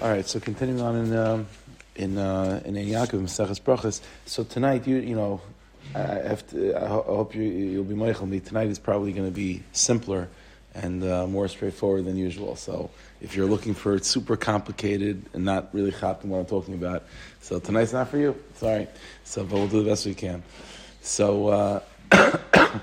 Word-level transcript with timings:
All 0.00 0.08
right, 0.08 0.26
so 0.26 0.40
continuing 0.40 0.80
on 0.80 0.96
in 0.96 1.16
um, 1.16 1.46
in 1.96 2.18
uh, 2.18 2.62
Ein 2.64 2.74
Yaakov 2.74 3.20
Maseches 3.22 3.60
Brachas. 3.60 4.00
So 4.26 4.42
tonight, 4.42 4.86
you 4.86 4.96
you 4.96 5.14
know, 5.14 5.40
I 5.94 5.98
have 5.98 6.46
to. 6.50 6.74
I, 6.74 6.86
ho- 6.86 7.04
I 7.06 7.14
hope 7.16 7.34
you 7.34 7.42
you'll 7.42 7.84
be 7.84 7.94
Michael 7.94 8.26
me. 8.26 8.40
Tonight 8.40 8.68
is 8.68 8.78
probably 8.78 9.12
going 9.12 9.26
to 9.26 9.34
be 9.34 9.62
simpler 9.72 10.28
and 10.74 11.04
uh, 11.04 11.26
more 11.26 11.46
straightforward 11.48 12.06
than 12.06 12.16
usual. 12.16 12.56
So 12.56 12.90
if 13.20 13.36
you're 13.36 13.46
looking 13.46 13.74
for 13.74 13.94
it 13.94 14.06
super 14.06 14.36
complicated 14.36 15.26
and 15.34 15.44
not 15.44 15.68
really 15.74 15.92
chapping 15.92 16.30
what 16.30 16.38
I'm 16.38 16.46
talking 16.46 16.74
about, 16.74 17.04
so 17.42 17.60
tonight's 17.60 17.92
not 17.92 18.08
for 18.08 18.16
you. 18.16 18.34
Sorry. 18.54 18.88
So, 19.24 19.44
but 19.44 19.54
we'll 19.56 19.68
do 19.68 19.82
the 19.82 19.90
best 19.90 20.06
we 20.06 20.14
can. 20.14 20.42
So, 21.02 21.48
uh, 21.48 21.80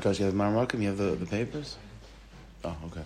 Josh, 0.00 0.18
you 0.18 0.24
have 0.24 0.34
Marmakim? 0.34 0.80
You 0.80 0.88
have 0.88 0.96
the, 0.96 1.16
the 1.16 1.26
papers? 1.26 1.76
Oh, 2.64 2.74
okay. 2.86 3.02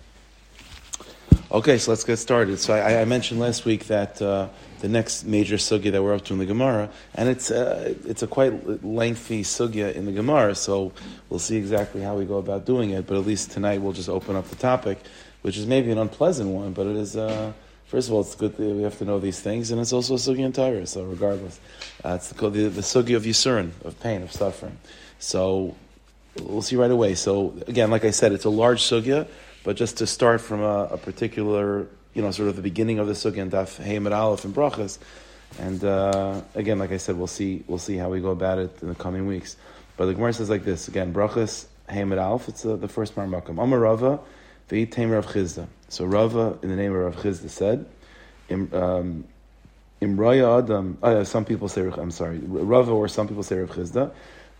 Okay, 1.51 1.77
so 1.77 1.91
let's 1.91 2.03
get 2.03 2.17
started. 2.17 2.59
So 2.59 2.73
I, 2.73 3.01
I 3.01 3.05
mentioned 3.05 3.39
last 3.39 3.65
week 3.65 3.85
that 3.85 4.19
uh, 4.19 4.47
the 4.79 4.89
next 4.89 5.25
major 5.25 5.57
sugya 5.57 5.91
that 5.91 6.01
we're 6.01 6.15
up 6.15 6.25
to 6.25 6.33
in 6.33 6.39
the 6.39 6.45
Gemara, 6.45 6.89
and 7.13 7.29
it's 7.29 7.51
uh, 7.51 7.93
it's 8.03 8.23
a 8.23 8.27
quite 8.27 8.83
lengthy 8.83 9.43
sugya 9.43 9.93
in 9.93 10.07
the 10.07 10.11
Gemara. 10.11 10.55
So 10.55 10.91
we'll 11.29 11.39
see 11.39 11.55
exactly 11.55 12.01
how 12.01 12.15
we 12.15 12.25
go 12.25 12.37
about 12.37 12.65
doing 12.65 12.89
it. 12.89 13.05
But 13.05 13.17
at 13.17 13.27
least 13.27 13.51
tonight 13.51 13.79
we'll 13.79 13.93
just 13.93 14.09
open 14.09 14.35
up 14.35 14.47
the 14.47 14.55
topic, 14.55 14.97
which 15.43 15.55
is 15.55 15.67
maybe 15.67 15.91
an 15.91 15.99
unpleasant 15.99 16.49
one, 16.49 16.73
but 16.73 16.87
it 16.87 16.95
is. 16.95 17.15
Uh, 17.15 17.53
first 17.85 18.07
of 18.07 18.15
all, 18.15 18.21
it's 18.21 18.33
good 18.33 18.57
that 18.57 18.63
we 18.63 18.81
have 18.81 18.97
to 18.97 19.05
know 19.05 19.19
these 19.19 19.39
things, 19.39 19.69
and 19.69 19.79
it's 19.79 19.93
also 19.93 20.15
a 20.15 20.17
sugya 20.17 20.45
entire. 20.45 20.83
So 20.87 21.03
regardless, 21.03 21.59
uh, 22.03 22.15
it's 22.15 22.29
the, 22.29 22.49
the, 22.49 22.69
the 22.69 22.81
sugya 22.81 23.17
of 23.17 23.23
yisurin, 23.23 23.69
of 23.85 23.99
pain, 23.99 24.23
of 24.23 24.31
suffering. 24.31 24.79
So 25.19 25.75
we'll 26.41 26.63
see 26.63 26.75
right 26.75 26.89
away. 26.89 27.13
So 27.13 27.53
again, 27.67 27.91
like 27.91 28.03
I 28.03 28.09
said, 28.09 28.31
it's 28.31 28.45
a 28.45 28.49
large 28.49 28.81
sugya. 28.81 29.27
But 29.65 29.77
just 29.77 29.97
to 29.97 30.05
start 30.05 30.41
from 30.41 30.61
a, 30.61 30.89
a, 30.91 30.97
particular, 30.97 31.87
you 32.13 32.21
know, 32.21 32.29
sort 32.29 32.49
of 32.49 32.55
the 32.55 32.61
beginning 32.61 32.99
of 32.99 33.07
the 33.07 33.13
sukkah 33.13 33.41
and 33.41 33.51
daf 33.51 33.83
Hayim 33.83 34.09
Aleph 34.15 34.45
and 34.45 34.53
brachas, 34.53 34.99
and 35.57 35.83
uh, 35.83 36.41
again, 36.53 36.77
like 36.77 36.91
I 36.91 36.97
said, 36.97 37.17
we'll 37.17 37.25
see 37.25 37.63
we'll 37.65 37.79
see 37.79 37.97
how 37.97 38.09
we 38.09 38.21
go 38.21 38.29
about 38.29 38.59
it 38.59 38.77
in 38.83 38.89
the 38.89 38.95
coming 38.95 39.25
weeks. 39.25 39.57
But 39.97 40.05
the 40.05 40.13
Gemara 40.13 40.33
says 40.33 40.51
like 40.51 40.65
this 40.65 40.87
again: 40.87 41.15
brachas 41.15 41.65
Hayim 41.89 42.15
Aleph. 42.15 42.47
It's 42.47 42.63
uh, 42.63 42.75
the 42.75 42.87
first 42.87 43.15
marmakam. 43.15 43.61
Amar 43.61 43.79
Rava 43.79 44.19
v'yitem 44.69 45.11
Rav 45.11 45.25
Chisda. 45.25 45.65
So 45.89 46.05
Rava, 46.05 46.59
in 46.61 46.69
the 46.69 46.75
name 46.75 46.93
of 46.93 46.99
Rav 46.99 47.15
Chisda, 47.15 47.49
said, 47.49 47.87
Im, 48.49 48.69
um, 48.71 49.25
Imraya 49.99 50.63
Adam. 50.63 50.99
Uh, 51.01 51.23
some 51.23 51.43
people 51.43 51.69
say, 51.69 51.81
I'm 51.81 52.11
sorry, 52.11 52.37
Rava, 52.37 52.91
or 52.91 53.07
some 53.07 53.27
people 53.27 53.41
say 53.41 53.57
Rav 53.57 53.71
Chisda 53.71 54.11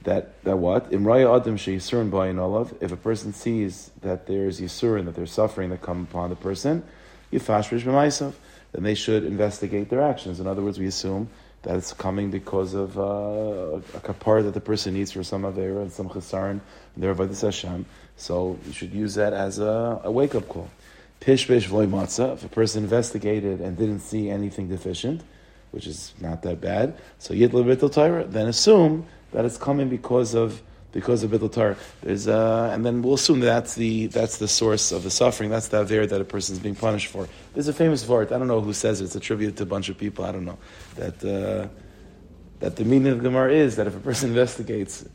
that 0.05 0.41
that 0.43 0.57
what 0.57 0.89
imraya 0.91 1.39
adam 1.39 1.57
sheyisurin 1.57 2.09
bayin 2.09 2.39
olav. 2.39 2.73
If 2.81 2.91
a 2.91 2.97
person 2.97 3.33
sees 3.33 3.91
that 4.01 4.25
there's 4.25 4.59
yisurin, 4.59 5.05
that 5.05 5.15
there's 5.15 5.31
suffering 5.31 5.69
that 5.71 5.81
come 5.81 6.03
upon 6.03 6.29
the 6.29 6.35
person, 6.35 6.83
yifashrish 7.31 7.83
b'maisav. 7.83 8.33
Then 8.71 8.83
they 8.83 8.95
should 8.95 9.23
investigate 9.23 9.89
their 9.89 10.01
actions. 10.01 10.39
In 10.39 10.47
other 10.47 10.61
words, 10.61 10.79
we 10.79 10.87
assume 10.87 11.29
that 11.63 11.75
it's 11.77 11.93
coming 11.93 12.29
because 12.29 12.73
of 12.73 12.97
uh, 12.97 13.01
a 13.01 13.99
kapar 14.01 14.43
that 14.43 14.53
the 14.53 14.61
person 14.61 14.93
needs 14.93 15.11
for 15.11 15.23
some 15.23 15.43
avera 15.43 15.81
and 15.81 15.91
some 15.91 16.09
chesaron 16.09 16.59
and 16.93 17.03
their 17.03 17.13
avodas 17.13 17.41
Hashem. 17.41 17.85
So 18.17 18.59
you 18.65 18.73
should 18.73 18.93
use 18.93 19.15
that 19.15 19.33
as 19.33 19.59
a, 19.59 20.01
a 20.03 20.11
wake 20.11 20.35
up 20.35 20.47
call. 20.47 20.69
Pish 21.19 21.47
pish 21.47 21.69
matzah. 21.69 22.33
If 22.33 22.45
a 22.45 22.49
person 22.49 22.83
investigated 22.83 23.61
and 23.61 23.75
didn't 23.75 24.01
see 24.01 24.29
anything 24.29 24.67
deficient, 24.67 25.21
which 25.71 25.87
is 25.87 26.13
not 26.21 26.43
that 26.43 26.61
bad, 26.61 26.97
so 27.17 27.33
yit 27.33 27.51
levitel 27.51 27.91
Torah, 27.91 28.25
then 28.25 28.47
assume 28.47 29.07
that 29.35 29.43
it's 29.43 29.57
coming 29.57 29.89
because 29.89 30.33
of 30.33 30.61
because 30.93 31.23
of 31.23 31.31
Bidl 31.31 31.51
Torah. 31.51 31.75
There's 32.01 32.25
uh, 32.25 32.71
and 32.73 32.85
then 32.85 33.01
we'll 33.01 33.15
assume 33.15 33.41
that 33.41 33.47
that's 33.47 33.75
the 33.75 34.07
that's 34.07 34.37
the 34.37 34.47
source 34.47 34.93
of 34.93 35.03
the 35.03 35.11
suffering. 35.11 35.49
That's 35.49 35.67
the 35.67 35.81
aver 35.81 36.07
that 36.07 36.21
a 36.21 36.23
person 36.23 36.55
is 36.55 36.61
being 36.61 36.73
punished 36.75 37.07
for. 37.07 37.27
There's 37.53 37.67
a 37.67 37.73
famous 37.73 38.05
vart. 38.05 38.31
I 38.31 38.37
don't 38.37 38.47
know 38.47 38.61
who 38.61 38.71
says 38.71 39.01
it. 39.01 39.05
It's 39.05 39.15
attributed 39.15 39.57
to 39.57 39.63
a 39.63 39.65
bunch 39.65 39.89
of 39.89 39.97
people. 39.97 40.23
I 40.23 40.31
don't 40.31 40.45
know 40.45 40.57
that 40.95 41.17
uh, 41.23 41.67
that 42.59 42.77
the 42.77 42.85
meaning 42.85 43.11
of 43.11 43.17
the 43.17 43.23
Gemara 43.25 43.51
is 43.51 43.75
that 43.75 43.87
if 43.87 43.95
a 43.95 43.99
person 43.99 44.29
investigates 44.33 45.05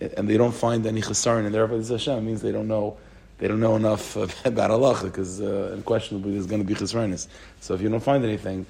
and 0.00 0.26
they 0.26 0.38
don't 0.38 0.54
find 0.54 0.86
any 0.86 1.02
chesaron 1.02 1.44
in 1.44 1.52
their 1.52 1.66
Hashem, 1.66 2.24
means 2.24 2.40
they 2.40 2.52
don't 2.52 2.68
know 2.68 2.96
they 3.36 3.46
don't 3.46 3.60
know 3.60 3.76
enough 3.76 4.16
about 4.46 4.70
Allah 4.70 4.98
because 5.02 5.42
uh, 5.42 5.72
unquestionably 5.74 6.32
there's 6.32 6.46
going 6.46 6.62
to 6.62 6.66
be 6.66 6.74
chesaronis. 6.74 7.28
So 7.60 7.74
if 7.74 7.82
you 7.82 7.90
don't 7.90 8.00
find 8.00 8.24
anything, 8.24 8.64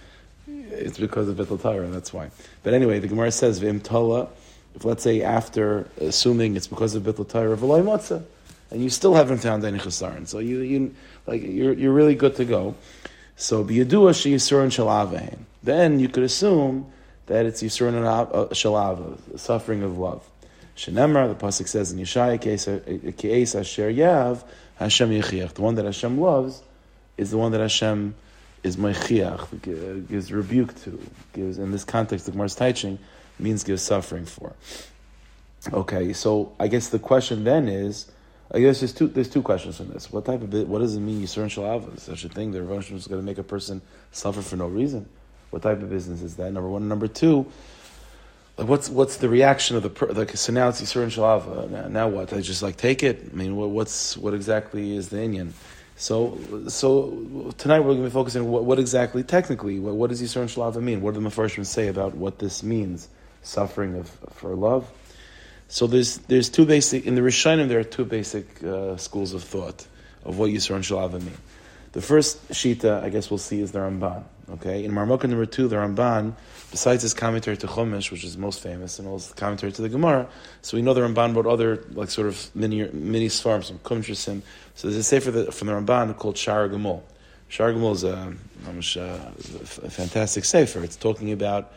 it's 0.49 0.99
because 0.99 1.29
of 1.29 1.37
Bidl 1.37 1.63
Torah. 1.63 1.87
That's 1.87 2.13
why. 2.13 2.33
But 2.65 2.75
anyway, 2.75 2.99
the 2.99 3.07
Gemara 3.07 3.31
says 3.31 3.61
v'im 3.61 3.81
if 4.77 4.85
let's 4.85 5.03
say 5.03 5.23
after 5.23 5.89
assuming 6.01 6.55
it's 6.55 6.67
because 6.67 6.95
of 6.95 7.03
bittul 7.03 7.29
Torah 7.29 7.57
v'loy 7.57 7.83
matzah, 7.83 8.23
and 8.71 8.83
you 8.83 8.91
still 8.91 9.15
haven't 9.15 9.39
found 9.39 9.65
any 9.65 9.79
chesaron, 9.79 10.29
so 10.29 10.39
you 10.39 10.59
you 10.61 10.95
like 11.27 11.43
you're 11.43 11.73
you're 11.73 11.93
really 11.93 12.15
good 12.15 12.37
to 12.37 12.45
go. 12.45 12.75
So 13.37 13.65
biyadua 13.65 14.21
she 14.21 14.35
yisurin 14.35 14.69
shalavain. 14.69 15.39
Then 15.63 15.99
you 15.99 16.09
could 16.09 16.23
assume 16.23 16.93
that 17.27 17.47
it's 17.47 17.63
yisurin 17.63 17.95
shalava, 18.51 19.39
suffering 19.39 19.83
of 19.83 19.99
love. 19.99 20.23
Shenemar, 20.77 21.29
the 21.29 21.35
pasuk 21.35 21.69
says 21.69 21.91
in 21.91 21.99
Yeshaya, 21.99 22.39
ke'es 22.39 23.55
asher 23.55 23.91
yav 23.91 24.45
Hashem 24.77 25.11
yichiach. 25.11 25.55
The 25.55 25.63
one 25.63 25.75
that 25.77 25.87
Hashem 25.87 26.21
loves 26.21 26.63
is 27.17 27.31
the 27.31 27.39
one 27.39 27.53
that 27.53 27.63
Hashem 27.63 28.15
is 28.63 28.77
meichiach, 28.77 30.07
gives 30.09 30.31
rebuke 30.31 30.79
to, 30.83 31.01
gives 31.33 31.59
in 31.59 31.73
this 31.73 31.85
context 31.85 32.27
the 32.27 32.33
Gemara's 32.33 32.55
teaching 32.55 32.99
means 33.39 33.65
gives 33.65 33.83
suffering 33.83 34.27
for. 34.27 34.55
Okay, 35.73 36.13
so 36.13 36.53
I 36.61 36.69
guess 36.69 36.89
the 36.89 36.99
question 36.99 37.45
then 37.45 37.69
is, 37.69 38.11
I 38.53 38.61
guess 38.61 38.81
there's 38.81 38.93
two 38.93 39.09
there's 39.09 39.29
two 39.29 39.43
questions 39.43 39.77
from 39.79 39.89
this. 39.89 40.13
What 40.13 40.25
type 40.25 40.43
of 40.43 40.53
what 40.69 40.79
does 40.79 40.95
it 40.95 41.01
mean 41.01 41.21
Yisur 41.21 41.47
Shalava? 41.47 41.99
Such 41.99 42.25
a 42.25 42.29
thing, 42.29 42.53
the 42.53 42.63
Rav 42.63 42.91
is 42.93 43.09
going 43.09 43.21
to 43.21 43.27
make 43.27 43.39
a 43.39 43.43
person 43.43 43.83
suffer 44.13 44.43
for 44.43 44.57
no 44.57 44.69
reason. 44.69 45.09
What 45.51 45.63
type 45.63 45.83
of 45.83 45.91
business 45.91 46.23
is 46.23 46.37
that? 46.37 46.53
Number 46.53 46.69
one, 46.69 46.89
number 46.89 47.09
two. 47.09 47.47
Like 48.57 48.69
what's 48.69 48.89
what's 48.89 49.17
the 49.17 49.29
reaction 49.29 49.77
of 49.77 49.83
the 49.83 50.15
like 50.15 50.37
so 50.37 50.53
now 50.53 50.69
it's 50.69 50.81
Yisur 50.81 51.07
Shalava. 51.07 51.69
Now, 51.69 51.89
now, 51.89 52.09
what? 52.09 52.33
I 52.33 52.41
just 52.41 52.63
like 52.63 52.77
take 52.77 53.03
it. 53.03 53.31
I 53.33 53.35
mean, 53.35 53.57
what, 53.57 53.71
what's 53.71 54.17
what 54.17 54.33
exactly 54.33 54.97
is 54.97 55.09
the 55.09 55.21
Indian? 55.21 55.53
So, 55.99 56.39
so 56.69 57.53
tonight 57.57 57.81
we're 57.81 57.95
going 57.95 58.03
to 58.03 58.11
be 58.11 58.11
focusing 58.11 58.51
what, 58.51 58.67
what 58.67 58.79
exactly, 58.79 59.23
technically, 59.23 59.81
what, 59.81 59.95
what 59.95 60.11
does 60.11 60.21
Yisur 60.21 60.45
Shalava 60.45 60.83
mean? 60.83 61.01
What 61.01 61.15
do 61.15 61.21
the 61.21 61.29
Mepharshim 61.29 61.65
say 61.65 61.89
about 61.89 62.15
what 62.15 62.39
this 62.39 62.63
means? 62.63 63.09
Suffering 63.47 63.95
of, 63.95 64.11
for 64.33 64.57
love. 64.57 64.91
So 65.69 65.87
there's 65.87 66.19
there's 66.27 66.49
two 66.49 66.67
basic 66.67 67.07
in 67.07 67.15
the 67.15 67.21
Rishonim 67.21 67.69
there 67.69 67.79
are 67.79 67.85
two 67.85 68.05
basic 68.05 68.63
uh, 68.65 68.97
schools 68.97 69.35
of 69.35 69.45
thought 69.45 69.87
of 70.25 70.37
what 70.37 70.51
Yisro 70.51 70.75
and 70.75 70.83
Shalava 70.83 71.23
mean. 71.23 71.37
The 71.93 72.03
first 72.03 72.49
shita 72.49 73.05
I 73.05 73.09
guess 73.09 73.31
we'll 73.31 73.39
see 73.39 73.61
is 73.61 73.71
the 73.71 73.79
Ramban. 73.79 74.25
Okay, 74.51 74.85
in 74.85 74.91
Marmukah 74.91 75.29
number 75.29 75.47
two, 75.47 75.69
the 75.69 75.77
Ramban, 75.77 76.35
besides 76.73 77.03
his 77.03 77.15
commentary 77.15 77.57
to 77.59 77.69
Chumash, 77.69 78.11
which 78.11 78.25
is 78.25 78.37
most 78.37 78.61
famous, 78.61 78.99
and 78.99 79.07
also 79.07 79.33
the 79.33 79.41
commentary 79.41 79.71
to 79.71 79.83
the 79.83 79.89
Gemara, 79.89 80.29
so 80.63 80.77
we 80.77 80.83
know 80.83 80.93
the 80.93 81.03
Ramban 81.03 81.37
wrote 81.37 81.47
other 81.47 81.85
like 81.95 82.11
sort 82.11 82.27
of 82.27 82.51
mini 82.53 82.89
mini 82.91 83.29
svarim, 83.29 83.63
some 83.63 83.79
kumtrasim. 83.79 84.43
So 84.75 84.89
there's 84.89 84.99
a 84.99 85.05
sefer 85.05 85.53
from 85.53 85.69
the 85.69 85.73
Ramban 85.73 86.17
called 86.17 86.37
Shaar 86.37 86.69
HaGemul. 86.69 87.03
Is 87.49 88.05
a, 88.05 88.35
a, 88.67 89.87
a 89.87 89.91
fantastic 89.91 90.45
sefer. 90.45 90.83
It's 90.83 90.97
talking 90.97 91.31
about 91.31 91.73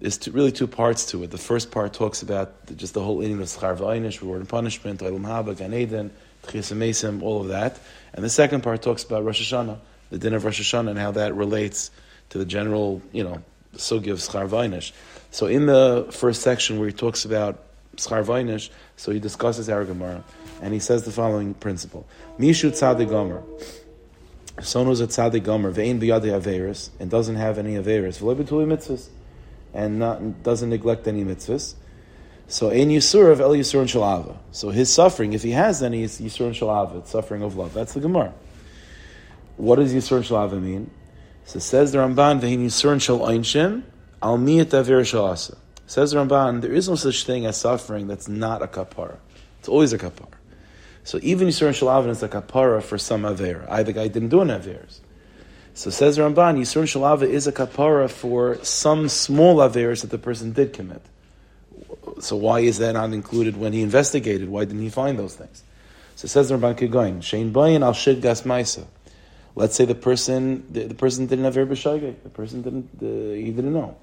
there's 0.00 0.18
two, 0.18 0.32
really 0.32 0.52
two 0.52 0.66
parts 0.66 1.06
to 1.06 1.22
it. 1.22 1.30
The 1.30 1.38
first 1.38 1.70
part 1.70 1.92
talks 1.92 2.22
about 2.22 2.66
the, 2.66 2.74
just 2.74 2.94
the 2.94 3.02
whole 3.02 3.20
inning 3.20 3.40
of 3.40 3.48
schar 3.48 3.76
v'aynish, 3.76 4.20
reward 4.20 4.40
and 4.40 4.48
punishment, 4.48 5.00
olam 5.00 5.22
haba, 5.22 5.56
gan 5.56 5.72
eden, 5.72 6.10
tchias 6.44 7.22
all 7.22 7.40
of 7.40 7.48
that. 7.48 7.78
And 8.12 8.24
the 8.24 8.30
second 8.30 8.62
part 8.62 8.82
talks 8.82 9.04
about 9.04 9.24
Rosh 9.24 9.52
Hashanah, 9.52 9.78
the 10.10 10.18
din 10.18 10.34
of 10.34 10.44
Rosh 10.44 10.60
Hashanah, 10.60 10.90
and 10.90 10.98
how 10.98 11.12
that 11.12 11.34
relates 11.34 11.90
to 12.30 12.38
the 12.38 12.44
general, 12.44 13.02
you 13.12 13.24
know, 13.24 13.42
sugi 13.76 14.10
of 14.10 14.18
schar 14.18 14.48
v'aynish. 14.48 14.92
So 15.30 15.46
in 15.46 15.66
the 15.66 16.08
first 16.10 16.42
section 16.42 16.78
where 16.78 16.88
he 16.88 16.94
talks 16.94 17.24
about 17.24 17.62
schar 17.96 18.24
v'aynish, 18.24 18.70
so 18.96 19.12
he 19.12 19.20
discusses 19.20 19.68
our 19.68 19.84
Gemara, 19.84 20.24
and 20.60 20.74
he 20.74 20.80
says 20.80 21.04
the 21.04 21.12
following 21.12 21.54
principle: 21.54 22.06
Mishu 22.38 22.70
tzadik 22.70 23.08
gomer. 23.08 23.42
If 24.56 24.66
a 24.66 24.78
tzadik 24.78 25.44
gomer, 25.44 25.72
ve'in 25.72 26.00
biyadi 26.00 26.40
averis, 26.40 26.90
and 26.98 27.10
doesn't 27.10 27.36
have 27.36 27.58
any 27.58 27.74
averis, 27.74 28.18
v'lo 28.18 28.34
betuli 28.36 28.66
mitzvahs 28.66 29.08
and 29.74 29.98
not, 29.98 30.42
doesn't 30.42 30.70
neglect 30.70 31.06
any 31.06 31.24
mitzvahs. 31.24 31.74
So 32.46 32.70
ein 32.70 32.90
yisur 32.90 33.32
of 33.32 33.40
el 33.40 33.50
yisur 33.50 33.80
and 33.80 33.88
shalava. 33.88 34.36
So 34.52 34.70
his 34.70 34.92
suffering, 34.92 35.32
if 35.32 35.42
he 35.42 35.50
has 35.50 35.82
any, 35.82 36.02
is 36.02 36.20
yisur 36.20 36.46
and 36.46 36.54
shalava. 36.54 36.98
It's 36.98 37.10
suffering 37.10 37.42
of 37.42 37.56
love. 37.56 37.74
That's 37.74 37.94
the 37.94 38.00
gemara. 38.00 38.32
What 39.56 39.76
does 39.76 39.92
yisur 39.92 40.16
and 40.16 40.24
shalava 40.24 40.60
mean? 40.60 40.90
So 41.46 41.58
says 41.58 41.92
the 41.92 41.98
Ramban, 41.98 42.40
vehin 42.40 42.64
yisur 42.64 42.92
and 42.92 43.02
shal 43.02 43.20
einshim 43.20 43.82
al 44.22 44.38
miyat 44.38 44.66
shalasa. 44.66 45.56
Says 45.86 46.12
the 46.12 46.18
Ramban, 46.18 46.60
there 46.60 46.72
is 46.72 46.88
no 46.88 46.94
such 46.94 47.24
thing 47.24 47.44
as 47.46 47.56
suffering 47.56 48.06
that's 48.06 48.28
not 48.28 48.62
a 48.62 48.66
kapara. 48.66 49.16
It's 49.58 49.68
always 49.68 49.92
a 49.92 49.98
kapara. 49.98 50.28
So 51.02 51.18
even 51.22 51.48
yisur 51.48 51.66
and 51.66 51.76
shalava 51.76 52.08
is 52.08 52.22
a 52.22 52.28
kapara 52.28 52.82
for 52.82 52.98
some 52.98 53.24
aver. 53.24 53.66
I 53.68 53.82
the 53.82 53.92
guy 53.92 54.08
didn't 54.08 54.28
do 54.28 54.40
an 54.40 54.48
averes. 54.48 55.00
So 55.76 55.90
says 55.90 56.18
Ramban, 56.18 56.56
Yisur 56.56 56.84
Shalava 56.84 57.22
is 57.22 57.48
a 57.48 57.52
kapara 57.52 58.08
for 58.08 58.62
some 58.62 59.08
small 59.08 59.56
averis 59.56 60.02
that 60.02 60.10
the 60.10 60.18
person 60.18 60.52
did 60.52 60.72
commit. 60.72 61.02
So 62.20 62.36
why 62.36 62.60
is 62.60 62.78
that 62.78 62.92
not 62.92 63.12
included 63.12 63.56
when 63.56 63.72
he 63.72 63.82
investigated? 63.82 64.48
Why 64.48 64.64
didn't 64.64 64.82
he 64.82 64.88
find 64.88 65.18
those 65.18 65.34
things? 65.34 65.64
So 66.14 66.28
says 66.28 66.52
Ramban 66.52 66.76
Kigoin, 66.76 67.18
Shein 67.18 67.50
Bayin 67.50 67.82
al 67.82 67.92
Shid 67.92 68.22
Gas 68.22 68.42
Maisa. 68.42 68.86
Let's 69.56 69.74
say 69.74 69.84
the 69.84 69.96
person 69.96 70.64
the, 70.72 70.84
the 70.84 70.94
person 70.94 71.26
didn't 71.26 71.44
have 71.44 71.56
Aver 71.58 71.74
b'shageg. 71.74 72.22
The 72.22 72.28
person 72.28 72.62
didn't 72.62 72.90
uh, 73.02 73.34
he 73.34 73.50
didn't 73.50 73.72
know. 73.72 73.96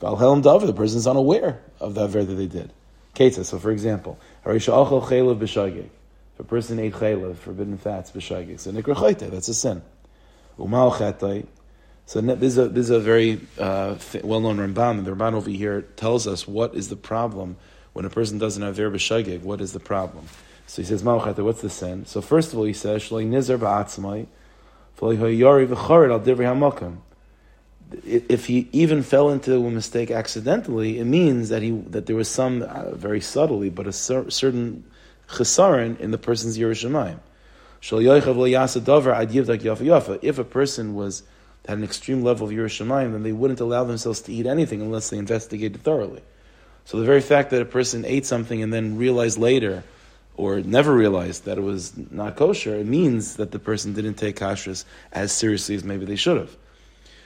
Valhelm 0.00 0.42
davar. 0.42 0.66
The 0.66 0.72
person 0.72 0.98
is 0.98 1.06
unaware 1.06 1.60
of 1.80 1.94
the 1.94 2.04
Aver 2.04 2.24
that 2.24 2.34
they 2.34 2.46
did. 2.46 2.72
Keta. 3.14 3.44
So 3.44 3.58
for 3.58 3.70
example, 3.70 4.18
Harisha 4.46 4.72
achol 4.72 5.02
chaylev 5.02 5.38
b'shageg. 5.38 5.88
If 6.34 6.40
a 6.40 6.44
person 6.44 6.78
ate 6.78 6.94
chaylev, 6.94 7.36
forbidden 7.36 7.76
fats 7.76 8.10
b'shageg, 8.10 8.58
so 8.58 8.72
nikra 8.72 9.30
That's 9.30 9.48
a 9.48 9.54
sin. 9.54 9.82
So 12.06 12.20
this 12.20 12.42
is 12.42 12.58
a, 12.58 12.68
this 12.68 12.84
is 12.84 12.90
a 12.90 13.00
very 13.00 13.40
uh, 13.58 13.96
well-known 14.22 14.58
Ramban. 14.58 15.04
The 15.04 15.12
Ramban 15.12 15.34
over 15.34 15.50
here 15.50 15.82
tells 15.82 16.26
us 16.26 16.46
what 16.46 16.74
is 16.74 16.88
the 16.88 16.96
problem 16.96 17.56
when 17.92 18.04
a 18.04 18.10
person 18.10 18.38
doesn't 18.38 18.62
have 18.62 18.76
ver 18.76 18.90
b'shageg. 18.90 19.42
What 19.42 19.60
is 19.60 19.72
the 19.72 19.80
problem? 19.80 20.26
So 20.66 20.82
he 20.82 20.86
says, 20.86 21.02
Malchata, 21.02 21.42
what's 21.42 21.62
the 21.62 21.70
sin? 21.70 22.06
So 22.06 22.20
first 22.20 22.52
of 22.52 22.58
all, 22.58 22.64
he 22.64 22.72
says, 22.72 23.02
Shloi 23.02 23.26
nizar 23.26 23.58
ba'atzmai, 23.58 24.26
if 28.04 28.46
he 28.46 28.68
even 28.72 29.02
fell 29.02 29.30
into 29.30 29.54
a 29.54 29.70
mistake 29.70 30.10
accidentally, 30.10 30.98
it 30.98 31.04
means 31.04 31.48
that 31.48 31.62
he 31.62 31.70
that 31.70 32.06
there 32.06 32.16
was 32.16 32.28
some 32.28 32.62
uh, 32.62 32.94
very 32.94 33.20
subtly, 33.20 33.70
but 33.70 33.86
a 33.86 33.92
cer- 33.92 34.30
certain 34.30 34.84
chesaron 35.28 35.98
in 35.98 36.10
the 36.10 36.18
person's 36.18 36.58
Yerushalayim. 36.58 37.18
If 37.82 37.98
a 40.38 40.44
person 40.44 40.94
was 40.94 41.22
had 41.68 41.78
an 41.78 41.84
extreme 41.84 42.22
level 42.22 42.48
of 42.48 42.52
Yerushalayim, 42.52 43.12
then 43.12 43.22
they 43.22 43.32
wouldn't 43.32 43.60
allow 43.60 43.84
themselves 43.84 44.20
to 44.22 44.32
eat 44.32 44.46
anything 44.46 44.80
unless 44.80 45.10
they 45.10 45.18
investigated 45.18 45.82
thoroughly. 45.82 46.22
So 46.84 46.98
the 46.98 47.04
very 47.04 47.20
fact 47.20 47.50
that 47.50 47.62
a 47.62 47.66
person 47.66 48.04
ate 48.04 48.26
something 48.26 48.62
and 48.62 48.72
then 48.72 48.96
realized 48.96 49.38
later 49.38 49.84
or 50.36 50.60
never 50.60 50.92
realized 50.94 51.44
that 51.44 51.58
it 51.58 51.60
was 51.60 51.92
not 52.10 52.36
kosher, 52.36 52.74
it 52.74 52.86
means 52.86 53.36
that 53.36 53.50
the 53.50 53.58
person 53.58 53.92
didn't 53.92 54.14
take 54.14 54.36
kashrus 54.36 54.84
as 55.12 55.32
seriously 55.32 55.74
as 55.74 55.84
maybe 55.84 56.06
they 56.06 56.16
should 56.16 56.38
have. 56.38 56.56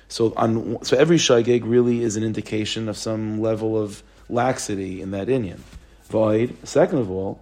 So, 0.08 0.34
on, 0.36 0.84
so 0.84 0.96
every 0.96 1.16
shaygeg 1.16 1.62
really 1.64 2.02
is 2.02 2.16
an 2.16 2.24
indication 2.24 2.88
of 2.88 2.96
some 2.96 3.40
level 3.40 3.80
of 3.80 4.02
laxity 4.28 5.00
in 5.00 5.12
that 5.12 5.28
inyan. 5.28 5.60
Void. 6.08 6.56
Second 6.64 6.98
of 6.98 7.10
all, 7.10 7.40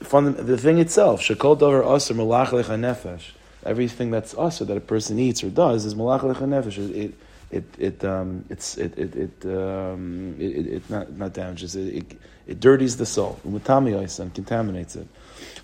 the 0.00 0.58
thing 0.58 0.78
itself, 0.78 1.20
shekol 1.22 1.58
dover 1.58 1.82
aser 1.82 2.14
malach 2.14 2.50
nefesh. 2.50 3.30
Everything 3.64 4.10
that's 4.10 4.34
aser 4.34 4.64
that 4.64 4.76
a 4.76 4.80
person 4.80 5.18
eats 5.18 5.42
or 5.42 5.50
does 5.50 5.84
is 5.84 5.94
malach 5.94 6.20
nefesh. 6.20 6.78
It, 6.94 7.14
it 7.50 7.64
it 7.78 8.04
um, 8.04 8.44
it's 8.50 8.76
it 8.76 8.98
it 8.98 9.14
it, 9.14 9.46
um, 9.46 10.34
it, 10.38 10.66
it, 10.66 10.90
not 10.90 11.12
not 11.12 11.32
damages 11.32 11.76
it, 11.76 11.94
it, 11.94 12.20
it 12.46 12.60
dirties 12.60 12.96
the 12.96 13.06
soul 13.06 13.38
and 13.44 13.64
contaminates 13.64 14.96
it. 14.96 15.06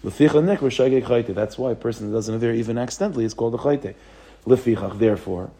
That's 0.03 1.59
why 1.59 1.71
a 1.71 1.75
person 1.75 2.07
that 2.07 2.13
doesn't 2.13 2.39
there 2.41 2.55
even 2.55 2.79
accidentally 2.79 3.25
is 3.25 3.35
called 3.35 3.55
a 3.55 3.59
chayte. 3.59 3.95
Lefichach, 4.47 4.99
therefore, 4.99 5.51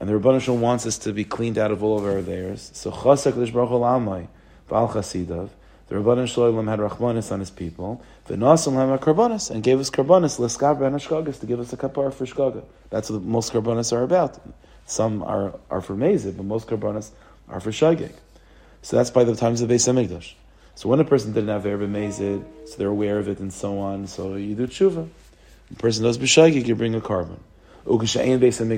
and 0.00 0.08
the 0.08 0.14
Rebbeinu 0.14 0.56
wants 0.58 0.86
us 0.86 0.98
to 0.98 1.12
be 1.12 1.24
cleaned 1.24 1.58
out 1.58 1.70
of 1.70 1.82
all 1.82 1.98
of 1.98 2.04
our 2.04 2.22
layers. 2.22 2.70
So 2.74 2.90
chasak 2.90 3.36
l'shbaruch 3.36 3.70
amai 3.70 4.28
v'al 4.68 4.90
chasidav. 4.90 5.50
The 5.88 5.94
Rebbeinu 5.96 6.28
Shalom 6.28 6.66
had 6.66 6.78
rachmanis 6.80 7.32
on 7.32 7.40
his 7.40 7.50
people. 7.50 8.02
And 8.30 9.62
gave 9.62 9.80
us 9.80 9.90
karbanis 9.90 10.38
l'skab 10.38 10.82
and 10.82 11.00
to 11.40 11.46
give 11.46 11.60
us 11.60 11.72
a 11.72 11.76
kapar 11.76 12.12
for 12.12 12.26
shkaga. 12.26 12.64
That's 12.90 13.10
what 13.10 13.22
most 13.22 13.52
karbanis 13.52 13.92
are 13.92 14.02
about. 14.02 14.38
Some 14.88 15.22
are, 15.22 15.54
are 15.70 15.82
for 15.82 15.94
Mezid, 15.94 16.38
but 16.38 16.46
most 16.46 16.66
karbanas 16.66 17.10
are 17.46 17.60
for 17.60 17.70
Shagig. 17.70 18.12
So 18.80 18.96
that's 18.96 19.10
by 19.10 19.24
the 19.24 19.36
times 19.36 19.60
of 19.60 19.68
Beis 19.68 19.86
Hamikdash. 19.86 20.32
So 20.76 20.88
when 20.88 20.98
a 20.98 21.04
person 21.04 21.34
didn't 21.34 21.50
have 21.50 21.66
Erba 21.66 21.86
Mezid, 21.86 22.42
so 22.66 22.76
they're 22.78 22.88
aware 22.88 23.18
of 23.18 23.28
it 23.28 23.38
and 23.38 23.52
so 23.52 23.78
on, 23.80 24.06
so 24.06 24.36
you 24.36 24.54
do 24.54 24.66
tshuva. 24.66 25.06
The 25.70 25.76
person 25.76 26.04
does 26.04 26.16
B'Shagig, 26.16 26.66
you 26.66 26.74
bring 26.74 26.94
a 26.94 27.02
carbon. 27.02 27.38
Let's 27.84 28.12
say 28.12 28.38
there's 28.38 28.60
no 28.60 28.76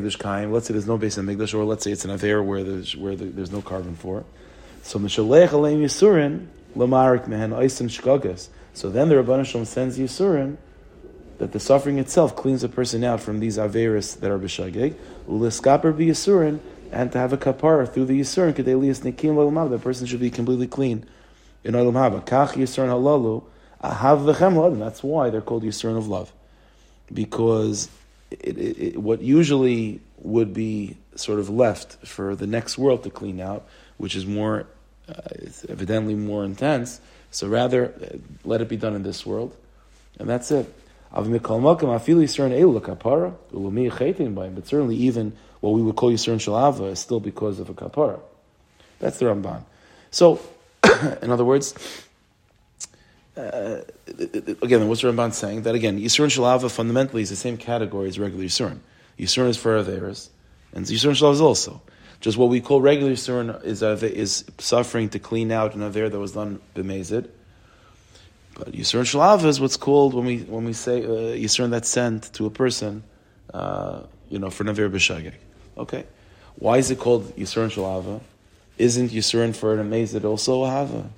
Beis 0.98 1.16
Hamikdash, 1.16 1.54
or 1.54 1.64
let's 1.64 1.84
say 1.84 1.92
it's 1.92 2.04
an 2.04 2.10
Aver 2.10 2.42
where 2.42 2.64
there's, 2.64 2.96
where 2.96 3.14
there's 3.14 3.52
no 3.52 3.62
carbon 3.62 3.94
for. 3.94 4.24
So 4.82 4.98
Mishalech 4.98 5.50
Aleim 5.50 5.80
Yisurin, 5.80 6.48
Lamarik 6.76 7.28
Mehen 7.28 7.50
Oisim 7.50 7.88
Shkagas. 7.88 8.48
So 8.72 8.90
then 8.90 9.08
the 9.08 9.16
Rabbanah 9.16 9.46
Shalom 9.46 9.64
sends 9.64 9.98
Yisurin 9.98 10.56
that 11.40 11.52
the 11.52 11.60
suffering 11.60 11.98
itself 11.98 12.36
cleans 12.36 12.62
a 12.62 12.68
person 12.68 13.02
out 13.02 13.20
from 13.20 13.40
these 13.40 13.56
averis 13.56 14.20
that 14.20 14.30
are 14.30 14.38
b'shageg, 14.38 14.94
uliskaper 15.26 15.92
b'yisurin, 15.92 16.60
and 16.92 17.10
to 17.12 17.18
have 17.18 17.32
a 17.32 17.38
kapara 17.38 17.90
through 17.90 18.04
the 18.04 18.20
yisurin, 18.20 18.52
kedelias 18.52 19.00
nikim 19.00 19.36
l'olam 19.36 19.70
the 19.70 19.78
person 19.78 20.06
should 20.06 20.20
be 20.20 20.30
completely 20.30 20.66
clean 20.66 21.06
in 21.64 21.72
olam 21.72 21.94
haba. 21.94 22.24
Kach 22.24 22.52
yisurin 22.52 22.90
halalu, 22.90 23.42
ahav 23.82 24.34
v'chem 24.34 24.78
that's 24.78 25.02
why 25.02 25.30
they're 25.30 25.40
called 25.40 25.62
yisurin 25.62 25.96
of 25.96 26.08
love, 26.08 26.30
because 27.12 27.88
it, 28.30 28.58
it, 28.58 28.78
it, 28.78 28.96
what 28.98 29.22
usually 29.22 30.00
would 30.18 30.52
be 30.52 30.96
sort 31.14 31.38
of 31.38 31.48
left 31.48 32.06
for 32.06 32.36
the 32.36 32.46
next 32.46 32.76
world 32.76 33.02
to 33.04 33.10
clean 33.10 33.40
out, 33.40 33.66
which 33.96 34.14
is 34.14 34.26
more, 34.26 34.66
uh, 35.08 35.14
evidently 35.70 36.14
more 36.14 36.44
intense. 36.44 37.00
So 37.30 37.48
rather, 37.48 37.92
uh, 38.02 38.16
let 38.44 38.60
it 38.60 38.68
be 38.68 38.76
done 38.76 38.94
in 38.94 39.02
this 39.02 39.24
world, 39.24 39.56
and 40.18 40.28
that's 40.28 40.50
it. 40.50 40.72
But 41.12 41.24
certainly 44.66 44.96
even 44.96 45.32
what 45.60 45.70
we 45.70 45.82
would 45.82 45.96
call 45.96 46.12
Yisrael 46.12 46.36
Shalava 46.36 46.90
is 46.92 47.00
still 47.00 47.20
because 47.20 47.58
of 47.58 47.68
a 47.68 47.74
kapara. 47.74 48.20
That's 49.00 49.18
the 49.18 49.26
Ramban. 49.26 49.62
So, 50.10 50.40
in 51.22 51.30
other 51.30 51.44
words, 51.44 51.74
uh, 53.36 53.80
again, 54.62 54.88
what's 54.88 55.02
the 55.02 55.12
Ramban 55.12 55.32
saying? 55.32 55.62
That 55.62 55.74
again, 55.74 55.98
Yisrael 55.98 56.26
Shalava 56.26 56.70
fundamentally 56.70 57.22
is 57.22 57.30
the 57.30 57.36
same 57.36 57.56
category 57.56 58.08
as 58.08 58.18
regular 58.18 58.44
Yisrael. 58.44 58.78
Yisrael 59.18 59.48
is 59.48 59.56
for 59.56 59.82
Averis, 59.82 60.28
and 60.72 60.86
Yisrael 60.86 61.12
Shalava 61.12 61.32
is 61.32 61.40
also. 61.40 61.82
Just 62.20 62.36
what 62.36 62.50
we 62.50 62.60
call 62.60 62.80
regular 62.80 63.12
Yisrael 63.12 63.64
is, 63.64 63.82
is 63.82 64.44
suffering 64.58 65.08
to 65.10 65.18
clean 65.18 65.50
out 65.50 65.74
an 65.74 65.82
Aver 65.82 66.08
that 66.08 66.18
was 66.18 66.32
done 66.32 66.60
b'mezid 66.74 67.28
but 68.60 68.72
Yisron 68.72 69.04
Shalava 69.04 69.46
is 69.46 69.58
what's 69.58 69.78
called 69.78 70.12
when 70.12 70.26
we 70.26 70.38
when 70.40 70.64
we 70.64 70.74
say 70.74 71.02
uh, 71.02 71.34
Yisron 71.34 71.70
that's 71.70 71.88
sent 71.88 72.32
to 72.34 72.44
a 72.44 72.50
person, 72.50 73.02
uh, 73.54 74.02
you 74.28 74.38
know, 74.38 74.50
for 74.50 74.64
Navir 74.64 74.90
B'Shageg. 74.90 75.32
Okay, 75.78 76.04
why 76.56 76.76
is 76.76 76.90
it 76.90 76.98
called 76.98 77.34
Yisron 77.36 77.70
Shalava? 77.70 78.20
Isn't 78.76 79.10
Yisron 79.12 79.56
for 79.56 79.72
an 79.72 79.80
amazed 79.80 80.24
also 80.26 80.64
a? 80.64 81.08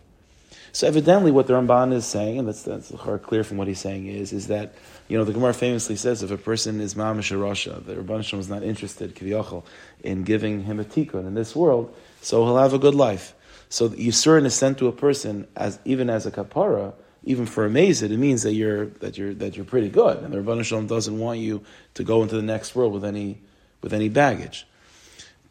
So 0.73 0.87
evidently, 0.87 1.31
what 1.31 1.47
the 1.47 1.53
Ramban 1.53 1.93
is 1.93 2.07
saying, 2.07 2.39
and 2.39 2.49
that's 2.49 2.63
that's 2.63 2.91
clear 3.23 3.45
from 3.45 3.59
what 3.59 3.69
he's 3.69 3.81
saying, 3.81 4.07
is 4.07 4.33
is 4.33 4.47
that 4.49 4.75
you 5.09 5.19
know 5.19 5.25
the 5.25 5.33
Gemara 5.33 5.53
famously 5.53 5.97
says 5.97 6.23
if 6.23 6.31
a 6.31 6.39
person 6.39 6.81
is 6.81 6.95
mamish 6.95 7.31
Rasha, 7.37 7.85
the 7.85 7.97
Rabban 7.97 8.25
Shalom 8.25 8.41
is 8.41 8.49
not 8.49 8.63
interested 8.63 9.15
kiviyachol 9.15 9.65
in 10.03 10.25
giving 10.25 10.65
him 10.65 10.81
a 10.81 10.85
tikkun 10.85 11.27
in 11.27 11.35
this 11.35 11.55
world, 11.55 11.95
so 12.23 12.45
he'll 12.45 12.57
have 12.57 12.73
a 12.73 12.79
good 12.79 12.95
life. 12.95 13.35
So 13.69 13.91
Yisron 13.91 14.47
is 14.47 14.55
sent 14.55 14.79
to 14.79 14.89
a 14.89 14.93
person 14.93 15.47
as 15.57 15.79
even 15.85 16.09
as 16.09 16.25
a 16.25 16.31
kapara 16.31 16.95
even 17.25 17.47
for 17.47 17.65
a 17.65 17.71
mazid, 17.71 18.11
it 18.11 18.19
means 18.19 18.43
that 18.43 18.53
you're 18.53 18.87
that 18.87 19.17
you're 19.17 19.35
that 19.35 19.57
you're 19.57 19.65
pretty 19.65 19.89
good, 19.89 20.19
and 20.19 20.33
the 20.33 20.39
Rebbeinu 20.39 20.65
Shalom 20.65 20.87
doesn't 20.87 21.19
want 21.19 21.39
you 21.39 21.63
to 21.95 22.05
go 22.05 22.23
into 22.23 22.35
the 22.35 22.43
next 22.43 22.75
world 22.75 22.93
with 22.93 23.05
any 23.05 23.39
with 23.81 23.93
any 23.93 24.09
baggage. 24.09 24.67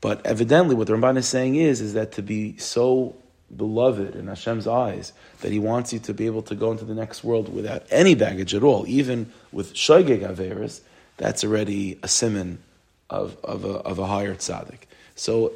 But 0.01 0.25
evidently, 0.25 0.75
what 0.75 0.87
the 0.87 0.93
Ramban 0.93 1.17
is 1.17 1.27
saying 1.27 1.55
is 1.55 1.79
is 1.79 1.93
that 1.93 2.11
to 2.13 2.21
be 2.21 2.57
so 2.57 3.15
beloved 3.55 4.15
in 4.15 4.27
Hashem's 4.27 4.67
eyes 4.67 5.13
that 5.41 5.51
He 5.51 5.59
wants 5.59 5.93
you 5.93 5.99
to 5.99 6.13
be 6.13 6.25
able 6.25 6.41
to 6.43 6.55
go 6.55 6.71
into 6.71 6.85
the 6.85 6.95
next 6.95 7.23
world 7.23 7.53
without 7.53 7.85
any 7.91 8.15
baggage 8.15 8.53
at 8.53 8.63
all, 8.63 8.85
even 8.87 9.31
with 9.51 9.73
shoygeg 9.73 10.21
averis, 10.21 10.81
that's 11.17 11.43
already 11.43 11.99
a 12.03 12.07
simon 12.07 12.59
of 13.09 13.37
of 13.43 13.65
a, 13.65 13.73
of 13.79 13.99
a 13.99 14.05
higher 14.07 14.35
tzaddik. 14.35 14.79
So 15.15 15.47
uh, 15.47 15.51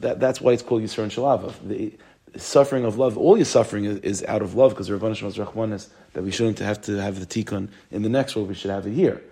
that, 0.00 0.20
that's 0.20 0.40
why 0.40 0.52
it's 0.52 0.62
called 0.62 0.82
Yisrael 0.82 1.10
Shalava 1.10 1.52
The 1.66 1.92
suffering 2.36 2.84
of 2.84 2.96
love, 2.96 3.18
all 3.18 3.36
your 3.36 3.44
suffering 3.44 3.84
is, 3.84 3.98
is 3.98 4.24
out 4.24 4.42
of 4.42 4.54
love 4.54 4.70
because 4.70 4.86
the 4.86 4.94
Rabban 4.94 5.12
Shemaz 5.12 5.88
that 6.12 6.22
we 6.22 6.30
shouldn't 6.30 6.58
have 6.60 6.80
to 6.82 7.00
have 7.00 7.20
the 7.20 7.26
tikkun 7.26 7.68
in 7.90 8.02
the 8.02 8.08
next 8.08 8.36
world, 8.36 8.48
we 8.48 8.54
should 8.54 8.70
have 8.70 8.86
it 8.86 8.92
here. 8.92 9.22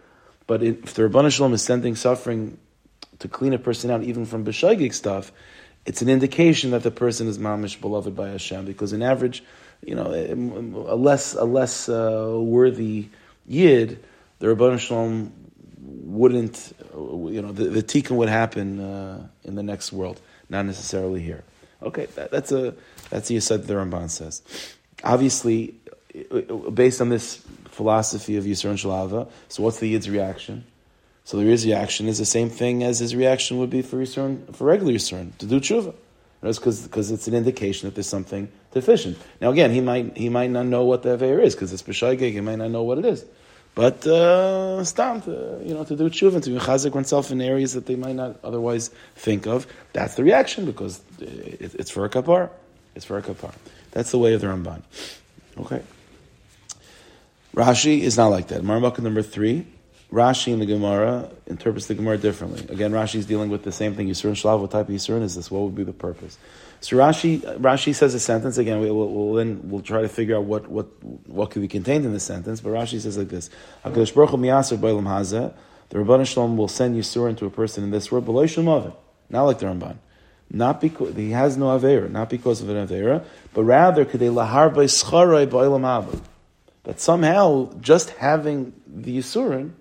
But 0.47 0.63
if 0.63 0.95
the 0.95 1.03
Rabban 1.03 1.31
Shalom 1.31 1.53
is 1.53 1.63
sending 1.63 1.95
suffering 1.95 2.59
to 3.19 3.29
clean 3.29 3.53
a 3.53 3.59
person 3.59 3.91
out 3.91 4.03
even 4.03 4.27
from 4.27 4.45
b'shaygig 4.45 4.95
stuff, 4.95 5.33
it's 5.89 6.03
an 6.03 6.11
indication 6.11 6.73
that 6.73 6.83
the 6.83 6.91
person 6.91 7.29
is 7.29 7.39
mamish 7.39 7.81
beloved 7.81 8.15
by 8.15 8.29
Hashem 8.29 8.67
because 8.67 8.93
an 8.93 9.03
average, 9.03 9.43
you 9.83 9.95
know, 9.95 10.13
a 10.13 10.95
less 10.95 11.33
a 11.33 11.45
less 11.45 11.89
uh, 11.89 12.37
worthy 12.39 13.09
yid, 13.47 14.05
the 14.39 14.49
Rabban 14.49 14.79
Shalom 14.79 15.33
wouldn't, 15.81 16.75
you 16.93 17.41
know, 17.41 17.53
the, 17.53 17.65
the 17.65 17.83
tikkun 17.83 18.17
would 18.17 18.29
happen 18.29 18.81
uh, 18.81 19.27
in 19.45 19.55
the 19.55 19.63
next 19.63 19.91
world, 19.91 20.21
not 20.51 20.67
necessarily 20.67 21.23
here. 21.23 21.43
Okay, 21.83 22.05
that, 22.17 22.31
that's 22.31 22.53
a 22.53 22.75
that's 23.09 23.29
the 23.29 23.37
Yisad 23.37 23.67
the 23.67 23.73
Ramban 23.73 24.11
says. 24.11 24.43
Obviously, 25.03 25.75
based 26.75 27.01
on 27.01 27.09
this 27.09 27.43
philosophy 27.65 28.37
of 28.37 28.45
Yisro 28.45 28.75
Shalava, 28.75 29.31
so 29.49 29.63
what's 29.63 29.81
the 29.81 29.89
Yid's 29.89 30.11
reaction? 30.11 30.65
So 31.29 31.41
Yid's 31.41 31.67
reaction 31.67 32.09
is 32.09 32.17
the 32.17 32.25
same 32.25 32.49
thing 32.49 32.83
as 32.83 33.01
his 33.01 33.15
reaction 33.15 33.59
would 33.59 33.69
be 33.69 33.83
for 33.83 33.99
Yisro, 33.99 34.57
for 34.57 34.65
regular 34.65 34.95
Yisro, 34.95 35.31
to 35.37 35.45
do 35.45 35.61
tshuva. 35.61 35.95
Because 36.41 36.85
because 36.85 37.11
it's 37.11 37.29
an 37.29 37.35
indication 37.35 37.87
that 37.87 37.95
there's 37.95 38.09
something 38.09 38.49
deficient. 38.73 39.19
Now 39.39 39.51
again, 39.51 39.71
he 39.71 39.83
might 39.83 40.17
he 40.17 40.31
might 40.31 40.49
not 40.49 40.65
know 40.65 40.85
what 40.85 41.03
the 41.03 41.13
aver 41.13 41.39
is 41.39 41.55
because 41.55 41.71
it's 41.71 41.83
b'shaygeg. 41.83 42.33
He 42.33 42.41
might 42.41 42.57
not 42.57 42.71
know 42.71 42.83
what 42.83 42.97
it 42.97 43.05
is. 43.05 43.27
but 43.75 44.07
uh, 44.07 44.83
to 44.83 45.61
you 45.67 45.75
know 45.75 45.85
to 45.85 45.97
do 45.97 46.09
tshuva 46.09 46.43
to 46.43 46.49
be 46.49 46.57
chazik 46.57 46.95
oneself 46.95 47.31
in 47.31 47.43
areas 47.43 47.75
that 47.75 47.85
they 47.85 47.97
might 47.97 48.17
not 48.17 48.41
otherwise 48.43 48.89
think 49.15 49.47
of. 49.47 49.67
That's 49.93 50.15
the 50.15 50.25
reaction 50.25 50.65
because 50.65 51.03
it, 51.21 51.75
it's 51.75 51.91
for 51.91 52.07
a 52.07 52.09
kapar. 52.09 52.49
It's 52.95 53.05
for 53.05 53.19
a 53.19 53.23
kapar. 53.23 53.53
That's 53.91 54.13
the 54.13 54.19
way 54.19 54.33
of 54.33 54.41
the 54.41 54.47
Ramban. 54.47 54.81
Okay. 55.59 55.83
Rashi 57.55 58.01
is 58.01 58.17
not 58.17 58.29
like 58.29 58.49
that. 58.49 58.63
Marmukah 58.63 59.01
number 59.01 59.21
three. 59.21 59.67
Rashi 60.13 60.53
in 60.53 60.59
the 60.59 60.67
Gemara 60.67 61.31
interprets 61.47 61.87
the 61.87 61.95
Gemara 61.95 62.17
differently. 62.17 62.67
Again, 62.73 62.93
Rashi 62.93 63.17
is 63.17 63.27
dealing 63.27 63.51
with 63.51 63.63
the 63.63 63.73
same 63.73 63.95
thing. 63.95 64.09
Yisurin 64.09 64.33
Shlav, 64.33 64.61
what 64.61 64.71
type 64.71 64.89
of 64.89 64.95
Yisurin 64.95 65.23
is 65.23 65.35
this? 65.35 65.51
What 65.51 65.61
would 65.63 65.75
be 65.75 65.85
the 65.85 65.93
purpose? 65.93 66.39
So 66.81 66.97
Rashi, 66.97 67.41
Rashi 67.59 67.95
says 67.95 68.15
a 68.15 68.21
sentence 68.21 68.57
again. 68.57 68.81
We, 68.81 68.91
will 68.91 69.13
we'll, 69.13 69.35
then 69.35 69.61
we'll 69.65 69.83
try 69.83 70.01
to 70.01 70.09
figure 70.09 70.37
out 70.37 70.45
what 70.45 70.69
what 70.69 70.87
what 71.27 71.51
could 71.51 71.61
be 71.61 71.69
contained 71.69 72.07
in 72.07 72.13
the 72.13 72.21
sentence. 72.21 72.61
But 72.61 72.71
Rashi 72.71 73.01
says 73.01 73.19
like 73.19 73.29
this: 73.29 73.51
Hakadosh 73.85 74.15
Baruch 74.15 74.31
Hu. 74.31 75.53
The 75.91 75.97
Rabban 75.97 76.27
Shalom 76.27 76.57
will 76.57 76.69
send 76.69 76.97
Yisurin 76.97 77.37
to 77.39 77.47
a 77.47 77.51
person 77.51 77.83
in 77.83 77.91
this 77.91 78.13
world, 78.13 78.27
b'loy 78.27 78.49
shalom 78.49 78.93
not 79.31 79.45
like 79.45 79.59
the 79.59 79.67
Ramban, 79.67 79.97
not 80.51 80.81
because 80.81 81.15
he 81.15 81.31
has 81.31 81.57
no 81.57 81.67
avera, 81.67 82.11
not 82.11 82.31
because 82.31 82.63
of 82.63 82.69
an 82.69 82.87
avera, 82.87 83.25
but 83.55 83.65
rather 83.65 84.05
could 84.05 84.21
they 84.21 84.29
lahar 84.29 84.73
by 84.73 84.85
b'olam. 84.85 86.21
That 86.85 87.01
somehow 87.01 87.73
just 87.81 88.11
having 88.11 88.73
the 88.87 89.19
Yisurin 89.19 89.73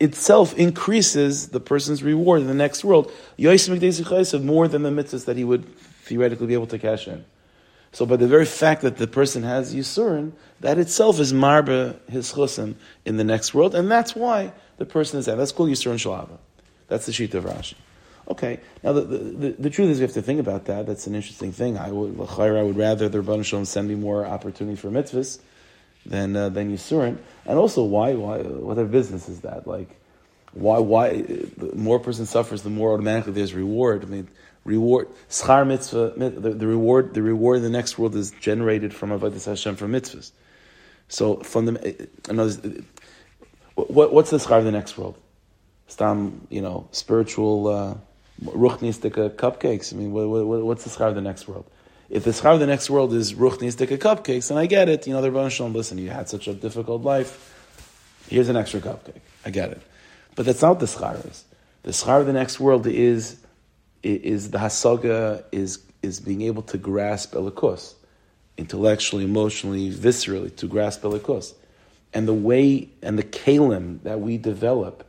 itself 0.00 0.54
increases 0.54 1.48
the 1.48 1.60
person's 1.60 2.02
reward 2.02 2.40
in 2.40 2.46
the 2.46 2.54
next 2.54 2.84
world. 2.84 3.12
More 3.36 3.56
than 3.56 3.72
the 3.72 4.90
mitzvahs 4.90 5.24
that 5.24 5.36
he 5.36 5.44
would 5.44 5.76
theoretically 6.04 6.46
be 6.46 6.54
able 6.54 6.66
to 6.68 6.78
cash 6.78 7.08
in. 7.08 7.24
So 7.92 8.06
by 8.06 8.16
the 8.16 8.28
very 8.28 8.44
fact 8.44 8.82
that 8.82 8.98
the 8.98 9.06
person 9.06 9.42
has 9.42 9.74
Yisurin, 9.74 10.32
that 10.60 10.78
itself 10.78 11.18
is 11.18 11.32
marba 11.32 11.98
his 12.08 12.32
chusim 12.32 12.74
in 13.04 13.16
the 13.16 13.24
next 13.24 13.54
world, 13.54 13.74
and 13.74 13.90
that's 13.90 14.14
why 14.14 14.52
the 14.76 14.84
person 14.84 15.18
is 15.18 15.26
that. 15.26 15.36
That's 15.36 15.52
called 15.52 15.70
Yisurin 15.70 15.94
Shalava. 15.94 16.38
That's 16.88 17.06
the 17.06 17.12
sheet 17.12 17.34
of 17.34 17.44
Rashi. 17.44 17.74
Okay, 18.30 18.60
now 18.84 18.92
the, 18.92 19.00
the, 19.00 19.50
the, 19.58 19.70
truth 19.70 19.88
is 19.88 19.98
we 19.98 20.02
have 20.02 20.12
to 20.12 20.22
think 20.22 20.38
about 20.38 20.66
that. 20.66 20.86
That's 20.86 21.06
an 21.06 21.14
interesting 21.14 21.50
thing. 21.50 21.78
I 21.78 21.90
would, 21.90 22.28
I 22.38 22.62
would 22.62 22.76
rather 22.76 23.08
the 23.08 23.22
Rabban 23.22 23.42
Shalom 23.42 23.64
send 23.64 23.88
me 23.88 23.94
more 23.94 24.26
opportunity 24.26 24.76
for 24.76 24.90
mitzvahs 24.90 25.38
than, 26.08 26.34
uh, 26.34 26.48
than 26.48 26.72
Yisurin. 26.72 27.18
And 27.46 27.58
also, 27.58 27.84
why, 27.84 28.14
why, 28.14 28.38
what 28.38 28.72
other 28.72 28.86
business 28.86 29.28
is 29.28 29.40
that? 29.42 29.66
Like, 29.66 29.88
why, 30.52 30.78
why, 30.78 31.22
the 31.22 31.72
more 31.74 32.00
person 32.00 32.26
suffers, 32.26 32.62
the 32.62 32.70
more 32.70 32.92
automatically 32.94 33.34
there's 33.34 33.54
reward. 33.54 34.02
I 34.02 34.06
mean, 34.06 34.28
reward 34.64 35.08
schar 35.30 35.66
mitzvah 35.66 36.12
the, 36.16 36.50
the, 36.50 36.66
reward 36.66 37.14
the 37.14 37.22
reward 37.22 37.58
in 37.58 37.62
the 37.62 37.70
next 37.70 37.96
world 37.98 38.14
is 38.14 38.32
generated 38.32 38.92
from 38.92 39.10
avodas 39.10 39.46
Hashem 39.46 39.76
from 39.76 39.92
mitzvahs. 39.92 40.32
So 41.08 41.36
fundamental, 41.36 42.06
what, 43.74 44.12
what's 44.12 44.30
the 44.30 44.38
schar 44.38 44.58
of 44.58 44.64
the 44.64 44.72
next 44.72 44.98
world? 44.98 45.16
Stam, 45.86 46.46
you 46.50 46.60
know, 46.60 46.88
spiritual 46.92 47.68
uh, 47.68 47.94
ruchnistika 48.44 49.30
cupcakes. 49.30 49.94
I 49.94 49.96
mean, 49.96 50.12
what, 50.12 50.28
what, 50.28 50.62
what's 50.62 50.84
the 50.84 50.90
schar 50.90 51.08
of 51.08 51.14
the 51.14 51.22
next 51.22 51.48
world? 51.48 51.64
If 52.10 52.24
the 52.24 52.30
schar 52.30 52.54
of 52.54 52.60
the 52.60 52.66
next 52.66 52.88
world 52.88 53.12
is 53.12 53.34
ruchnistika 53.34 53.98
cupcakes, 53.98 54.50
and 54.50 54.58
I 54.58 54.64
get 54.64 54.88
it, 54.88 55.06
you 55.06 55.12
know, 55.12 55.20
the 55.20 55.30
Rebbe 55.30 55.50
Shalom, 55.50 55.74
listen, 55.74 55.98
you 55.98 56.08
had 56.08 56.28
such 56.28 56.48
a 56.48 56.54
difficult 56.54 57.02
life. 57.02 57.54
Here's 58.28 58.48
an 58.48 58.56
extra 58.56 58.80
cupcake. 58.80 59.20
I 59.44 59.50
get 59.50 59.70
it, 59.70 59.82
but 60.34 60.46
that's 60.46 60.62
not 60.62 60.70
what 60.70 60.80
the 60.80 60.86
schar 60.86 61.30
is. 61.30 61.44
The 61.82 61.90
schar 61.90 62.20
of 62.20 62.26
the 62.26 62.32
next 62.32 62.58
world 62.60 62.86
is 62.86 63.38
is 64.02 64.50
the 64.50 64.58
hasaga 64.58 65.44
is 65.52 65.80
is 66.02 66.20
being 66.20 66.42
able 66.42 66.62
to 66.62 66.78
grasp 66.78 67.34
elikos, 67.34 67.94
intellectually, 68.56 69.24
emotionally, 69.24 69.90
viscerally, 69.90 70.54
to 70.56 70.66
grasp 70.66 71.02
elikos, 71.02 71.54
and 72.14 72.26
the 72.26 72.34
way 72.34 72.88
and 73.02 73.18
the 73.18 73.22
kalim 73.22 74.02
that 74.02 74.20
we 74.20 74.38
develop 74.38 75.04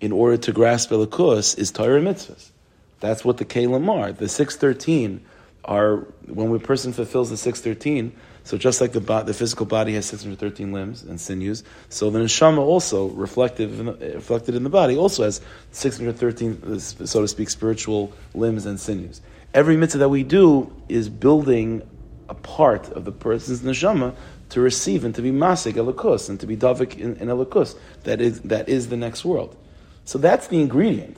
in 0.00 0.10
order 0.12 0.36
to 0.36 0.52
grasp 0.52 0.90
elikos 0.90 1.56
is 1.56 1.70
Torah 1.70 2.00
mitzvahs. 2.00 2.50
That's 2.98 3.24
what 3.24 3.36
the 3.36 3.44
kalim 3.44 3.88
are. 3.88 4.10
The 4.10 4.28
six 4.28 4.56
thirteen 4.56 5.24
are 5.66 5.98
when 6.26 6.54
a 6.54 6.58
person 6.58 6.92
fulfills 6.92 7.30
the 7.30 7.36
six 7.36 7.60
thirteen. 7.60 8.12
So 8.44 8.56
just 8.56 8.80
like 8.80 8.92
the, 8.92 9.00
the 9.00 9.34
physical 9.34 9.66
body 9.66 9.94
has 9.94 10.06
613 10.06 10.70
limbs 10.70 11.02
and 11.02 11.20
sinews, 11.20 11.64
so 11.88 12.10
the 12.10 12.20
neshama 12.20 12.58
also 12.58 13.08
reflected 13.08 13.76
in 13.76 13.86
the, 13.86 13.92
reflected 14.14 14.54
in 14.54 14.62
the 14.62 14.70
body 14.70 14.96
also 14.96 15.24
has 15.24 15.40
613, 15.72 16.78
so 16.78 17.22
to 17.22 17.26
speak, 17.26 17.50
spiritual 17.50 18.12
limbs 18.34 18.64
and 18.64 18.78
sinews. 18.78 19.20
Every 19.52 19.76
mitzvah 19.76 19.98
that 19.98 20.10
we 20.10 20.22
do 20.22 20.72
is 20.88 21.08
building 21.08 21.82
a 22.28 22.34
part 22.34 22.88
of 22.92 23.04
the 23.04 23.10
person's 23.10 23.62
neshama 23.62 24.14
to 24.50 24.60
receive 24.60 25.04
and 25.04 25.12
to 25.16 25.22
be 25.22 25.32
masik 25.32 25.72
elikus 25.72 26.28
and 26.28 26.38
to 26.38 26.46
be 26.46 26.56
davik 26.56 26.96
in, 26.98 27.16
in 27.16 27.26
elikus. 27.26 27.76
That 28.04 28.20
is 28.20 28.40
that 28.42 28.68
is 28.68 28.90
the 28.90 28.96
next 28.96 29.24
world. 29.24 29.56
So 30.04 30.18
that's 30.18 30.46
the 30.46 30.60
ingredient. 30.60 31.16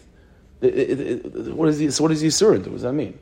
It, 0.61 0.75
it, 0.75 1.01
it, 1.01 1.55
what 1.55 1.69
is 1.69 1.79
the, 1.79 1.91
so 1.91 2.03
what 2.03 2.13
is 2.13 2.23
Yisurin? 2.23 2.61
What 2.61 2.73
does 2.73 2.83
that 2.83 2.95
mean? 2.95 3.19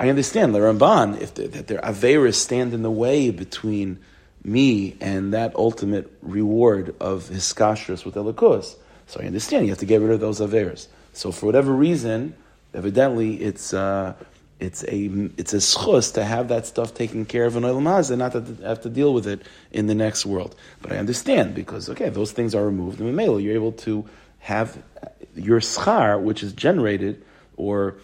I 0.00 0.08
understand 0.08 0.54
the 0.54 0.60
Ramban 0.60 1.20
if 1.20 1.34
that 1.34 1.66
their 1.66 1.80
averas 1.80 2.34
stand 2.34 2.72
in 2.72 2.82
the 2.82 2.90
way 2.90 3.30
between 3.30 3.98
me 4.44 4.96
and 5.00 5.34
that 5.34 5.54
ultimate 5.56 6.12
reward 6.22 6.94
of 7.00 7.24
hiskashrus 7.24 8.04
with 8.04 8.14
elikos. 8.14 8.76
So 9.06 9.20
I 9.20 9.26
understand 9.26 9.64
you 9.64 9.70
have 9.70 9.78
to 9.78 9.86
get 9.86 10.00
rid 10.00 10.10
of 10.12 10.20
those 10.20 10.40
averas. 10.40 10.86
So 11.12 11.32
for 11.32 11.46
whatever 11.46 11.72
reason, 11.72 12.34
evidently 12.72 13.42
it's 13.42 13.74
uh, 13.74 14.14
it's 14.60 14.84
a 14.84 15.06
it's 15.36 15.52
a 15.52 15.58
schus 15.58 16.14
to 16.14 16.24
have 16.24 16.48
that 16.48 16.66
stuff 16.66 16.94
taken 16.94 17.24
care 17.24 17.46
of 17.46 17.56
in 17.56 17.64
olam 17.64 18.10
and 18.10 18.18
not 18.18 18.32
to 18.32 18.56
have 18.64 18.80
to 18.82 18.90
deal 18.90 19.12
with 19.12 19.26
it 19.26 19.42
in 19.72 19.86
the 19.86 19.94
next 19.94 20.26
world. 20.26 20.54
But 20.80 20.92
I 20.92 20.98
understand 20.98 21.54
because 21.54 21.88
okay, 21.90 22.08
those 22.08 22.30
things 22.30 22.54
are 22.54 22.64
removed, 22.64 23.00
and 23.00 23.08
in 23.08 23.40
you're 23.40 23.54
able 23.54 23.72
to 23.72 24.08
have 24.40 24.80
your 25.34 25.60
schar, 25.60 26.20
which 26.20 26.42
is 26.42 26.52
generated 26.52 27.22
or 27.56 27.96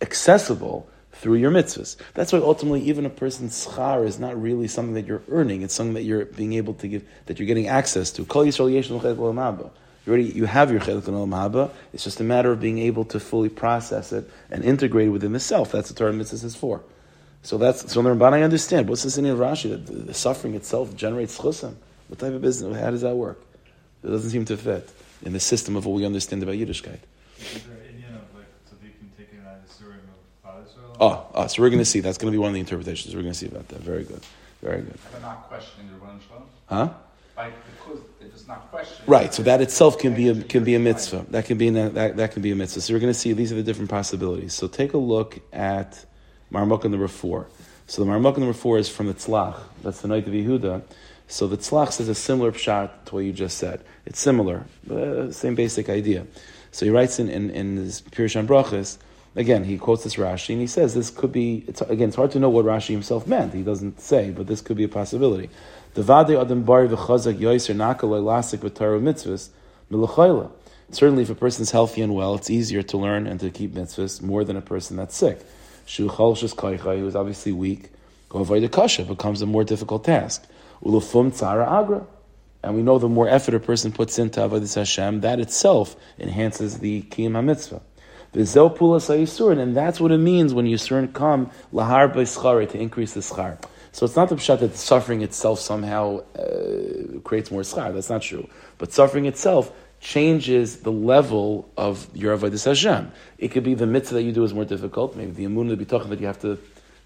accessible 0.00 0.88
through 1.18 1.36
your 1.36 1.50
mitzvahs. 1.50 1.96
That's 2.14 2.32
why 2.32 2.38
ultimately 2.38 2.82
even 2.82 3.04
a 3.04 3.10
person's 3.10 3.66
schar 3.66 4.06
is 4.06 4.18
not 4.18 4.40
really 4.40 4.68
something 4.68 4.94
that 4.94 5.06
you're 5.06 5.22
earning, 5.28 5.62
it's 5.62 5.74
something 5.74 5.94
that 5.94 6.04
you're 6.04 6.24
being 6.24 6.52
able 6.54 6.74
to 6.74 6.88
give, 6.88 7.04
that 7.26 7.38
you're 7.38 7.46
getting 7.46 7.68
access 7.68 8.10
to. 8.12 8.24
Kol 8.24 8.44
Yisrael 8.44 8.72
yesh 8.72 8.88
you 8.88 10.12
already 10.12 10.24
you 10.24 10.46
have 10.46 10.70
your 10.70 10.80
chelik 10.80 11.06
and 11.06 11.32
haba. 11.32 11.70
It's 11.92 12.04
just 12.04 12.20
a 12.20 12.24
matter 12.24 12.50
of 12.50 12.60
being 12.60 12.78
able 12.78 13.04
to 13.06 13.20
fully 13.20 13.50
process 13.50 14.12
it 14.12 14.30
and 14.50 14.64
integrate 14.64 15.08
it 15.08 15.10
within 15.10 15.32
the 15.32 15.40
self. 15.40 15.72
That's 15.72 15.90
what 15.90 15.98
Torah 15.98 16.12
mitzvahs 16.12 16.44
is 16.44 16.56
for. 16.56 16.82
So 17.42 17.58
that's 17.58 17.92
so 17.92 18.02
the 18.02 18.08
Ramban 18.08 18.32
I 18.32 18.42
understand. 18.42 18.88
What's 18.88 19.02
this 19.02 19.18
in 19.18 19.24
Rashi 19.24 19.70
that 19.70 19.86
the, 19.86 19.92
the, 19.92 20.14
suffering 20.14 20.54
itself 20.54 20.96
generates 20.96 21.38
chusim? 21.38 21.74
What 22.08 22.20
type 22.20 22.32
of 22.32 22.40
business? 22.40 22.78
How 22.78 22.90
does 22.90 23.02
that 23.02 23.16
work? 23.16 23.40
It 24.02 24.08
doesn't 24.08 24.30
seem 24.30 24.44
to 24.46 24.56
fit 24.56 24.88
in 25.22 25.32
the 25.34 25.40
system 25.40 25.76
of 25.76 25.84
what 25.84 25.94
we 25.94 26.06
understand 26.06 26.42
about 26.42 26.54
Yiddishkeit. 26.54 27.00
Oh, 31.00 31.26
oh, 31.34 31.46
so 31.46 31.62
we're 31.62 31.70
going 31.70 31.78
to 31.78 31.84
see. 31.84 32.00
That's 32.00 32.18
going 32.18 32.32
to 32.32 32.36
be 32.36 32.38
one 32.38 32.48
of 32.48 32.54
the 32.54 32.60
interpretations. 32.60 33.14
We're 33.14 33.22
going 33.22 33.32
to 33.32 33.38
see 33.38 33.46
about 33.46 33.68
that. 33.68 33.80
Very 33.80 34.04
good. 34.04 34.20
Very 34.62 34.82
good. 34.82 34.98
But 35.12 35.22
not 35.22 35.48
questioning 35.48 35.88
the 35.88 35.94
Rebbeinu 35.94 36.42
Huh? 36.66 36.90
By, 37.36 37.50
because 37.78 38.00
it's 38.20 38.48
not 38.48 38.70
questioning. 38.70 39.04
Right. 39.06 39.32
So 39.32 39.42
that 39.44 39.60
itself 39.60 39.98
can 39.98 40.14
be 40.14 40.28
a, 40.28 40.42
can 40.42 40.64
be 40.64 40.74
a 40.74 40.80
mitzvah. 40.80 41.26
That 41.30 41.44
can 41.44 41.56
be 41.56 41.68
a, 41.68 41.88
that, 41.90 42.16
that 42.16 42.32
can 42.32 42.42
be 42.42 42.50
a 42.50 42.56
mitzvah. 42.56 42.80
So 42.80 42.94
we're 42.94 43.00
going 43.00 43.12
to 43.12 43.18
see 43.18 43.32
these 43.32 43.52
are 43.52 43.56
the 43.56 43.62
different 43.62 43.90
possibilities. 43.90 44.54
So 44.54 44.66
take 44.66 44.92
a 44.94 44.98
look 44.98 45.38
at 45.52 46.04
Marmukah 46.52 46.90
number 46.90 47.08
four. 47.08 47.46
So 47.86 48.04
the 48.04 48.10
Marmukah 48.10 48.38
number 48.38 48.52
four 48.52 48.78
is 48.78 48.88
from 48.88 49.06
the 49.06 49.14
Tzlach. 49.14 49.58
That's 49.82 50.00
the 50.00 50.08
night 50.08 50.26
of 50.26 50.32
Yehuda. 50.32 50.82
So 51.28 51.46
the 51.46 51.56
Tzlach 51.58 51.92
says 51.92 52.08
a 52.08 52.14
similar 52.14 52.52
pshat 52.52 52.90
to 53.06 53.14
what 53.14 53.24
you 53.24 53.32
just 53.32 53.58
said. 53.58 53.84
It's 54.06 54.18
similar, 54.18 54.64
uh, 54.90 55.30
same 55.30 55.54
basic 55.54 55.88
idea. 55.88 56.26
So 56.70 56.86
he 56.86 56.90
writes 56.90 57.18
in, 57.18 57.28
in, 57.28 57.50
in 57.50 57.76
his 57.76 58.02
Pirush 58.02 58.46
Brachas, 58.46 58.98
Again, 59.36 59.64
he 59.64 59.78
quotes 59.78 60.04
this 60.04 60.16
Rashi 60.16 60.50
and 60.50 60.60
he 60.60 60.66
says 60.66 60.94
this 60.94 61.10
could 61.10 61.32
be. 61.32 61.64
It's, 61.68 61.80
again, 61.82 62.08
it's 62.08 62.16
hard 62.16 62.30
to 62.32 62.38
know 62.40 62.48
what 62.48 62.64
Rashi 62.64 62.90
himself 62.90 63.26
meant. 63.26 63.54
He 63.54 63.62
doesn't 63.62 64.00
say, 64.00 64.30
but 64.30 64.46
this 64.46 64.60
could 64.60 64.76
be 64.76 64.84
a 64.84 64.88
possibility. 64.88 65.50
Certainly, 70.90 71.22
if 71.22 71.30
a 71.30 71.34
person 71.34 71.62
is 71.62 71.70
healthy 71.70 72.02
and 72.02 72.14
well, 72.14 72.34
it's 72.34 72.50
easier 72.50 72.82
to 72.82 72.96
learn 72.96 73.26
and 73.26 73.38
to 73.40 73.50
keep 73.50 73.74
mitzvahs 73.74 74.22
more 74.22 74.44
than 74.44 74.56
a 74.56 74.62
person 74.62 74.96
that's 74.96 75.16
sick. 75.16 75.40
Who 75.96 76.08
is 76.08 77.16
obviously 77.16 77.52
weak, 77.52 77.90
becomes 78.30 79.42
a 79.42 79.46
more 79.46 79.64
difficult 79.64 80.04
task. 80.04 80.46
And 80.82 82.74
we 82.74 82.82
know 82.82 82.98
the 82.98 83.08
more 83.08 83.28
effort 83.28 83.54
a 83.54 83.60
person 83.60 83.92
puts 83.92 84.18
into 84.18 84.40
Avodah 84.40 84.74
Hashem, 84.74 85.20
that 85.20 85.40
itself 85.40 85.96
enhances 86.18 86.78
the 86.78 87.02
Kiyam 87.02 87.32
HaMitzvah. 87.32 87.80
And 88.32 89.76
that's 89.76 90.00
what 90.00 90.12
it 90.12 90.18
means 90.18 90.54
when 90.54 90.66
yisurin 90.66 91.12
come 91.12 91.50
lahar 91.72 92.12
b'schare 92.12 92.68
to 92.70 92.78
increase 92.78 93.14
the 93.14 93.20
schar. 93.20 93.58
So 93.92 94.04
it's 94.04 94.16
not 94.16 94.28
the 94.28 94.36
pshat 94.36 94.60
that 94.60 94.76
suffering 94.76 95.22
itself 95.22 95.60
somehow 95.60 96.20
uh, 96.36 97.20
creates 97.20 97.50
more 97.50 97.62
schar. 97.62 97.92
That's 97.92 98.10
not 98.10 98.22
true. 98.22 98.48
But 98.76 98.92
suffering 98.92 99.26
itself 99.26 99.72
changes 100.00 100.80
the 100.80 100.92
level 100.92 101.68
of 101.76 102.06
your 102.14 102.36
avodas 102.36 102.64
Hashem. 102.64 103.10
It 103.38 103.48
could 103.48 103.64
be 103.64 103.74
the 103.74 103.86
mitzvah 103.86 104.14
that 104.16 104.22
you 104.22 104.32
do 104.32 104.44
is 104.44 104.54
more 104.54 104.64
difficult. 104.64 105.16
Maybe 105.16 105.32
the 105.32 105.44
emunah, 105.46 105.76
the 105.76 105.84
bitachon 105.84 106.10
that 106.10 106.20
you 106.20 106.26
have 106.26 106.40
to 106.40 106.58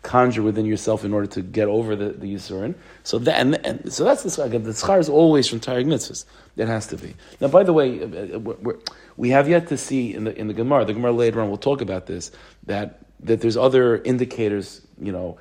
conjure 0.02 0.42
within 0.42 0.66
yourself 0.66 1.04
in 1.04 1.14
order 1.14 1.28
to 1.28 1.42
get 1.42 1.68
over 1.68 1.94
the, 1.94 2.10
the 2.10 2.34
Yisurin. 2.34 2.74
So 3.04 3.18
that, 3.20 3.38
and, 3.38 3.64
and, 3.64 3.92
so 3.92 4.04
that's 4.04 4.22
the 4.24 4.28
schar. 4.28 4.50
The 4.50 4.58
schar 4.70 4.98
is 4.98 5.08
always 5.08 5.48
from 5.48 5.60
Taryag 5.60 5.86
mitzvahs. 5.86 6.24
It 6.56 6.66
has 6.66 6.88
to 6.88 6.96
be. 6.96 7.14
Now, 7.40 7.48
by 7.48 7.62
the 7.62 7.72
way, 7.72 8.02
uh, 8.02 8.38
uh, 8.38 8.72
we 9.16 9.30
have 9.30 9.48
yet 9.48 9.68
to 9.68 9.76
see 9.76 10.12
in 10.12 10.24
the, 10.24 10.36
in 10.36 10.48
the 10.48 10.54
Gemara, 10.54 10.84
the 10.84 10.92
Gemara 10.92 11.12
later 11.12 11.40
on 11.40 11.50
will 11.50 11.56
talk 11.56 11.80
about 11.80 12.06
this, 12.06 12.32
that, 12.64 13.00
that 13.20 13.40
there's 13.40 13.56
other 13.56 14.02
indicators, 14.02 14.82
you 15.00 15.12
know, 15.12 15.38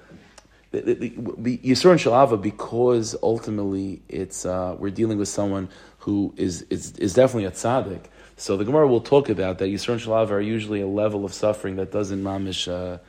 the, 0.69 0.81
the, 0.81 1.13
the 1.37 1.57
Yisur 1.57 1.91
and 1.91 1.99
Shalava, 1.99 2.41
because 2.41 3.15
ultimately 3.21 4.01
it's, 4.07 4.45
uh, 4.45 4.75
we're 4.79 4.91
dealing 4.91 5.17
with 5.17 5.27
someone 5.27 5.69
who 5.99 6.33
is, 6.37 6.61
is, 6.69 6.93
is 6.97 7.13
definitely 7.13 7.45
a 7.45 7.51
tzaddik. 7.51 8.05
So 8.37 8.57
the 8.57 8.63
Gemara 8.63 8.87
will 8.87 9.01
talk 9.01 9.27
about 9.27 9.57
that 9.57 9.65
Yisur 9.65 9.93
and 9.93 10.01
Shalava 10.01 10.31
are 10.31 10.41
usually 10.41 10.81
a 10.81 10.87
level 10.87 11.25
of 11.25 11.33
suffering 11.33 11.75
that 11.75 11.91
doesn't 11.91 12.23
mamish, 12.23 12.71
uh, 12.71 12.99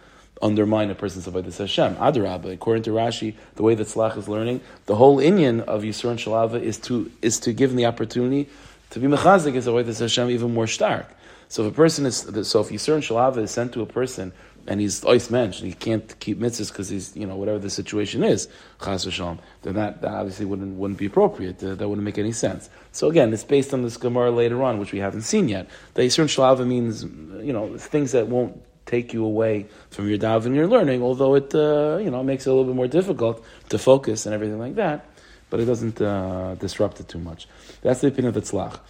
undermine 0.42 0.90
a 0.90 0.94
person's 0.94 1.26
avodas 1.26 1.58
Hashem. 1.58 1.94
Adarabba, 1.96 2.52
according 2.52 2.82
to 2.84 2.90
Rashi, 2.90 3.34
the 3.54 3.62
way 3.62 3.74
that 3.74 3.86
Slach 3.86 4.16
is 4.18 4.28
learning, 4.28 4.60
the 4.86 4.96
whole 4.96 5.18
inyan 5.18 5.60
of 5.60 5.82
Yisur 5.82 6.14
Shalava 6.16 6.60
is 6.60 6.78
to 6.78 7.10
is 7.22 7.38
to 7.40 7.52
give 7.52 7.70
him 7.70 7.76
the 7.76 7.86
opportunity 7.86 8.48
to 8.90 8.98
be 8.98 9.06
mechazik 9.06 9.54
his 9.54 9.66
avodas 9.66 10.00
Hashem 10.00 10.30
even 10.30 10.52
more 10.52 10.66
stark. 10.66 11.06
So 11.48 11.66
if 11.66 11.72
a 11.72 11.76
person 11.76 12.06
is 12.06 12.16
so 12.48 12.60
if 12.60 12.68
Yisur 12.68 12.98
Shalava 12.98 13.38
is 13.38 13.50
sent 13.50 13.72
to 13.74 13.82
a 13.82 13.86
person 13.86 14.32
and 14.66 14.80
he's 14.80 15.02
ois 15.02 15.30
mensch 15.30 15.60
and 15.60 15.68
he 15.68 15.74
can't 15.74 16.18
keep 16.20 16.38
mitzvahs 16.38 16.70
because 16.70 16.88
he's 16.88 17.16
you 17.16 17.26
know 17.26 17.36
whatever 17.36 17.58
the 17.58 17.70
situation 17.70 18.22
is 18.22 18.48
chas 18.82 19.04
v'shalom, 19.06 19.38
then 19.62 19.74
that, 19.74 20.00
that 20.02 20.12
obviously 20.12 20.46
wouldn't 20.46 20.76
wouldn't 20.76 20.98
be 20.98 21.06
appropriate. 21.06 21.58
That 21.58 21.88
wouldn't 21.88 22.04
make 22.04 22.18
any 22.18 22.32
sense. 22.32 22.68
So 22.90 23.08
again, 23.08 23.32
it's 23.32 23.44
based 23.44 23.72
on 23.72 23.82
this 23.82 23.96
Gemara 23.96 24.30
later 24.30 24.62
on, 24.62 24.78
which 24.78 24.92
we 24.92 24.98
haven't 24.98 25.22
seen 25.22 25.48
yet. 25.48 25.68
The 25.94 26.02
Yisur 26.02 26.24
Shalava 26.24 26.66
means 26.66 27.04
you 27.04 27.52
know 27.52 27.76
things 27.76 28.12
that 28.12 28.28
won't 28.28 28.60
take 28.86 29.12
you 29.12 29.24
away 29.24 29.66
from 29.90 30.08
your 30.08 30.18
dav 30.18 30.46
and 30.46 30.54
your 30.54 30.66
learning, 30.66 31.02
although 31.02 31.34
it 31.34 31.54
uh, 31.54 31.98
you 31.98 32.10
know 32.10 32.22
makes 32.22 32.46
it 32.46 32.50
a 32.50 32.52
little 32.52 32.66
bit 32.66 32.76
more 32.76 32.88
difficult 32.88 33.44
to 33.68 33.78
focus 33.78 34.26
and 34.26 34.34
everything 34.34 34.58
like 34.58 34.74
that, 34.76 35.06
but 35.50 35.60
it 35.60 35.66
doesn't 35.66 36.00
uh, 36.00 36.54
disrupt 36.56 37.00
it 37.00 37.08
too 37.08 37.18
much. 37.18 37.48
That's 37.82 38.00
the 38.00 38.08
opinion 38.08 38.28
of 38.28 38.34
the 38.34 38.42
tzlach. 38.42 38.80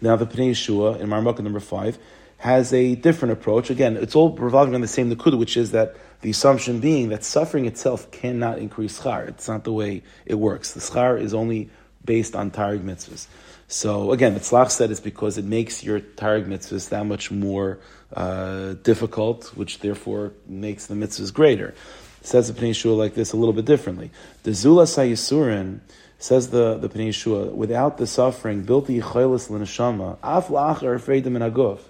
Now 0.00 0.16
the 0.16 0.26
Pnei 0.26 0.50
Yeshua 0.50 1.00
in 1.00 1.08
Marmukah 1.08 1.40
number 1.40 1.60
five 1.60 1.98
has 2.38 2.72
a 2.72 2.96
different 2.96 3.32
approach. 3.32 3.70
Again, 3.70 3.96
it's 3.96 4.16
all 4.16 4.30
revolving 4.36 4.74
on 4.74 4.80
the 4.80 4.88
same 4.88 5.14
nakuda, 5.14 5.38
which 5.38 5.56
is 5.56 5.70
that 5.70 5.94
the 6.22 6.30
assumption 6.30 6.80
being 6.80 7.10
that 7.10 7.22
suffering 7.22 7.66
itself 7.66 8.10
cannot 8.10 8.58
increase 8.58 9.00
schar. 9.00 9.28
It's 9.28 9.46
not 9.46 9.62
the 9.62 9.72
way 9.72 10.02
it 10.26 10.34
works. 10.34 10.72
The 10.72 10.80
schar 10.80 11.20
is 11.20 11.34
only 11.34 11.70
based 12.04 12.34
on 12.34 12.50
taryag 12.50 12.82
mitzvahs. 12.82 13.28
So 13.72 14.12
again, 14.12 14.34
the 14.34 14.40
tzlach 14.40 14.70
said 14.70 14.90
it's 14.90 15.00
because 15.00 15.38
it 15.38 15.46
makes 15.46 15.82
your 15.82 15.98
taryag 15.98 16.46
mitzvahs 16.46 16.90
that 16.90 17.06
much 17.06 17.30
more 17.30 17.78
uh, 18.12 18.74
difficult, 18.74 19.46
which 19.56 19.78
therefore 19.78 20.34
makes 20.46 20.84
the 20.88 20.94
mitzvahs 20.94 21.32
greater. 21.32 21.72
Says 22.20 22.52
the 22.52 22.60
Pnei 22.60 22.72
Yeshua 22.72 22.98
like 22.98 23.14
this 23.14 23.32
a 23.32 23.38
little 23.38 23.54
bit 23.54 23.64
differently. 23.64 24.10
The 24.42 24.52
Zula 24.52 24.84
Sayisurin 24.84 25.80
says 26.18 26.50
the, 26.50 26.76
the 26.76 26.90
Pnei 26.90 27.08
Yeshua, 27.08 27.50
without 27.50 27.96
the 27.96 28.06
suffering, 28.06 28.62
built 28.62 28.88
the 28.88 29.00
Yichaylis 29.00 29.48
l'neshama, 29.48 30.18
af 30.22 30.48
la'achar 30.48 31.00
freidim 31.00 31.34
in 31.34 31.40
aguf, 31.40 31.80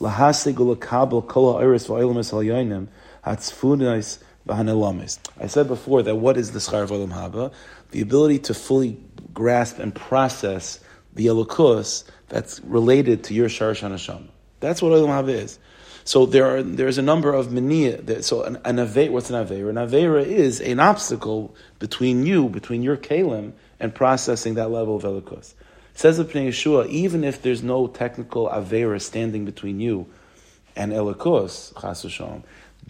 lahasig 0.00 0.54
ulakabel 0.54 1.26
kol 1.26 1.54
ha'iris 1.54 1.88
v'oilamis 1.88 2.30
ha'yoinim, 2.30 2.86
hatzfunais 3.26 4.22
v'hanelamis. 4.46 5.18
I 5.36 5.48
said 5.48 5.66
before 5.66 6.04
that 6.04 6.14
what 6.14 6.36
is 6.36 6.52
the 6.52 6.60
schar 6.60 6.84
of 6.84 6.90
olam 6.90 7.10
haba? 7.10 7.52
The 7.90 8.02
ability 8.02 8.38
to 8.38 8.54
fully 8.54 9.00
grasp 9.34 9.80
and 9.80 9.92
process 9.92 10.78
the 11.18 11.26
elokus 11.26 12.04
that's 12.28 12.60
related 12.60 13.24
to 13.24 13.34
your 13.34 13.48
sharash 13.48 13.82
hanashama. 13.82 14.28
That's 14.60 14.80
what 14.80 14.92
Olam 14.92 15.08
Haba 15.08 15.30
is. 15.30 15.58
So 16.04 16.26
there 16.26 16.46
are 16.46 16.62
there's 16.62 16.96
a 16.96 17.02
number 17.02 17.34
of 17.34 17.52
mania. 17.52 18.22
So 18.22 18.44
an, 18.44 18.58
an 18.64 18.78
ave, 18.78 19.08
what's 19.08 19.28
an 19.28 19.44
avera? 19.44 19.68
An 19.68 19.76
avera 19.76 20.24
is 20.24 20.60
an 20.60 20.78
obstacle 20.78 21.54
between 21.80 22.24
you, 22.24 22.48
between 22.48 22.84
your 22.84 22.96
kalim, 22.96 23.52
and 23.80 23.92
processing 23.92 24.54
that 24.54 24.70
level 24.70 24.94
of 24.96 25.02
elikus. 25.02 25.54
Says 25.94 26.18
the 26.18 26.24
Pnei 26.24 26.48
Yeshua, 26.48 26.86
even 26.88 27.24
if 27.24 27.42
there's 27.42 27.64
no 27.64 27.88
technical 27.88 28.48
avera 28.48 29.02
standing 29.02 29.44
between 29.44 29.80
you 29.80 30.06
and 30.76 30.92
elikus, 30.92 31.78
chas 31.80 32.06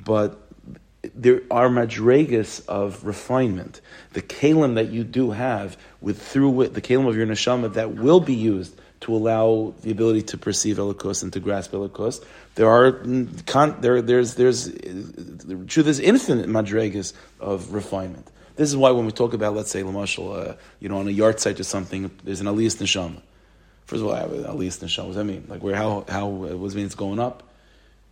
but 0.05 0.39
there 1.15 1.43
are 1.51 1.69
madregas 1.69 2.67
of 2.67 3.05
refinement. 3.05 3.81
The 4.13 4.23
kalim 4.23 4.75
that 4.75 4.91
you 4.91 5.05
do 5.05 5.31
have 5.33 5.77
with 6.01 6.21
through 6.21 6.69
the 6.69 6.81
kalim 6.81 7.09
of 7.09 7.17
your 7.17 7.27
neshama 7.27 7.73
that 7.75 7.95
will 7.95 8.21
be 8.21 8.35
used 8.35 8.79
to 9.01 9.15
allow 9.15 9.75
the 9.83 9.91
ability 9.91 10.23
to 10.23 10.39
perceive 10.39 10.77
elikos 10.77 11.23
and 11.23 11.33
to 11.33 11.41
grasp 11.41 11.73
elikos. 11.73 12.25
There 12.55 12.69
are 12.69 12.91
there 13.81 14.03
there's 14.03 14.35
there's 14.35 14.65
the 14.65 15.65
truth 15.67 15.87
is 15.87 16.01
infinite 16.01 16.49
madregas 16.49 17.13
of 17.41 17.73
refinement. 17.73 18.29
This 18.57 18.69
is 18.69 18.77
why 18.77 18.91
when 18.91 19.07
we 19.07 19.13
talk 19.13 19.35
about 19.35 19.55
let's 19.55 19.71
say 19.71 19.83
lamashal, 19.83 20.51
uh, 20.51 20.55
you 20.81 20.89
know, 20.89 20.99
on 20.99 21.07
a 21.07 21.13
yard 21.13 21.39
site 21.39 21.61
or 21.61 21.65
something, 21.65 22.11
there's 22.25 22.41
an 22.41 22.49
aliyas 22.49 22.77
neshama. 22.83 23.23
First 23.87 24.03
of 24.03 24.09
all, 24.09 24.15
aliyas 24.15 24.81
neshama. 24.81 25.05
What 25.05 25.07
does 25.09 25.17
that 25.17 25.25
mean? 25.25 25.47
Like 25.49 25.63
where 25.63 25.77
how 25.77 26.05
how 26.09 26.45
it 26.45 26.59
mean 26.59 26.87
it's 26.87 26.97
going 26.97 27.21
up, 27.21 27.45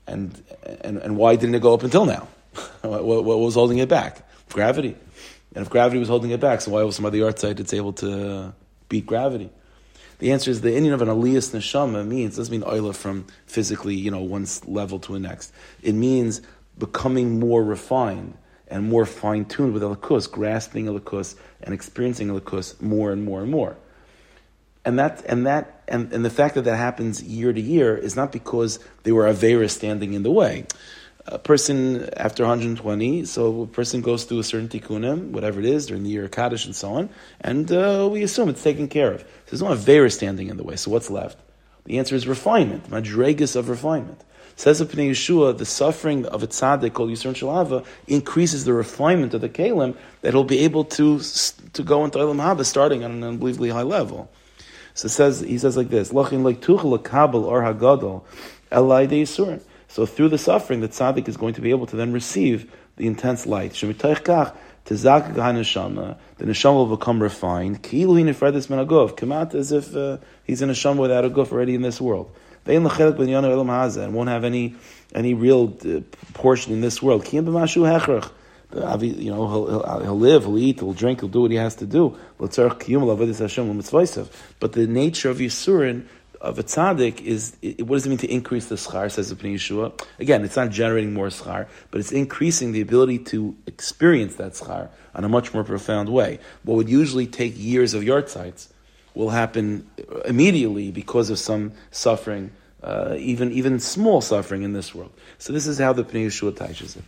and 0.07 0.41
and 0.83 0.99
and 0.99 1.17
why 1.17 1.35
didn't 1.35 1.57
it 1.57 1.63
go 1.63 1.75
up 1.75 1.83
until 1.83 2.07
now? 2.07 2.29
what, 2.83 3.25
what, 3.25 3.39
was 3.39 3.55
holding 3.55 3.79
it 3.79 3.89
back? 3.89 4.29
Gravity. 4.51 4.97
And 5.55 5.65
if 5.65 5.71
gravity 5.71 5.99
was 5.99 6.09
holding 6.09 6.31
it 6.31 6.41
back, 6.41 6.61
so 6.61 6.73
why 6.73 6.83
was 6.83 6.97
some 6.97 7.05
other 7.05 7.17
yard 7.17 7.39
site 7.39 7.61
it's 7.61 7.73
able 7.73 7.93
to 7.95 8.55
beat 8.89 9.07
gravity? 9.07 9.51
The 10.19 10.33
answer 10.33 10.51
is 10.51 10.63
the 10.63 10.75
Indian 10.75 10.95
of 10.95 11.03
an 11.03 11.09
aliyas 11.09 11.55
neshama 11.55 12.07
means 12.07 12.37
doesn't 12.37 12.53
mean 12.53 12.63
oila 12.63 12.95
from 12.95 13.27
physically, 13.47 13.95
you 13.95 14.11
know, 14.11 14.23
one 14.23 14.47
level 14.67 14.99
to 15.01 15.13
the 15.13 15.19
next. 15.19 15.53
It 15.83 15.95
means 15.95 16.41
becoming 16.79 17.39
more 17.39 17.63
refined 17.63 18.37
and 18.69 18.89
more 18.89 19.07
fine 19.07 19.45
tuned 19.45 19.75
with 19.75 19.83
elikus, 19.83 20.31
grasping 20.31 20.87
elikus 20.87 21.37
and 21.63 21.75
experiencing 21.75 22.29
elikus 22.29 22.81
more 22.81 23.13
and 23.13 23.25
more 23.25 23.43
and 23.43 23.51
more. 23.51 23.77
And 24.85 24.99
that 24.99 25.25
and 25.27 25.47
that 25.47 25.83
and, 25.89 26.13
and 26.13 26.25
the 26.25 26.31
fact 26.31 26.55
that 26.55 26.63
that 26.63 26.77
happens 26.77 27.23
year 27.23 27.53
to 27.53 27.61
year 27.61 27.97
is 27.97 28.17
not 28.17 28.33
because 28.33 28.79
they 29.03 29.13
were 29.13 29.25
avera 29.25 29.69
standing 29.69 30.15
in 30.15 30.23
the 30.23 30.31
way 30.31 30.67
a 31.29 31.39
person 31.39 32.09
after 32.17 32.45
120, 32.45 33.25
so 33.25 33.63
a 33.63 33.67
person 33.67 34.01
goes 34.01 34.25
through 34.25 34.39
a 34.39 34.45
certain 34.45 34.69
tikkunim, 34.69 35.31
whatever 35.31 35.59
it 35.61 35.67
is, 35.67 35.87
during 35.87 36.05
the 36.05 36.11
year 36.11 36.25
of 36.25 36.31
Kaddish 36.31 36.67
and 36.67 36.75
so 36.75 36.95
on, 36.95 37.11
and 37.41 37.71
uh, 37.73 38.09
we 38.11 38.23
assume 38.23 38.49
it's 38.49 38.63
taken 38.63 38.89
care 38.89 39.13
of. 39.13 39.21
So 39.21 39.27
there's 39.51 39.63
no 39.63 39.69
Avera 39.69 40.13
standing 40.13 40.49
in 40.49 40.57
the 40.57 40.63
way, 40.63 40.77
so 40.77 40.91
what's 40.91 41.11
left? 41.11 41.39
The 41.85 41.99
answer 41.99 42.15
is 42.15 42.27
refinement, 42.27 42.91
madregas 42.91 43.57
of 43.57 43.69
refinement. 43.69 44.23
Says 44.59 44.79
the 44.79 44.87
Pnei 44.87 45.11
Yeshua, 45.11 45.57
the 45.59 45.67
suffering 45.67 46.25
of 46.27 46.43
a 46.43 46.47
tzaddik 46.47 46.95
called 46.95 47.11
Yisrael 47.11 47.35
Shalava 47.35 47.85
increases 48.07 48.65
the 48.65 48.73
refinement 48.73 49.35
of 49.35 49.43
the 49.43 49.51
kalim 49.51 49.95
that 50.23 50.33
he'll 50.33 50.45
be 50.45 50.61
able 50.61 50.85
to, 50.85 51.21
to 51.75 51.83
go 51.83 52.05
into 52.05 52.19
Olam 52.19 52.41
Haba 52.41 52.65
starting 52.65 53.05
on 53.05 53.11
an 53.11 53.23
unbelievably 53.23 53.69
high 53.69 53.83
level. 53.83 54.31
So 54.95 55.09
says, 55.09 55.41
he 55.41 55.59
says 55.59 55.77
like 55.77 55.91
this, 55.91 56.11
Lachin 56.11 56.43
like 56.43 56.63
kabel 57.05 57.45
or 57.45 57.61
hagadol 57.61 58.23
elai 58.73 59.07
de 59.07 59.23
Yisurin. 59.23 59.61
So 59.97 60.05
through 60.05 60.29
the 60.29 60.37
suffering, 60.37 60.81
the 60.81 60.91
tzaddik 60.91 61.27
is 61.27 61.39
going 61.39 61.55
to 61.55 61.63
be 61.63 61.71
able 61.71 61.87
to 61.87 61.97
then 61.97 62.13
receive 62.13 62.71
the 62.97 63.07
intense 63.07 63.47
light. 63.47 63.73
The 63.73 63.95
neshama 64.85 66.75
will 66.75 66.97
become 66.99 67.23
refined. 67.23 67.83
Come 67.83 69.33
out 69.33 69.55
as 69.55 69.73
if 69.73 69.97
uh, 69.97 70.19
he's 70.45 70.61
in 70.61 70.69
a 70.69 70.75
neshama 70.75 70.99
without 70.99 71.25
a 71.25 71.31
guf 71.31 71.51
already 71.51 71.75
in 71.75 71.81
this 71.81 71.99
world. 71.99 72.31
And 72.67 72.85
won't 72.85 74.29
have 74.29 74.45
any 74.45 74.75
any 75.15 75.33
real 75.33 75.75
uh, 75.83 76.01
portion 76.35 76.75
in 76.75 76.83
this 76.83 77.03
world. 77.03 77.33
You 77.33 77.41
know, 77.41 77.67
he'll, 79.49 79.67
he'll, 79.67 80.01
he'll, 80.03 80.19
live, 80.19 80.43
he'll 80.43 80.59
eat, 80.59 80.81
he'll 80.81 80.93
drink, 80.93 81.21
he'll 81.21 81.31
do 81.31 81.41
what 81.41 81.53
he 81.53 81.57
has 81.57 81.75
to 81.77 81.87
do. 81.87 82.19
But 82.37 82.53
the 82.53 82.77
nature 84.87 85.31
of 85.31 85.39
Yisurin 85.39 86.07
of 86.47 86.59
a 86.59 86.63
tzaddik 86.63 87.21
is 87.23 87.57
what 87.81 87.97
does 87.97 88.07
it 88.07 88.09
mean 88.09 88.19
to 88.19 88.31
increase 88.31 88.67
the 88.67 88.77
schar? 88.77 89.11
Says 89.11 89.31
the 89.31 89.37
Pnei 89.37 89.55
Yeshua. 89.55 90.01
Again, 90.19 90.45
it's 90.45 90.57
not 90.57 90.71
generating 90.71 91.13
more 91.13 91.29
schar, 91.29 91.67
but 91.91 92.01
it's 92.01 92.13
increasing 92.13 92.73
the 92.73 92.81
ability 92.81 93.19
to 93.31 93.57
experience 93.67 94.37
that 94.37 94.53
schar 94.53 94.89
on 95.15 95.25
a 95.25 95.29
much 95.29 95.53
more 95.53 95.65
profound 95.65 96.09
way. 96.09 96.39
What 96.63 96.77
would 96.77 96.89
usually 96.89 97.27
take 97.27 97.55
years 97.57 97.95
of 97.95 98.05
yard 98.05 98.29
sites 98.29 98.73
will 99.15 99.31
happen 99.31 99.91
immediately 100.25 100.93
because 100.93 101.31
of 101.31 101.39
some 101.39 101.73
suffering, 101.91 102.53
uh, 102.83 103.17
even 103.19 103.51
even 103.53 103.81
small 103.81 104.21
suffering 104.21 104.63
in 104.63 104.73
this 104.73 104.95
world. 104.95 105.13
So 105.39 105.53
this 105.53 105.67
is 105.67 105.79
how 105.79 105.93
the 105.93 106.05
Pnei 106.05 106.27
Yeshua 106.27 106.57
teaches 106.57 106.97
it. 106.97 107.05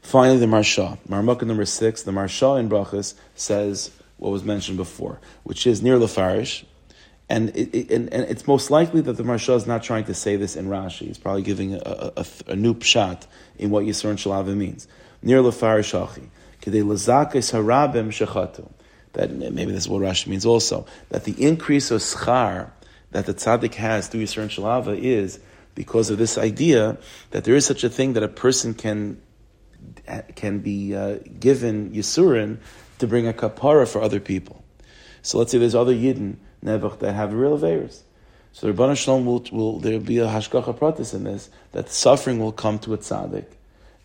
Finally, 0.00 0.38
the 0.38 0.46
Maharsha, 0.46 0.98
Marmukah 1.08 1.46
number 1.46 1.64
six, 1.64 2.02
the 2.02 2.12
Maharsha 2.12 2.60
in 2.60 2.68
Brachas 2.68 3.14
says 3.34 3.90
what 4.18 4.30
was 4.30 4.44
mentioned 4.44 4.76
before, 4.76 5.18
which 5.42 5.66
is 5.66 5.82
near 5.82 5.98
Lefarish, 5.98 6.64
and, 7.28 7.50
it, 7.50 7.74
it, 7.74 7.90
and, 7.90 8.12
and, 8.12 8.24
it's 8.24 8.46
most 8.46 8.70
likely 8.70 9.00
that 9.00 9.14
the 9.14 9.22
Maharsha 9.22 9.56
is 9.56 9.66
not 9.66 9.82
trying 9.82 10.04
to 10.04 10.14
say 10.14 10.36
this 10.36 10.56
in 10.56 10.66
Rashi. 10.66 11.06
He's 11.06 11.18
probably 11.18 11.42
giving 11.42 11.74
a, 11.74 11.78
a, 11.78 12.12
a, 12.18 12.26
a 12.48 12.56
new 12.56 12.74
pshat 12.74 13.26
in 13.58 13.70
what 13.70 13.84
Yisur 13.84 14.12
Shalava 14.14 14.54
means. 14.54 14.86
Near 15.22 15.40
Lefar 15.40 15.80
Shachi. 15.80 16.28
That 19.14 19.30
maybe 19.30 19.72
this 19.72 19.84
is 19.84 19.88
what 19.88 20.02
Rashi 20.02 20.26
means 20.26 20.44
also. 20.44 20.86
That 21.10 21.24
the 21.24 21.32
increase 21.42 21.90
of 21.90 22.00
schar 22.00 22.70
that 23.12 23.26
the 23.26 23.34
tzaddik 23.34 23.74
has 23.74 24.08
through 24.08 24.24
Yisur 24.24 24.46
Shalava 24.48 24.98
is 24.98 25.40
because 25.74 26.10
of 26.10 26.18
this 26.18 26.36
idea 26.36 26.98
that 27.30 27.44
there 27.44 27.54
is 27.54 27.64
such 27.64 27.84
a 27.84 27.88
thing 27.88 28.14
that 28.14 28.22
a 28.22 28.28
person 28.28 28.74
can 28.74 29.20
can 30.34 30.60
be 30.60 30.94
uh, 30.94 31.18
given 31.38 31.90
Yisurin 31.90 32.58
to 32.98 33.06
bring 33.06 33.26
a 33.26 33.32
kapara 33.32 33.90
for 33.90 34.00
other 34.00 34.20
people. 34.20 34.64
So 35.22 35.38
let's 35.38 35.52
say 35.52 35.58
there's 35.58 35.74
other 35.74 35.94
Yidden, 35.94 36.36
Nebuch, 36.64 36.98
that 37.00 37.12
have 37.12 37.32
real 37.32 37.58
Averis. 37.58 38.00
So 38.52 38.66
the 38.66 38.72
Rabban 38.72 38.96
Shalom 38.96 39.26
will, 39.26 39.44
will 39.50 39.80
there 39.80 39.98
be 39.98 40.18
a 40.18 40.26
hashgacha 40.26 40.78
pratis 40.78 41.12
in 41.12 41.24
this, 41.24 41.50
that 41.72 41.90
suffering 41.90 42.38
will 42.38 42.52
come 42.52 42.78
to 42.80 42.94
a 42.94 42.98
tzaddik, 42.98 43.46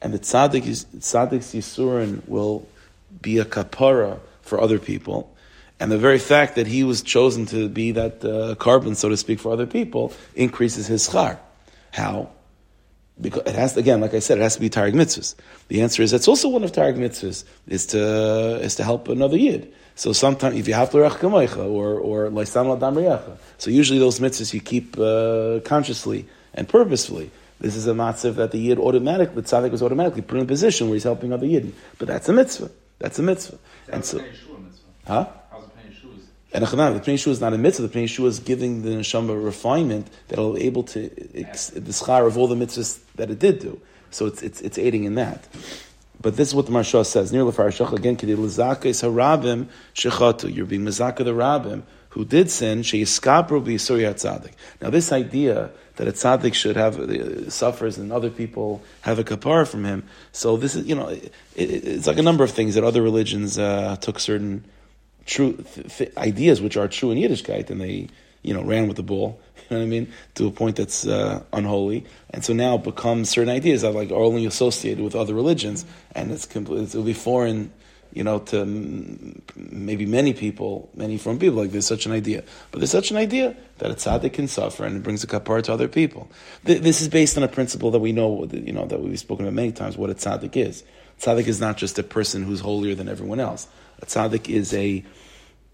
and 0.01 0.13
the 0.13 0.19
tzaddik 0.19 0.63
tzaddik's 0.63 1.53
Yisurin 1.53 2.27
will 2.27 2.67
be 3.21 3.37
a 3.37 3.45
kapara 3.45 4.19
for 4.41 4.59
other 4.59 4.79
people. 4.79 5.35
And 5.79 5.91
the 5.91 5.97
very 5.97 6.19
fact 6.19 6.55
that 6.55 6.67
he 6.67 6.83
was 6.83 7.01
chosen 7.01 7.45
to 7.47 7.69
be 7.69 7.91
that 7.91 8.25
uh, 8.25 8.55
carbon, 8.55 8.95
so 8.95 9.07
to 9.09 9.15
speak, 9.15 9.39
for 9.39 9.53
other 9.53 9.65
people, 9.65 10.13
increases 10.35 10.87
his 10.87 11.07
schar. 11.07 11.39
How? 11.91 12.29
Because 13.21 13.43
it 13.45 13.55
has 13.55 13.73
to, 13.73 13.79
again, 13.79 14.01
like 14.01 14.13
I 14.13 14.19
said, 14.19 14.39
it 14.39 14.41
has 14.41 14.55
to 14.55 14.61
be 14.61 14.69
targ 14.69 14.93
mitzvahs. 14.93 15.35
The 15.67 15.81
answer 15.81 16.01
is 16.01 16.11
that's 16.11 16.27
also 16.27 16.49
one 16.49 16.63
of 16.63 16.71
targ 16.71 16.97
mitzvahs 16.97 17.43
is 17.67 17.85
to 17.87 18.59
is 18.61 18.75
to 18.75 18.83
help 18.83 19.07
another 19.07 19.37
yid. 19.37 19.73
So 19.99 20.13
sometimes 20.13 20.55
if 20.55 20.65
you 20.65 20.75
have 20.75 20.91
to 20.91 20.99
or 20.99 21.99
or 21.99 22.29
laisam 22.29 22.67
ladam 22.71 23.37
so 23.57 23.69
usually 23.69 23.99
those 23.99 24.21
mitzvahs 24.21 24.53
you 24.53 24.61
keep 24.61 24.97
uh, 24.97 25.59
consciously 25.65 26.25
and 26.53 26.69
purposefully. 26.69 27.31
This 27.59 27.75
is 27.75 27.85
a 27.85 27.91
matzav 27.91 28.35
that 28.35 28.51
the 28.51 28.59
yid 28.59 28.79
automatically, 28.79 29.41
the 29.41 29.41
tzaddik 29.41 29.71
was 29.71 29.83
automatically 29.83 30.21
put 30.21 30.37
in 30.37 30.43
a 30.43 30.47
position 30.47 30.87
where 30.87 30.95
he's 30.95 31.03
helping 31.03 31.33
other 31.33 31.45
yid. 31.45 31.73
But 31.97 32.07
that's 32.07 32.29
a 32.29 32.33
mitzvah. 32.33 32.71
That's 32.99 33.19
a 33.19 33.23
mitzvah. 33.23 33.57
And 33.89 34.05
so, 34.05 34.19
a 34.19 34.21
mitzvah. 34.21 34.61
huh? 35.05 35.27
And 36.53 36.63
the 36.63 36.67
Pnei 36.67 37.27
is 37.27 37.41
not 37.41 37.53
a 37.53 37.57
mitzvah. 37.57 37.87
The 37.87 37.99
Pnei 37.99 38.25
is 38.25 38.39
giving 38.39 38.83
the 38.83 38.91
neshama 38.91 39.43
refinement 39.43 40.07
that 40.29 40.37
will 40.37 40.53
be 40.53 40.63
able 40.63 40.83
to 40.83 41.11
ex- 41.37 41.71
the 41.71 41.91
schar 41.91 42.25
of 42.25 42.37
all 42.37 42.47
the 42.47 42.55
mitzvahs 42.55 42.99
that 43.15 43.29
it 43.29 43.39
did 43.39 43.59
do. 43.59 43.81
So 44.11 44.27
it's, 44.27 44.41
it's, 44.41 44.61
it's 44.61 44.77
aiding 44.77 45.03
in 45.03 45.15
that. 45.15 45.45
But 46.21 46.35
this 46.35 46.49
is 46.49 46.55
what 46.55 46.65
the 46.65 46.71
Maharsha 46.71 47.05
says. 47.05 47.31
Near 47.31 47.43
Lefarashach 47.43 47.93
again, 47.93 48.17
Kedi 48.17 48.35
Harabim. 48.35 49.67
You're 50.55 50.65
being 50.65 50.83
Mazaka 50.83 51.23
the 51.23 51.31
Rabim 51.31 51.83
who 52.09 52.25
did 52.25 52.49
sin. 52.49 52.79
Now 54.81 54.89
this 54.89 55.11
idea 55.11 55.69
that 55.95 56.07
a 56.07 56.11
tzaddik 56.11 56.53
should 56.53 56.75
have 56.75 56.99
uh, 56.99 57.49
suffers 57.49 57.97
and 57.97 58.11
other 58.11 58.29
people 58.29 58.81
have 59.01 59.19
a 59.19 59.23
kapara 59.23 59.67
from 59.67 59.83
him. 59.83 60.03
So 60.31 60.57
this 60.57 60.75
is, 60.75 60.87
you 60.87 60.95
know, 60.95 61.09
it, 61.09 61.33
it, 61.55 61.69
it's 61.85 62.07
like 62.07 62.17
a 62.17 62.23
number 62.23 62.43
of 62.43 62.51
things 62.51 62.75
that 62.75 62.83
other 62.83 63.01
religions 63.01 63.59
uh, 63.59 63.97
took 63.97 64.19
certain 64.19 64.65
true 65.25 65.53
th- 65.75 65.97
th- 65.97 66.17
ideas 66.17 66.61
which 66.61 66.77
are 66.77 66.87
true 66.87 67.11
in 67.11 67.17
Yiddishkeit, 67.17 67.69
and 67.69 67.79
they 67.81 68.07
you 68.41 68.53
know 68.53 68.63
ran 68.63 68.87
with 68.87 68.97
the 68.97 69.03
ball. 69.03 69.39
You 69.69 69.77
know 69.77 69.83
what 69.83 69.87
I 69.87 69.89
mean? 69.89 70.13
To 70.35 70.47
a 70.47 70.51
point 70.51 70.77
that's 70.77 71.05
uh, 71.05 71.43
unholy, 71.53 72.05
and 72.31 72.43
so 72.43 72.53
now 72.53 72.77
become 72.77 73.25
certain 73.25 73.53
ideas 73.53 73.83
that 73.83 73.93
like 73.93 74.11
are 74.11 74.15
only 74.15 74.45
associated 74.45 75.03
with 75.03 75.15
other 75.15 75.33
religions, 75.33 75.85
and 76.13 76.31
it's 76.31 76.45
complete. 76.45 76.83
It'll 76.83 77.03
be 77.03 77.13
foreign. 77.13 77.71
You 78.11 78.23
know, 78.23 78.39
to 78.39 78.65
maybe 79.55 80.07
many 80.07 80.33
people, 80.33 80.89
many 80.95 81.19
from 81.19 81.37
people, 81.37 81.59
like 81.59 81.69
there's 81.69 81.85
such 81.85 82.07
an 82.07 82.11
idea. 82.11 82.43
But 82.71 82.79
there's 82.79 82.89
such 82.89 83.11
an 83.11 83.17
idea 83.17 83.55
that 83.77 83.91
a 83.91 83.93
tzaddik 83.93 84.33
can 84.33 84.47
suffer 84.47 84.83
and 84.83 84.95
it 84.95 85.03
brings 85.03 85.23
a 85.23 85.27
kapar 85.27 85.61
to 85.61 85.73
other 85.73 85.87
people. 85.87 86.27
This 86.63 87.01
is 87.01 87.07
based 87.07 87.37
on 87.37 87.43
a 87.43 87.47
principle 87.47 87.91
that 87.91 87.99
we 87.99 88.11
know, 88.11 88.49
you 88.51 88.73
know, 88.73 88.87
that 88.87 88.99
we've 88.99 89.19
spoken 89.19 89.45
about 89.45 89.53
many 89.53 89.71
times, 89.71 89.95
what 89.95 90.09
a 90.09 90.15
tzaddik 90.15 90.57
is. 90.57 90.83
Tzaddik 91.19 91.45
is 91.45 91.61
not 91.61 91.77
just 91.77 91.99
a 91.99 92.03
person 92.03 92.43
who's 92.43 92.61
holier 92.61 92.95
than 92.95 93.09
everyone 93.09 93.39
else. 93.39 93.67
A 94.01 94.07
tzaddik 94.07 94.49
is 94.49 94.73
a 94.73 95.05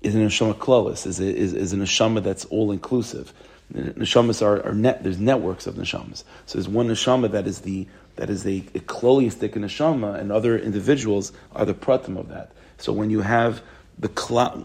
is 0.02 0.14
an 0.14 0.28
neshama 0.28 0.56
klolis, 0.56 1.08
is, 1.08 1.22
is, 1.22 1.54
is 1.54 1.72
a 1.72 1.78
neshama 1.78 2.22
that's 2.22 2.44
all 2.46 2.72
inclusive. 2.74 3.32
Neshamas 3.73 4.41
are, 4.41 4.65
are 4.65 4.73
net, 4.73 5.04
there's 5.04 5.19
networks 5.19 5.67
of 5.67 5.75
neshamas. 5.75 6.23
So 6.45 6.58
there's 6.58 6.69
one 6.69 6.88
neshama 6.88 7.32
that 7.32 7.47
is 7.47 7.62
the 7.62 7.88
that 8.15 8.30
is 8.30 8.45
a, 8.45 8.63
a 8.73 8.80
neshama, 8.80 10.17
and 10.17 10.32
other 10.32 10.58
individuals 10.58 11.34
are 11.54 11.65
the 11.65 11.73
pratim 11.73 12.17
of 12.17 12.30
that. 12.30 12.51
So 12.78 12.93
when 12.93 13.10
you 13.10 13.21
have 13.21 13.62
the 13.97 14.10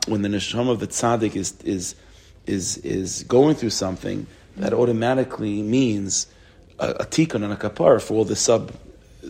when 0.07 0.23
the 0.23 0.29
neshama 0.29 0.71
of 0.71 0.81
the 0.81 0.87
tzaddik 0.87 1.35
is 1.35 1.55
is 1.65 1.95
is 2.47 2.79
is 2.79 3.23
going 3.25 3.55
through 3.55 3.71
something, 3.71 4.27
that 4.57 4.73
automatically 4.73 5.63
means 5.63 6.27
a, 6.79 6.91
a 6.91 7.07
tikkun 7.07 7.43
and 7.43 7.53
a 7.53 7.57
kapar 7.57 8.01
for 8.01 8.15
all 8.15 8.25
the 8.25 8.37
sub, 8.37 8.73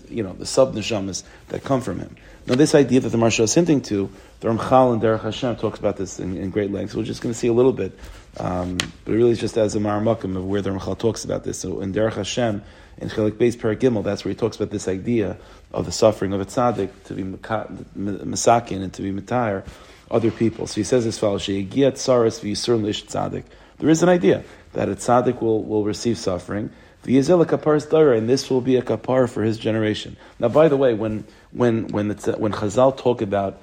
you 0.09 0.23
know, 0.23 0.33
the 0.33 0.47
sub 0.47 0.75
neshamas 0.75 1.23
that 1.49 1.65
come 1.65 1.81
from 1.81 1.99
him. 1.99 2.17
Now, 2.47 2.55
this 2.55 2.75
idea 2.75 3.01
that 3.01 3.11
the 3.11 3.19
Maharsha 3.19 3.45
is 3.45 3.55
hinting 3.55 3.83
to, 3.83 4.11
the 4.41 4.49
Ramchal 4.49 4.95
and 4.95 5.03
Derech 5.03 5.23
Hashem 5.23 5.57
talks 5.57 5.79
about 5.79 5.97
this 5.97 6.19
in, 6.19 6.37
in 6.37 6.51
great 6.51 6.73
length. 6.73 6.93
So 6.93 6.99
we're 6.99 7.05
just 7.05 7.21
going 7.21 7.33
to 7.33 7.39
see 7.39 7.49
a 7.49 7.53
little 7.53 7.73
bit, 7.73 7.97
um, 8.39 8.79
but 9.05 9.13
really 9.13 9.33
it's 9.33 9.41
just 9.41 9.57
as 9.57 9.75
a 9.75 9.79
Maramakam 9.79 10.37
of 10.37 10.47
where 10.47 10.63
the 10.63 10.71
Ramchal 10.71 10.99
talks 10.99 11.25
about 11.25 11.45
this. 11.45 11.59
So 11.59 11.81
in 11.81 11.93
Derech 11.93 12.15
Hashem, 12.15 12.63
in 12.99 13.09
Chelik 13.09 13.33
Beis 13.33 13.57
Paragimel, 13.57 14.05
that's 14.05 14.25
where 14.25 14.31
he 14.31 14.39
talks 14.39 14.57
about 14.57 14.71
this 14.71 14.89
idea 14.89 15.37
of 15.73 15.87
the 15.87 15.93
suffering 15.93 16.33
of 16.33 16.41
a 16.41 16.45
tzaddik 16.45 16.91
to 17.05 17.15
be 17.15 17.23
masakin 17.23 18.83
and 18.83 18.93
to 18.93 19.03
be 19.03 19.13
matayr 19.13 19.65
other 20.11 20.31
people. 20.31 20.67
So 20.67 20.75
he 20.75 20.85
says 20.85 21.07
as 21.07 21.19
follows: 21.19 21.43
She'egiat 21.43 21.95
saras 21.95 22.41
v'yisur 22.41 22.83
lish. 22.83 23.05
There 23.05 23.89
is 23.89 24.03
an 24.03 24.09
idea 24.09 24.45
that 24.73 24.89
a 24.89 24.97
tzaddik 24.97 25.41
will, 25.41 25.65
will 25.65 25.85
receive 25.85 26.19
suffering. 26.19 26.71
V'yizel 27.05 27.45
kapar 27.47 28.17
and 28.17 28.29
this 28.29 28.51
will 28.51 28.61
be 28.61 28.77
a 28.77 28.83
kapar 28.83 29.29
for 29.29 29.43
his 29.43 29.59
generation. 29.59 30.17
Now, 30.39 30.49
by 30.49 30.69
the 30.69 30.77
way, 30.77 30.95
when 30.95 31.25
when 31.53 31.89
when 31.89 32.11
it's 32.11 32.29
uh, 32.29 32.37
when 32.37 32.53
Chazal 32.53 32.97
talk 32.97 33.23
about 33.23 33.61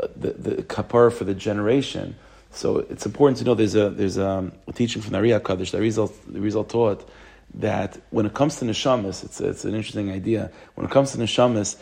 uh, 0.00 0.08
the, 0.16 0.30
the 0.32 0.62
kapar 0.62 1.12
for 1.12 1.24
the 1.24 1.34
generation, 1.34 2.14
so 2.52 2.78
it's 2.78 3.06
important 3.06 3.38
to 3.38 3.44
know 3.44 3.54
there's 3.54 3.74
a 3.74 3.90
there's 3.90 4.16
a, 4.16 4.28
um, 4.28 4.52
a 4.68 4.72
teaching 4.72 5.02
from 5.02 5.12
the 5.12 5.18
Ari 5.18 5.40
Kaddish. 5.40 5.72
The 5.72 5.80
result 5.80 6.14
the 6.32 6.40
result 6.40 6.68
taught 6.68 7.08
that 7.54 7.98
when 8.10 8.26
it 8.26 8.34
comes 8.34 8.56
to 8.56 8.64
neshamas, 8.64 9.24
it's 9.24 9.40
it's 9.40 9.64
an 9.64 9.74
interesting 9.74 10.10
idea. 10.10 10.50
When 10.74 10.86
it 10.86 10.90
comes 10.90 11.12
to 11.12 11.18
neshamas, 11.18 11.76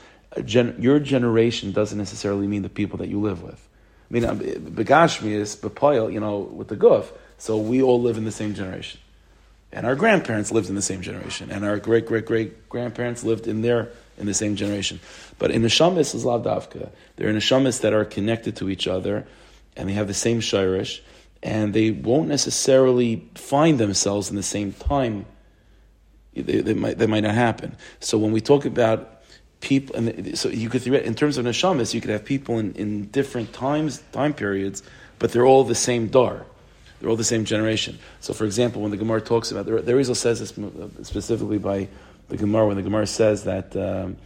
gen, 0.45 0.77
your 0.79 0.99
generation 0.99 1.73
doesn't 1.73 1.99
necessarily 1.99 2.47
mean 2.47 2.63
the 2.63 2.69
people 2.69 2.99
that 2.99 3.09
you 3.09 3.21
live 3.21 3.43
with. 3.43 3.69
I 4.11 4.15
mean, 4.15 4.25
um, 4.25 4.41
begashmi 4.41 5.31
is 5.31 5.57
bepoil, 5.57 6.13
you 6.13 6.21
know, 6.21 6.39
with 6.39 6.69
the 6.69 6.77
guf. 6.77 7.07
So 7.39 7.57
we 7.59 7.81
all 7.81 8.01
live 8.01 8.17
in 8.17 8.25
the 8.25 8.33
same 8.33 8.55
generation, 8.55 9.01
and 9.73 9.87
our 9.87 9.95
grandparents 9.95 10.51
lived 10.51 10.69
in 10.69 10.75
the 10.75 10.83
same 10.83 11.03
generation, 11.03 11.51
and 11.51 11.65
our 11.65 11.79
great 11.79 12.07
great 12.07 12.27
great 12.27 12.69
grandparents 12.69 13.25
lived 13.25 13.47
in 13.47 13.63
their 13.63 13.91
in 14.19 14.27
the 14.27 14.35
same 14.35 14.57
generation. 14.57 15.01
But 15.39 15.51
in 15.51 15.63
the 15.63 15.69
neshamis 15.69 16.15
is 16.15 16.25
lavdavka. 16.25 16.91
They're 17.17 17.29
in 17.29 17.37
neshamis 17.37 17.81
that 17.81 17.93
are 17.93 18.05
connected 18.05 18.57
to 18.57 18.69
each 18.69 18.87
other, 18.87 19.27
and 19.77 19.89
they 19.89 19.95
have 19.95 20.07
the 20.07 20.15
same 20.15 20.41
shirish, 20.41 21.01
and 21.43 21.73
they 21.73 21.91
won't 21.91 22.29
necessarily 22.29 23.29
find 23.35 23.79
themselves 23.79 24.31
in 24.31 24.37
the 24.37 24.43
same 24.43 24.73
time. 24.73 25.27
They, 26.35 26.61
they 26.61 26.75
might, 26.75 26.99
they 26.99 27.07
might 27.07 27.25
not 27.25 27.35
happen. 27.35 27.77
So 27.99 28.19
when 28.19 28.33
we 28.33 28.41
talk 28.41 28.65
about 28.65 29.23
people, 29.61 29.97
and 29.97 30.39
so 30.39 30.49
you 30.49 30.69
could 30.69 30.87
in 30.87 31.15
terms 31.15 31.39
of 31.39 31.45
neshamis, 31.45 31.95
you 31.95 32.01
could 32.01 32.11
have 32.11 32.25
people 32.25 32.59
in, 32.59 32.73
in 32.75 33.07
different 33.07 33.53
times, 33.53 34.03
time 34.13 34.35
periods, 34.35 34.83
but 35.19 35.33
they're 35.33 35.47
all 35.47 35.65
the 35.65 35.75
same 35.75 36.09
dar. 36.09 36.47
They're 37.01 37.09
all 37.09 37.17
the 37.17 37.25
same 37.25 37.45
generation. 37.45 37.99
So, 38.21 38.35
for 38.35 38.45
example, 38.45 38.83
when 38.83 38.91
the 38.91 38.97
Gemara 38.97 39.23
talks 39.23 39.51
about, 39.51 39.67
the, 39.67 39.81
the 39.81 39.95
Rizal 39.95 40.15
says 40.15 40.41
this 40.41 40.53
specifically 41.07 41.59
by 41.59 41.89
the 42.29 42.37
Gemara 42.37 42.67
when 42.67 42.77
the 42.77 42.83
Gemara 42.83 43.07
says 43.07 43.45
that 43.45 43.75
um, 43.77 44.17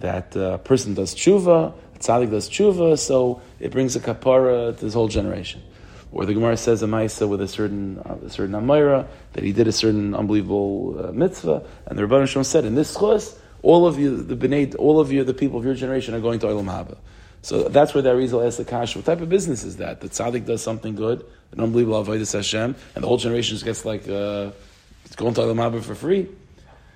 that 0.00 0.36
uh, 0.36 0.58
person 0.58 0.94
does 0.94 1.14
tshuva, 1.14 1.74
tzaddik 1.98 2.30
does 2.30 2.48
tshuva, 2.48 2.98
so 2.98 3.42
it 3.58 3.70
brings 3.70 3.96
a 3.96 4.00
kapara 4.00 4.76
to 4.76 4.84
this 4.84 4.94
whole 4.94 5.08
generation. 5.08 5.62
Or 6.12 6.26
the 6.26 6.34
Gemara 6.34 6.56
says 6.56 6.82
a 6.82 6.86
ma'isa 6.86 7.28
with 7.28 7.40
a 7.40 7.48
certain 7.48 7.98
uh, 7.98 8.16
a 8.24 8.30
certain 8.30 8.54
amira 8.54 9.06
that 9.32 9.44
he 9.44 9.52
did 9.52 9.68
a 9.68 9.72
certain 9.72 10.14
unbelievable 10.14 11.08
uh, 11.08 11.12
mitzvah, 11.12 11.64
and 11.86 11.98
the 11.98 12.02
Rebbeinu 12.02 12.28
Shalom 12.28 12.44
said 12.44 12.64
in 12.64 12.74
this 12.74 12.94
chus, 12.94 13.38
all 13.62 13.86
of 13.86 13.98
you, 13.98 14.16
the 14.16 14.36
bnei, 14.36 14.74
all 14.78 15.00
of 15.00 15.12
you, 15.12 15.24
the 15.24 15.34
people 15.34 15.58
of 15.58 15.64
your 15.64 15.74
generation, 15.74 16.14
are 16.14 16.20
going 16.20 16.38
to 16.40 16.46
Olam 16.46 16.66
Haba. 16.66 16.96
So 17.42 17.68
that's 17.68 17.94
where 17.94 18.02
the 18.02 18.10
Arizal 18.10 18.46
asks 18.46 18.58
the 18.58 18.64
Kash, 18.64 18.96
what 18.96 19.04
type 19.04 19.20
of 19.20 19.28
business 19.28 19.64
is 19.64 19.78
that? 19.78 20.00
The 20.00 20.08
tzaddik 20.08 20.46
does 20.46 20.62
something 20.62 20.94
good, 20.94 21.24
an 21.52 21.60
unbelievable 21.60 22.04
avodah 22.04 22.32
Hashem, 22.32 22.74
and 22.94 23.04
the 23.04 23.08
whole 23.08 23.16
generation 23.16 23.54
just 23.54 23.64
gets 23.64 23.84
like, 23.84 24.08
uh, 24.08 24.50
it's 25.04 25.16
going 25.16 25.34
to 25.34 25.40
Olam 25.40 25.56
Haba 25.56 25.82
for 25.82 25.94
free. 25.94 26.28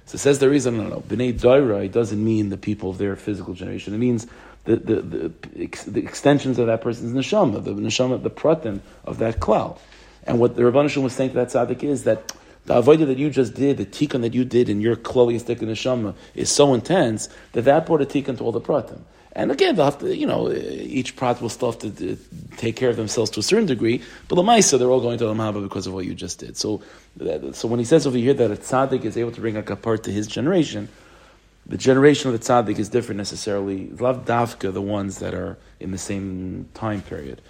So 0.06 0.16
it 0.16 0.18
says 0.18 0.38
the 0.38 0.50
reason, 0.50 0.76
no, 0.76 0.84
no, 0.84 1.00
B'nai 1.00 1.38
Daira, 1.38 1.90
doesn't 1.90 2.22
mean 2.22 2.50
the 2.50 2.58
people 2.58 2.90
of 2.90 2.98
their 2.98 3.16
physical 3.16 3.54
generation. 3.54 3.94
It 3.94 3.98
means 3.98 4.26
the, 4.64 4.76
the, 4.76 4.94
the, 5.02 5.32
the 5.86 6.00
extensions 6.00 6.58
of 6.58 6.66
that 6.66 6.82
person's 6.82 7.12
neshama, 7.12 7.64
the 7.64 7.74
neshama, 7.74 8.22
the 8.22 8.30
pratim 8.30 8.80
of 9.04 9.18
that 9.18 9.40
klal. 9.40 9.78
And 10.24 10.38
what 10.38 10.56
the 10.56 10.62
Rabban 10.62 11.02
was 11.02 11.12
saying 11.12 11.30
to 11.30 11.36
that 11.36 11.48
tzaddik 11.48 11.82
is 11.82 12.04
that 12.04 12.32
the 12.66 12.80
avodah 12.80 13.06
that 13.06 13.18
you 13.18 13.30
just 13.30 13.54
did, 13.54 13.76
the 13.76 13.86
tikkun 13.86 14.22
that 14.22 14.34
you 14.34 14.44
did 14.44 14.68
in 14.68 14.80
your 14.80 14.96
klalistic 14.96 15.58
neshama 15.58 16.14
is 16.34 16.50
so 16.50 16.72
intense 16.72 17.28
that 17.52 17.62
that 17.62 17.86
brought 17.86 18.00
a 18.00 18.06
tikkun 18.06 18.38
to 18.38 18.44
all 18.44 18.52
the 18.52 18.60
pratim. 18.60 19.00
And 19.36 19.50
again, 19.50 19.74
they'll 19.74 19.86
have 19.86 19.98
to, 19.98 20.14
you 20.14 20.26
know, 20.26 20.46
eh, 20.46 20.58
each 20.58 21.16
prat 21.16 21.40
will 21.40 21.48
still 21.48 21.72
have 21.72 21.80
to 21.80 22.12
eh, 22.12 22.16
take 22.56 22.76
care 22.76 22.88
of 22.88 22.96
themselves 22.96 23.30
to 23.32 23.40
a 23.40 23.42
certain 23.42 23.66
degree. 23.66 24.00
But 24.28 24.36
the 24.36 24.42
Lamaisa, 24.42 24.78
they're 24.78 24.90
all 24.90 25.00
going 25.00 25.18
to 25.18 25.24
Lamaba 25.24 25.62
because 25.62 25.86
of 25.88 25.92
what 25.92 26.04
you 26.04 26.14
just 26.14 26.38
did. 26.38 26.56
So, 26.56 26.82
eh, 27.20 27.52
so 27.52 27.66
when 27.66 27.80
he 27.80 27.84
says 27.84 28.06
over 28.06 28.16
here 28.16 28.34
that 28.34 28.50
a 28.50 28.56
tzaddik 28.56 29.04
is 29.04 29.16
able 29.16 29.32
to 29.32 29.40
bring 29.40 29.56
a 29.56 29.62
kapar 29.62 30.00
to 30.04 30.12
his 30.12 30.28
generation, 30.28 30.88
the 31.66 31.76
generation 31.76 32.32
of 32.32 32.38
the 32.38 32.46
tzaddik 32.46 32.78
is 32.78 32.88
different 32.88 33.18
necessarily. 33.18 33.90
Lav 33.98 34.24
davka, 34.24 34.72
the 34.72 34.82
ones 34.82 35.18
that 35.18 35.34
are 35.34 35.58
in 35.80 35.90
the 35.90 35.98
same 35.98 36.68
time 36.74 37.02
period. 37.02 37.40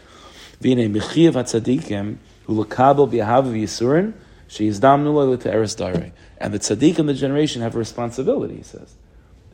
Vine 0.60 0.92
mechiv 0.92 1.32
hatzadikim 1.32 2.16
hu 2.46 2.64
lekabel 2.64 3.10
bi'ahav 3.10 3.52
v'yisurin 3.52 4.14
she 4.46 4.68
is 4.68 4.80
dam 4.80 5.04
nula 5.04 5.40
to 5.40 5.52
eres 5.52 5.74
And 5.80 6.54
the 6.54 6.58
tzaddik 6.58 6.98
in 6.98 7.06
the 7.06 7.14
generation 7.14 7.60
have 7.62 7.74
a 7.74 7.78
responsibility, 7.78 8.56
he 8.56 8.62
says. 8.62 8.94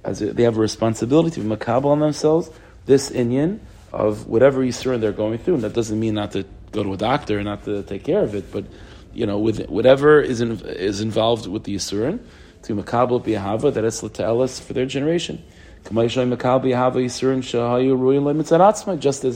As 0.05 0.21
they 0.21 0.43
have 0.43 0.57
a 0.57 0.61
responsibility 0.61 1.31
to 1.31 1.41
be 1.41 1.49
makabel 1.49 1.87
on 1.87 2.01
themselves 2.01 2.51
this 2.87 3.11
inyan 3.11 3.59
of 3.93 4.27
whatever 4.27 4.61
yisurin 4.61 5.01
they're 5.01 5.13
going 5.13 5.39
through. 5.39 5.55
And 5.55 5.65
that 5.65 5.75
doesn't 5.75 5.99
mean 5.99 6.15
not 6.15 6.33
to 6.33 6.45
go 6.73 6.83
to 6.83 6.93
a 6.93 6.97
doctor 6.97 7.39
and 7.39 7.47
not 7.47 7.65
to 7.65 7.83
take 7.83 8.05
care 8.05 8.23
of 8.23 8.35
it, 8.35 8.51
but 8.53 8.65
you 9.13 9.27
know, 9.27 9.39
with 9.39 9.69
whatever 9.69 10.21
is 10.21 10.41
in, 10.41 10.61
is 10.61 11.01
involved 11.01 11.47
with 11.47 11.65
the 11.65 11.75
yisurin, 11.75 12.21
to 12.63 12.75
makabel 12.75 13.23
b'yahava 13.25 13.73
that 13.75 13.85
is 13.85 14.05
us 14.05 14.61
for 14.61 14.73
their 14.73 14.87
generation. 14.87 15.43
Just 15.83 16.17
as 16.19 16.19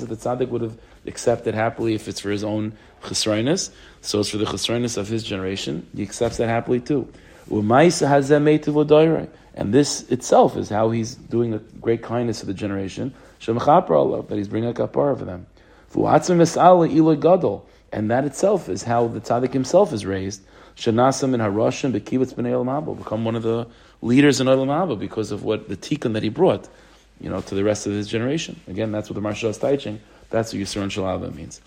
the 0.07 0.17
tzaddik 0.17 0.49
would 0.49 0.63
have 0.63 0.79
accepted 1.07 1.55
happily 1.55 1.95
if 1.95 2.07
it's 2.07 2.21
for 2.21 2.31
his 2.31 2.45
own 2.45 2.75
chesroinus, 3.03 3.71
so 4.03 4.21
it's 4.21 4.29
for 4.29 4.37
the 4.37 4.45
chesroinus 4.45 4.97
of 4.99 5.09
his 5.09 5.25
generation. 5.25 5.89
He 5.97 6.03
accepts 6.03 6.37
that 6.37 6.49
happily 6.49 6.81
too. 6.81 7.09
And 7.51 9.75
this 9.75 10.11
itself 10.11 10.57
is 10.57 10.69
how 10.69 10.91
he's 10.91 11.15
doing 11.15 11.55
a 11.55 11.59
great 11.59 12.03
kindness 12.03 12.41
to 12.41 12.47
the 12.47 12.55
generation. 12.55 13.15
That 13.47 14.27
he's 14.31 14.49
bringing 14.49 14.71
a 14.71 14.75
kapara 14.75 15.19
for 15.19 15.25
them. 15.25 15.47
And 17.93 18.11
that 18.11 18.25
itself 18.25 18.69
is 18.69 18.83
how 18.83 19.07
the 19.07 19.21
tzaddik 19.21 19.53
himself 19.53 19.93
is 19.93 20.05
raised. 20.05 20.43
Shanasam 20.77 21.35
in 21.35 21.41
Harashim, 21.41 21.93
Bekivitz 21.93 22.35
B'nei 22.35 22.51
Elam 22.51 22.97
become 22.97 23.25
one 23.25 23.37
of 23.37 23.45
the 23.45 23.69
leaders 24.03 24.41
in 24.41 24.49
Olam 24.49 24.71
Abba 24.71 24.97
because 24.97 25.31
of 25.31 25.45
what 25.45 25.69
the 25.69 25.77
tikkun 25.77 26.15
that 26.15 26.25
he 26.25 26.29
brought, 26.29 26.69
you 27.21 27.31
know, 27.31 27.41
to 27.41 27.55
the 27.55 27.63
rest 27.63 27.87
of 27.87 27.93
his 27.93 28.09
generation. 28.09 28.59
Again, 28.67 28.91
that's 28.91 29.09
what 29.09 29.15
the 29.15 29.21
Marshal 29.21 29.51
is 29.51 29.59
teaching. 29.59 30.01
That's 30.31 30.53
what 30.53 30.61
Yisroel 30.61 30.87
Shalava 30.87 31.33
means. 31.33 31.61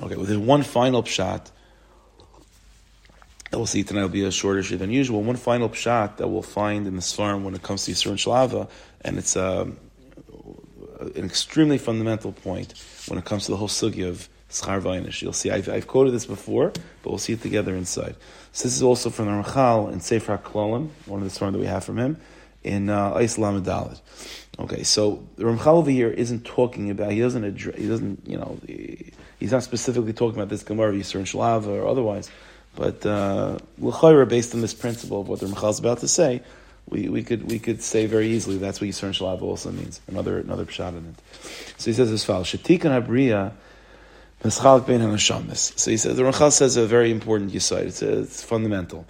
Okay, 0.00 0.14
with 0.14 0.30
well, 0.30 0.38
one 0.38 0.62
final 0.62 1.02
pshat 1.02 1.50
that 3.56 3.60
we'll 3.60 3.66
see 3.66 3.82
tonight 3.82 4.02
will 4.02 4.10
be 4.10 4.22
a 4.22 4.30
shorter 4.30 4.62
shir 4.62 4.76
than 4.76 4.90
usual. 4.90 5.22
One 5.22 5.36
final 5.36 5.70
pshat 5.70 6.18
that 6.18 6.28
we'll 6.28 6.42
find 6.42 6.86
in 6.86 6.94
the 6.94 7.00
Svarim 7.00 7.42
when 7.42 7.54
it 7.54 7.62
comes 7.62 7.86
to 7.86 7.92
Yisroel 7.92 8.18
Shalava, 8.18 8.68
and 9.00 9.16
it's 9.16 9.34
um, 9.34 9.78
an 11.00 11.24
extremely 11.24 11.78
fundamental 11.78 12.32
point 12.32 12.74
when 13.08 13.18
it 13.18 13.24
comes 13.24 13.46
to 13.46 13.52
the 13.52 13.56
whole 13.56 13.68
sugi 13.68 14.06
of 14.06 14.28
Schar 14.50 14.82
Vainish. 14.82 15.22
You'll 15.22 15.32
see, 15.32 15.50
I've, 15.50 15.70
I've, 15.70 15.86
quoted 15.86 16.10
this 16.10 16.26
before, 16.26 16.68
but 17.02 17.08
we'll 17.08 17.16
see 17.16 17.32
it 17.32 17.40
together 17.40 17.74
inside. 17.74 18.16
So 18.52 18.64
this 18.64 18.76
is 18.76 18.82
also 18.82 19.08
from 19.08 19.24
the 19.24 19.32
Ramchal 19.32 19.90
in 19.90 20.00
Sefer 20.02 20.36
HaKlolim, 20.36 20.90
one 21.06 21.20
of 21.22 21.24
the 21.24 21.30
stories 21.30 21.54
that 21.54 21.58
we 21.58 21.64
have 21.64 21.82
from 21.82 21.98
him, 21.98 22.18
in 22.62 22.90
uh, 22.90 23.14
Islam 23.14 23.64
Dalit. 23.64 24.02
Okay, 24.58 24.82
so 24.82 25.26
the 25.36 25.44
Ramchal 25.44 25.78
over 25.78 25.90
here 25.90 26.10
isn't 26.10 26.44
talking 26.44 26.90
about, 26.90 27.12
he 27.12 27.20
doesn't 27.20 27.44
address, 27.44 27.78
he 27.78 27.88
doesn't, 27.88 28.28
you 28.28 28.36
know, 28.36 28.58
he, 28.66 29.12
he's 29.40 29.52
not 29.52 29.62
specifically 29.62 30.12
talking 30.12 30.38
about 30.38 30.50
this 30.50 30.62
Gemara, 30.62 30.92
Yisur 30.92 31.14
and 31.14 31.26
Shalava, 31.26 31.68
or 31.68 31.86
otherwise, 31.86 32.30
but 32.76 33.04
uh, 33.06 33.58
based 34.26 34.54
on 34.54 34.60
this 34.60 34.74
principle 34.74 35.22
of 35.22 35.28
what 35.28 35.40
the 35.40 35.46
Ramchal 35.46 35.70
is 35.70 35.78
about 35.78 35.98
to 35.98 36.08
say, 36.08 36.42
we, 36.88 37.08
we 37.08 37.24
could 37.24 37.50
we 37.50 37.58
could 37.58 37.82
say 37.82 38.06
very 38.06 38.28
easily 38.28 38.58
that's 38.58 38.80
what 38.80 38.88
Yisur 38.88 39.04
and 39.04 39.14
Shalava 39.14 39.42
also 39.42 39.72
means. 39.72 40.00
Another 40.06 40.38
another 40.38 40.64
pshat 40.64 40.90
in 40.90 41.08
it. 41.08 41.14
So 41.78 41.90
he 41.90 41.94
says 41.94 42.12
as 42.12 42.24
follows: 42.24 42.46
Shetikan 42.46 42.92
Habriya 42.92 43.52
so 44.42 44.50
he 44.50 45.96
says 45.96 46.16
the 46.16 46.22
Ramchal 46.22 46.52
says 46.52 46.76
a 46.76 46.86
very 46.86 47.10
important 47.10 47.52
yisoid. 47.52 47.86
It's, 47.86 48.02
it's 48.02 48.42
fundamental. 48.42 49.06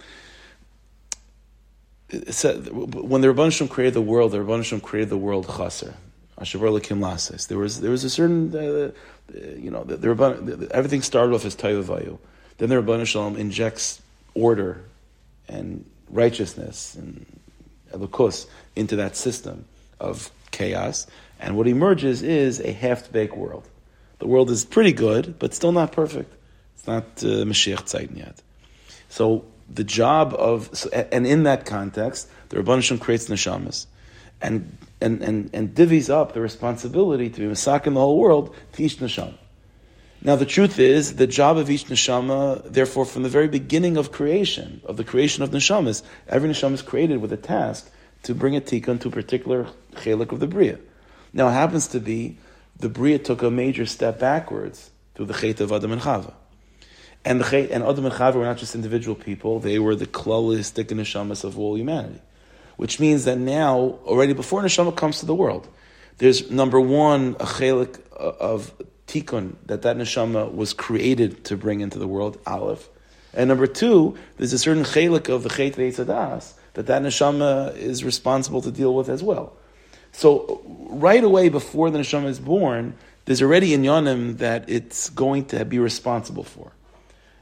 It's 2.09 2.45
a, 2.45 2.53
when 2.53 3.21
the 3.21 3.27
Rebbeinu 3.27 3.51
Shem 3.51 3.67
created 3.67 3.93
the 3.93 4.01
world, 4.01 4.31
the 4.31 4.39
Rebbeinu 4.39 4.63
Shem 4.63 4.79
created 4.79 5.09
the 5.09 5.17
world 5.17 5.45
chaser. 5.47 5.95
There 6.39 7.57
was 7.57 7.81
there 7.81 7.91
was 7.91 8.03
a 8.03 8.09
certain 8.09 8.55
uh, 8.55 8.91
you 9.57 9.69
know 9.69 9.83
the, 9.83 9.97
the 9.97 10.69
everything 10.71 11.01
started 11.01 11.35
off 11.35 11.45
as 11.45 11.55
Tayavayu. 11.55 12.17
Then 12.57 12.69
the 12.69 12.75
Rebbeinu 12.75 13.05
Shalom 13.05 13.35
injects 13.35 14.01
order 14.33 14.83
and 15.47 15.85
righteousness 16.09 16.95
and 16.95 17.25
elukus 17.91 18.47
into 18.75 18.95
that 18.97 19.15
system 19.15 19.65
of 19.99 20.31
chaos, 20.51 21.07
and 21.39 21.55
what 21.55 21.67
emerges 21.67 22.21
is 22.23 22.59
a 22.59 22.71
half-baked 22.71 23.35
world. 23.35 23.67
The 24.19 24.27
world 24.27 24.49
is 24.49 24.65
pretty 24.65 24.93
good, 24.93 25.37
but 25.39 25.53
still 25.53 25.71
not 25.71 25.91
perfect. 25.91 26.33
It's 26.75 26.87
not 26.87 27.03
uh, 27.03 27.45
Mashiach 27.45 27.83
Tzayden 27.83 28.17
yet. 28.17 28.41
So 29.09 29.45
the 29.69 29.83
job 29.83 30.33
of, 30.33 30.69
so, 30.75 30.89
and 30.89 31.27
in 31.27 31.43
that 31.43 31.65
context, 31.65 32.29
the 32.49 32.57
Rabban 32.57 32.81
Shem 32.81 32.97
creates 32.97 33.27
neshamas, 33.27 33.85
and 34.41 34.77
and 35.01 35.21
and 35.21 35.49
and 35.53 35.75
divvies 35.75 36.09
up 36.09 36.33
the 36.33 36.41
responsibility 36.41 37.29
to 37.29 37.39
be 37.39 37.45
masak 37.45 37.87
in 37.87 37.93
the 37.93 37.99
whole 37.99 38.17
world 38.17 38.55
to 38.73 38.83
each 38.83 38.97
neshama. 38.97 39.37
Now 40.21 40.35
the 40.35 40.45
truth 40.45 40.79
is, 40.79 41.15
the 41.15 41.27
job 41.27 41.57
of 41.57 41.69
each 41.69 41.85
neshama, 41.85 42.63
therefore, 42.63 43.05
from 43.05 43.23
the 43.23 43.29
very 43.29 43.47
beginning 43.47 43.97
of 43.97 44.11
creation, 44.11 44.81
of 44.85 44.97
the 44.97 45.03
creation 45.03 45.43
of 45.43 45.51
neshamas, 45.51 46.01
every 46.27 46.49
neshama 46.49 46.73
is 46.73 46.81
created 46.81 47.21
with 47.21 47.31
a 47.31 47.37
task 47.37 47.89
to 48.23 48.33
bring 48.33 48.55
a 48.55 48.61
tikkun 48.61 48.99
to 49.01 49.09
a 49.09 49.11
particular 49.11 49.67
chelik 49.95 50.31
of 50.31 50.39
the 50.39 50.47
bria. 50.47 50.79
Now 51.33 51.49
it 51.49 51.53
happens 51.53 51.87
to 51.89 51.99
be 51.99 52.37
the 52.79 52.89
Bria 52.89 53.19
took 53.19 53.41
a 53.41 53.49
major 53.49 53.85
step 53.85 54.19
backwards 54.19 54.91
through 55.15 55.25
the 55.25 55.33
Chet 55.33 55.61
of 55.61 55.71
Adam 55.71 55.91
and 55.91 56.01
Chava. 56.01 56.33
And 57.25 57.39
the 57.39 57.45
Chet, 57.45 57.71
and 57.71 57.83
Adam 57.83 58.05
and 58.05 58.13
Chava 58.13 58.35
were 58.35 58.45
not 58.45 58.57
just 58.57 58.75
individual 58.75 59.15
people, 59.15 59.59
they 59.59 59.79
were 59.79 59.95
the 59.95 60.05
klolistic 60.05 60.85
neshamas 60.85 61.43
of 61.43 61.57
all 61.57 61.77
humanity. 61.77 62.21
Which 62.75 62.99
means 62.99 63.25
that 63.25 63.39
now, 63.39 63.99
already 64.05 64.33
before 64.33 64.61
neshama 64.61 64.95
comes 64.95 65.19
to 65.19 65.25
the 65.25 65.33
world, 65.33 65.67
there's 66.19 66.51
number 66.51 66.79
one, 66.79 67.35
a 67.39 67.45
chelik 67.45 67.99
uh, 68.13 68.33
of 68.39 68.71
tikkun, 69.07 69.55
that 69.65 69.81
that 69.81 69.97
neshama 69.97 70.53
was 70.53 70.73
created 70.73 71.43
to 71.45 71.57
bring 71.57 71.81
into 71.81 71.97
the 71.97 72.07
world, 72.07 72.37
aleph. 72.45 72.89
And 73.33 73.47
number 73.47 73.67
two, 73.67 74.17
there's 74.37 74.53
a 74.53 74.59
certain 74.59 74.83
chelik 74.83 75.29
of 75.29 75.43
the 75.43 75.49
chet 75.49 75.73
ve'etzadas, 75.73 76.53
that 76.73 76.87
that 76.87 77.01
neshama 77.01 77.75
is 77.75 78.03
responsible 78.03 78.61
to 78.61 78.71
deal 78.71 78.93
with 78.93 79.09
as 79.09 79.23
well. 79.23 79.53
So 80.11 80.61
right 80.65 81.23
away 81.23 81.49
before 81.49 81.89
the 81.89 81.99
neshama 81.99 82.25
is 82.25 82.39
born, 82.39 82.95
there's 83.25 83.41
already 83.41 83.73
in 83.73 83.83
Yonim 83.83 84.37
that 84.37 84.69
it's 84.69 85.09
going 85.09 85.45
to 85.45 85.65
be 85.65 85.79
responsible 85.79 86.43
for. 86.43 86.71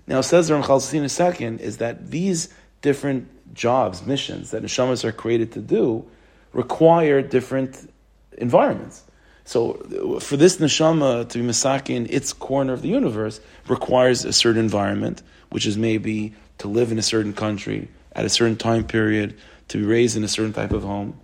Now, 0.07 0.21
says 0.21 0.47
the 0.47 0.55
Ramchal 0.55 0.93
in 0.93 1.03
a 1.03 1.09
second, 1.09 1.61
is 1.61 1.77
that 1.77 2.11
these 2.11 2.49
different 2.81 3.53
jobs, 3.53 4.05
missions 4.05 4.51
that 4.51 4.63
neshamas 4.63 5.03
are 5.03 5.11
created 5.11 5.51
to 5.53 5.61
do, 5.61 6.05
require 6.53 7.21
different 7.21 7.91
environments. 8.37 9.03
So, 9.45 10.19
for 10.19 10.37
this 10.37 10.57
neshama 10.57 11.29
to 11.29 11.37
be 11.37 11.43
masakin, 11.45 12.07
its 12.09 12.33
corner 12.33 12.73
of 12.73 12.81
the 12.81 12.89
universe 12.89 13.39
requires 13.67 14.25
a 14.25 14.33
certain 14.33 14.61
environment, 14.61 15.21
which 15.49 15.65
is 15.65 15.77
maybe 15.77 16.33
to 16.57 16.67
live 16.67 16.91
in 16.91 16.97
a 16.97 17.03
certain 17.03 17.33
country 17.33 17.87
at 18.13 18.25
a 18.25 18.29
certain 18.29 18.55
time 18.57 18.83
period, 18.85 19.37
to 19.67 19.77
be 19.77 19.85
raised 19.85 20.17
in 20.17 20.23
a 20.23 20.27
certain 20.27 20.53
type 20.53 20.71
of 20.71 20.83
home 20.83 21.19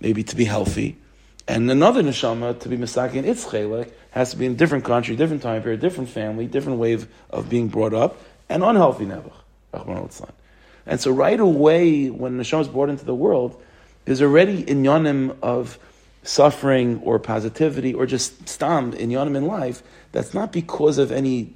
maybe 0.00 0.22
to 0.22 0.36
be 0.36 0.44
healthy, 0.44 0.96
and 1.48 1.70
another 1.70 2.02
neshama 2.02 2.58
to 2.60 2.68
be 2.68 2.76
misakin 2.76 3.24
its 3.24 3.44
chelek 3.44 3.90
has 4.10 4.30
to 4.30 4.36
be 4.36 4.46
in 4.46 4.52
a 4.52 4.54
different 4.56 4.84
country, 4.84 5.14
different 5.16 5.42
time 5.42 5.62
period, 5.62 5.80
different 5.80 6.10
family, 6.10 6.46
different 6.46 6.78
way 6.78 6.92
of, 6.92 7.08
of 7.30 7.48
being 7.48 7.68
brought 7.68 7.94
up, 7.94 8.20
and 8.48 8.64
unhealthy 8.64 9.06
nebuch. 9.06 9.32
And 10.86 11.00
so 11.00 11.10
right 11.10 11.38
away, 11.38 12.08
when 12.08 12.38
neshama 12.38 12.62
is 12.62 12.68
brought 12.68 12.88
into 12.88 13.04
the 13.04 13.14
world, 13.14 13.60
there's 14.04 14.22
already 14.22 14.64
inyanim 14.64 15.36
of 15.42 15.78
suffering 16.26 17.00
or 17.02 17.18
positivity 17.18 17.94
or 17.94 18.06
just 18.06 18.48
stam 18.48 18.92
inyanim 18.92 19.36
in 19.36 19.46
life 19.46 19.82
that's 20.12 20.34
not 20.34 20.52
because 20.52 20.98
of 20.98 21.12
any 21.12 21.54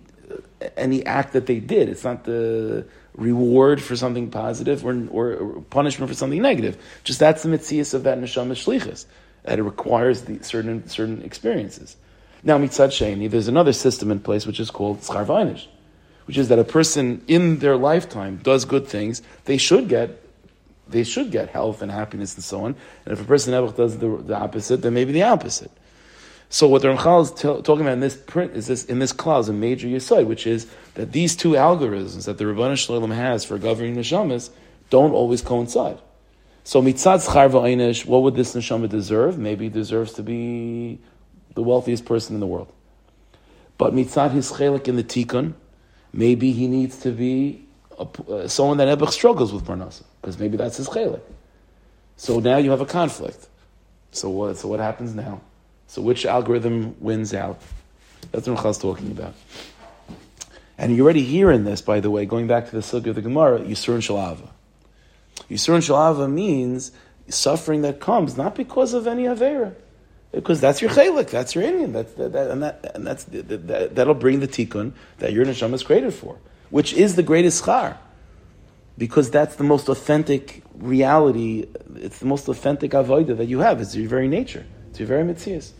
any 0.76 1.04
act 1.06 1.32
that 1.32 1.46
they 1.46 1.58
did. 1.58 1.88
It's 1.88 2.04
not 2.04 2.24
the 2.24 2.86
reward 3.14 3.82
for 3.82 3.96
something 3.96 4.30
positive 4.30 4.84
or, 4.84 5.08
or, 5.10 5.62
punishment 5.70 6.08
for 6.08 6.14
something 6.14 6.40
negative. 6.40 6.76
Just 7.02 7.18
that's 7.18 7.42
the 7.42 7.48
mitzias 7.48 7.94
of 7.94 8.04
that 8.04 8.18
neshama 8.18 8.52
shlichus, 8.52 9.06
that 9.44 9.58
it 9.58 9.62
requires 9.62 10.22
the 10.22 10.42
certain 10.44 10.86
certain 10.88 11.22
experiences. 11.22 11.96
Now, 12.42 12.58
mitzad 12.58 12.88
sheni, 12.88 13.30
there's 13.30 13.48
another 13.48 13.72
system 13.72 14.10
in 14.10 14.20
place 14.20 14.46
which 14.46 14.60
is 14.60 14.70
called 14.70 15.00
tzchar 15.00 15.66
which 16.26 16.38
is 16.38 16.48
that 16.48 16.58
a 16.58 16.64
person 16.64 17.22
in 17.26 17.58
their 17.58 17.76
lifetime 17.76 18.38
does 18.42 18.64
good 18.64 18.86
things, 18.86 19.20
they 19.46 19.56
should 19.56 19.88
get 19.88 20.22
they 20.90 21.04
should 21.04 21.30
get 21.30 21.48
health 21.50 21.82
and 21.82 21.90
happiness 21.90 22.34
and 22.34 22.44
so 22.44 22.64
on. 22.64 22.76
And 23.04 23.12
if 23.12 23.20
a 23.20 23.24
person 23.24 23.52
does 23.52 23.98
the, 23.98 24.08
the 24.16 24.36
opposite, 24.36 24.82
then 24.82 24.94
maybe 24.94 25.12
the 25.12 25.22
opposite. 25.22 25.70
So 26.52 26.66
what 26.66 26.82
the 26.82 26.88
Ramchal 26.88 27.22
is 27.22 27.30
t- 27.30 27.42
talking 27.42 27.82
about 27.82 27.92
in 27.92 28.00
this 28.00 28.16
print 28.16 28.56
is 28.56 28.66
this 28.66 28.84
in 28.84 28.98
this 28.98 29.12
clause, 29.12 29.48
a 29.48 29.52
major 29.52 29.86
yisod, 29.86 30.26
which 30.26 30.48
is 30.48 30.66
that 30.94 31.12
these 31.12 31.36
two 31.36 31.52
algorithms 31.52 32.24
that 32.24 32.38
the 32.38 32.44
Rabbanu 32.44 32.76
Shalom 32.76 33.12
has 33.12 33.44
for 33.44 33.56
governing 33.56 33.94
neshamas 33.94 34.50
don't 34.90 35.12
always 35.12 35.42
coincide. 35.42 35.98
So 36.64 36.82
mitzad 36.82 37.24
schar 37.24 37.48
v'aynish, 37.50 38.04
what 38.04 38.22
would 38.22 38.34
this 38.34 38.54
neshama 38.54 38.88
deserve? 38.88 39.38
Maybe 39.38 39.66
he 39.66 39.70
deserves 39.70 40.12
to 40.14 40.24
be 40.24 40.98
the 41.54 41.62
wealthiest 41.62 42.04
person 42.04 42.34
in 42.34 42.40
the 42.40 42.46
world. 42.46 42.72
But 43.78 43.94
mitzad 43.94 44.32
his 44.32 44.50
chelik 44.50 44.88
in 44.88 44.96
the 44.96 45.04
tikkun, 45.04 45.54
maybe 46.12 46.50
he 46.50 46.66
needs 46.66 46.98
to 47.02 47.12
be 47.12 47.64
a, 47.98 48.06
uh, 48.28 48.48
someone 48.48 48.76
that 48.78 48.98
Ebech 48.98 49.10
struggles 49.10 49.52
with 49.52 49.64
parnasa, 49.64 50.02
because 50.20 50.38
maybe 50.38 50.56
that's 50.56 50.76
his 50.76 50.88
chelik. 50.88 51.20
So 52.16 52.40
now 52.40 52.58
you 52.58 52.70
have 52.70 52.80
a 52.80 52.86
conflict. 52.86 53.48
So 54.12 54.28
what? 54.28 54.56
So 54.56 54.68
what 54.68 54.80
happens 54.80 55.14
now? 55.14 55.40
So 55.86 56.02
which 56.02 56.26
algorithm 56.26 56.96
wins 57.00 57.34
out? 57.34 57.60
That's 58.32 58.46
what 58.46 58.64
is 58.66 58.78
talking 58.78 59.10
about. 59.10 59.34
And 60.78 60.96
you 60.96 61.04
already 61.04 61.24
hear 61.24 61.50
in 61.50 61.64
this, 61.64 61.82
by 61.82 62.00
the 62.00 62.10
way, 62.10 62.24
going 62.26 62.46
back 62.46 62.70
to 62.70 62.72
the 62.72 62.78
Sukkah 62.78 63.08
of 63.08 63.14
the 63.14 63.22
Gemara, 63.22 63.60
Yisur 63.60 63.94
and 63.94 64.02
Shalava. 64.02 64.48
Yisur 65.50 65.74
and 65.74 65.82
Shalava 65.82 66.30
means 66.30 66.92
suffering 67.28 67.82
that 67.82 68.00
comes 68.00 68.36
not 68.36 68.54
because 68.54 68.94
of 68.94 69.06
any 69.06 69.24
avera, 69.24 69.74
because 70.32 70.60
that's 70.60 70.80
your 70.80 70.90
chalik, 70.90 71.30
that's 71.30 71.54
your 71.54 71.64
Indian, 71.64 71.92
that's 71.92 72.12
that, 72.14 72.32
that, 72.32 72.50
and 72.50 72.62
that 72.62 72.92
and 72.94 73.06
that's 73.06 73.24
that, 73.24 73.94
that'll 73.94 74.14
bring 74.14 74.40
the 74.40 74.48
tikkun 74.48 74.92
that 75.18 75.32
your 75.32 75.44
neshama 75.44 75.74
is 75.74 75.82
created 75.82 76.12
for, 76.12 76.38
which 76.70 76.92
is 76.92 77.16
the 77.16 77.22
greatest 77.22 77.64
schar, 77.64 77.96
because 79.00 79.30
that's 79.30 79.56
the 79.56 79.64
most 79.64 79.88
authentic 79.88 80.62
reality. 80.74 81.66
It's 81.96 82.18
the 82.18 82.26
most 82.26 82.46
authentic 82.48 82.90
avodah 82.90 83.34
that 83.38 83.46
you 83.46 83.60
have. 83.60 83.80
It's 83.80 83.96
your 83.96 84.06
very 84.10 84.28
nature. 84.28 84.66
It's 84.90 84.98
your 85.00 85.08
very 85.08 85.24
mitzias. 85.24 85.72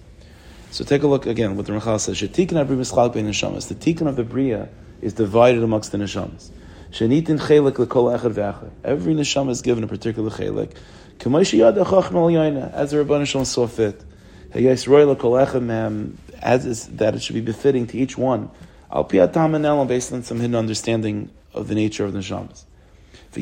So 0.70 0.84
take 0.84 1.02
a 1.02 1.06
look 1.06 1.26
again 1.26 1.54
what 1.54 1.66
the 1.66 1.74
Ramchal 1.74 2.00
says. 2.00 2.18
The 2.18 2.28
tikkun 2.28 4.06
of 4.08 4.16
the 4.16 4.24
bria 4.24 4.70
is 5.02 5.12
divided 5.12 5.62
amongst 5.62 5.92
the 5.92 5.98
neshamas. 5.98 6.50
Shenitin 6.92 7.38
echad. 7.38 8.70
Every 8.84 9.14
neshama 9.14 9.50
is 9.50 9.60
given 9.60 9.84
a 9.84 9.86
particular 9.86 10.30
chelik. 10.30 10.74
As 11.22 12.90
the 12.90 12.96
Rabban 13.04 13.26
Shalom 13.26 13.44
saw 13.44 13.66
fit. 13.66 14.02
As 16.42 16.64
is, 16.64 16.86
that 16.86 17.14
it 17.14 17.22
should 17.22 17.34
be 17.34 17.42
befitting 17.42 17.86
to 17.88 17.98
each 17.98 18.16
one. 18.16 18.50
Based 19.08 19.36
on 19.36 20.22
some 20.22 20.40
hidden 20.40 20.54
understanding 20.54 21.30
of 21.52 21.68
the 21.68 21.74
nature 21.74 22.06
of 22.06 22.14
the 22.14 22.20
neshamas. 22.20 22.64
That 23.32 23.40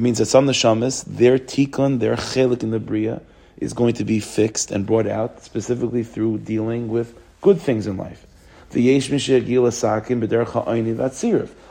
means 0.00 0.18
that 0.18 0.26
some 0.26 0.46
neshamas, 0.46 1.04
their 1.04 1.38
tikkun, 1.38 1.98
their 1.98 2.16
chelik 2.16 2.62
in 2.62 2.70
the 2.70 2.78
bria, 2.78 3.20
is 3.58 3.74
going 3.74 3.94
to 3.94 4.04
be 4.04 4.20
fixed 4.20 4.70
and 4.70 4.86
brought 4.86 5.06
out 5.06 5.42
specifically 5.42 6.04
through 6.04 6.38
dealing 6.38 6.88
with 6.88 7.18
good 7.42 7.60
things 7.60 7.86
in 7.86 7.98
life. 7.98 8.26
The 8.70 8.80
yesh 8.80 9.08
sakin 9.08 10.20
that's 10.20 11.24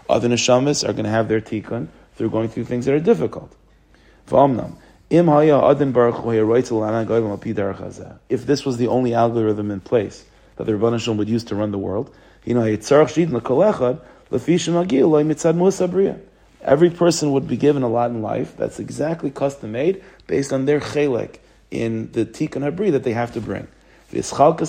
other 0.10 0.28
neshamas 0.30 0.88
are 0.88 0.94
going 0.94 1.06
to 1.06 1.10
have 1.10 1.28
their 1.28 1.42
tikkun 1.42 1.88
through 2.16 2.30
going 2.30 2.50
through 2.50 2.66
things 2.66 2.86
that 2.86 2.94
are 2.94 3.00
difficult. 3.00 3.52
If 5.10 5.26
this 8.46 8.66
was 8.66 8.78
the 8.78 8.88
only 8.88 9.14
algorithm 9.14 9.72
in 9.72 9.80
place 9.80 10.26
that 10.58 10.66
the 10.66 10.72
Rebbeinu 10.74 11.18
would 11.18 11.30
use 11.30 11.44
to 11.46 11.56
run 11.56 11.72
the 11.72 11.78
world, 11.78 12.14
every 16.62 16.90
person 16.90 17.32
would 17.32 17.48
be 17.48 17.58
given 17.58 17.84
a 17.84 17.88
lot 17.88 18.10
in 18.12 18.22
life 18.22 18.56
that's 18.58 18.80
exactly 18.80 19.32
custom 19.32 19.72
made 19.72 20.04
based 20.28 20.54
on 20.54 20.66
their 20.66 20.80
chelek 20.80 21.38
in 21.72 22.12
the 22.14 22.26
tikkun 22.26 22.64
habri 22.70 22.92
that 22.92 23.04
they 23.04 23.14
have 23.14 23.34
to 23.34 23.42
bring. 23.42 23.68
How 24.10 24.52
the 24.52 24.66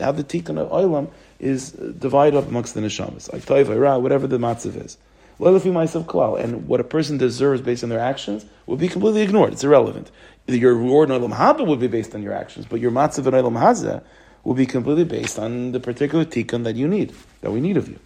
how 0.00 0.12
the 0.12 0.24
tikkun 0.24 0.70
oilam 0.70 1.10
is 1.38 1.72
divided 1.72 2.36
up 2.36 2.48
amongst 2.48 2.74
the 2.74 2.80
neshamas, 2.80 4.02
whatever 4.02 4.26
the 4.26 4.38
matzav 4.38 4.84
is. 4.84 4.96
And 5.40 6.66
what 6.66 6.80
a 6.80 6.84
person 6.84 7.18
deserves 7.18 7.60
based 7.60 7.84
on 7.84 7.90
their 7.90 8.00
actions 8.00 8.44
would 8.66 8.80
be 8.80 8.88
completely 8.88 9.22
ignored. 9.22 9.52
It's 9.52 9.62
irrelevant. 9.62 10.10
Your 10.48 10.74
reward 10.74 11.10
in 11.10 11.20
Olam 11.20 11.32
Haba 11.36 11.64
would 11.66 11.78
be 11.78 11.86
based 11.86 12.14
on 12.14 12.22
your 12.22 12.32
actions, 12.32 12.66
but 12.66 12.80
your 12.80 12.90
matzav 12.90 13.26
in 13.26 13.34
Olam 13.34 13.60
Hazeh 13.60 14.02
will 14.44 14.54
be 14.54 14.66
completely 14.66 15.04
based 15.04 15.38
on 15.38 15.72
the 15.72 15.80
particular 15.80 16.24
tikkun 16.24 16.64
that 16.64 16.76
you 16.76 16.88
need, 16.88 17.12
that 17.40 17.50
we 17.50 17.60
need 17.60 17.76
of 17.76 17.88
you. 17.88 17.98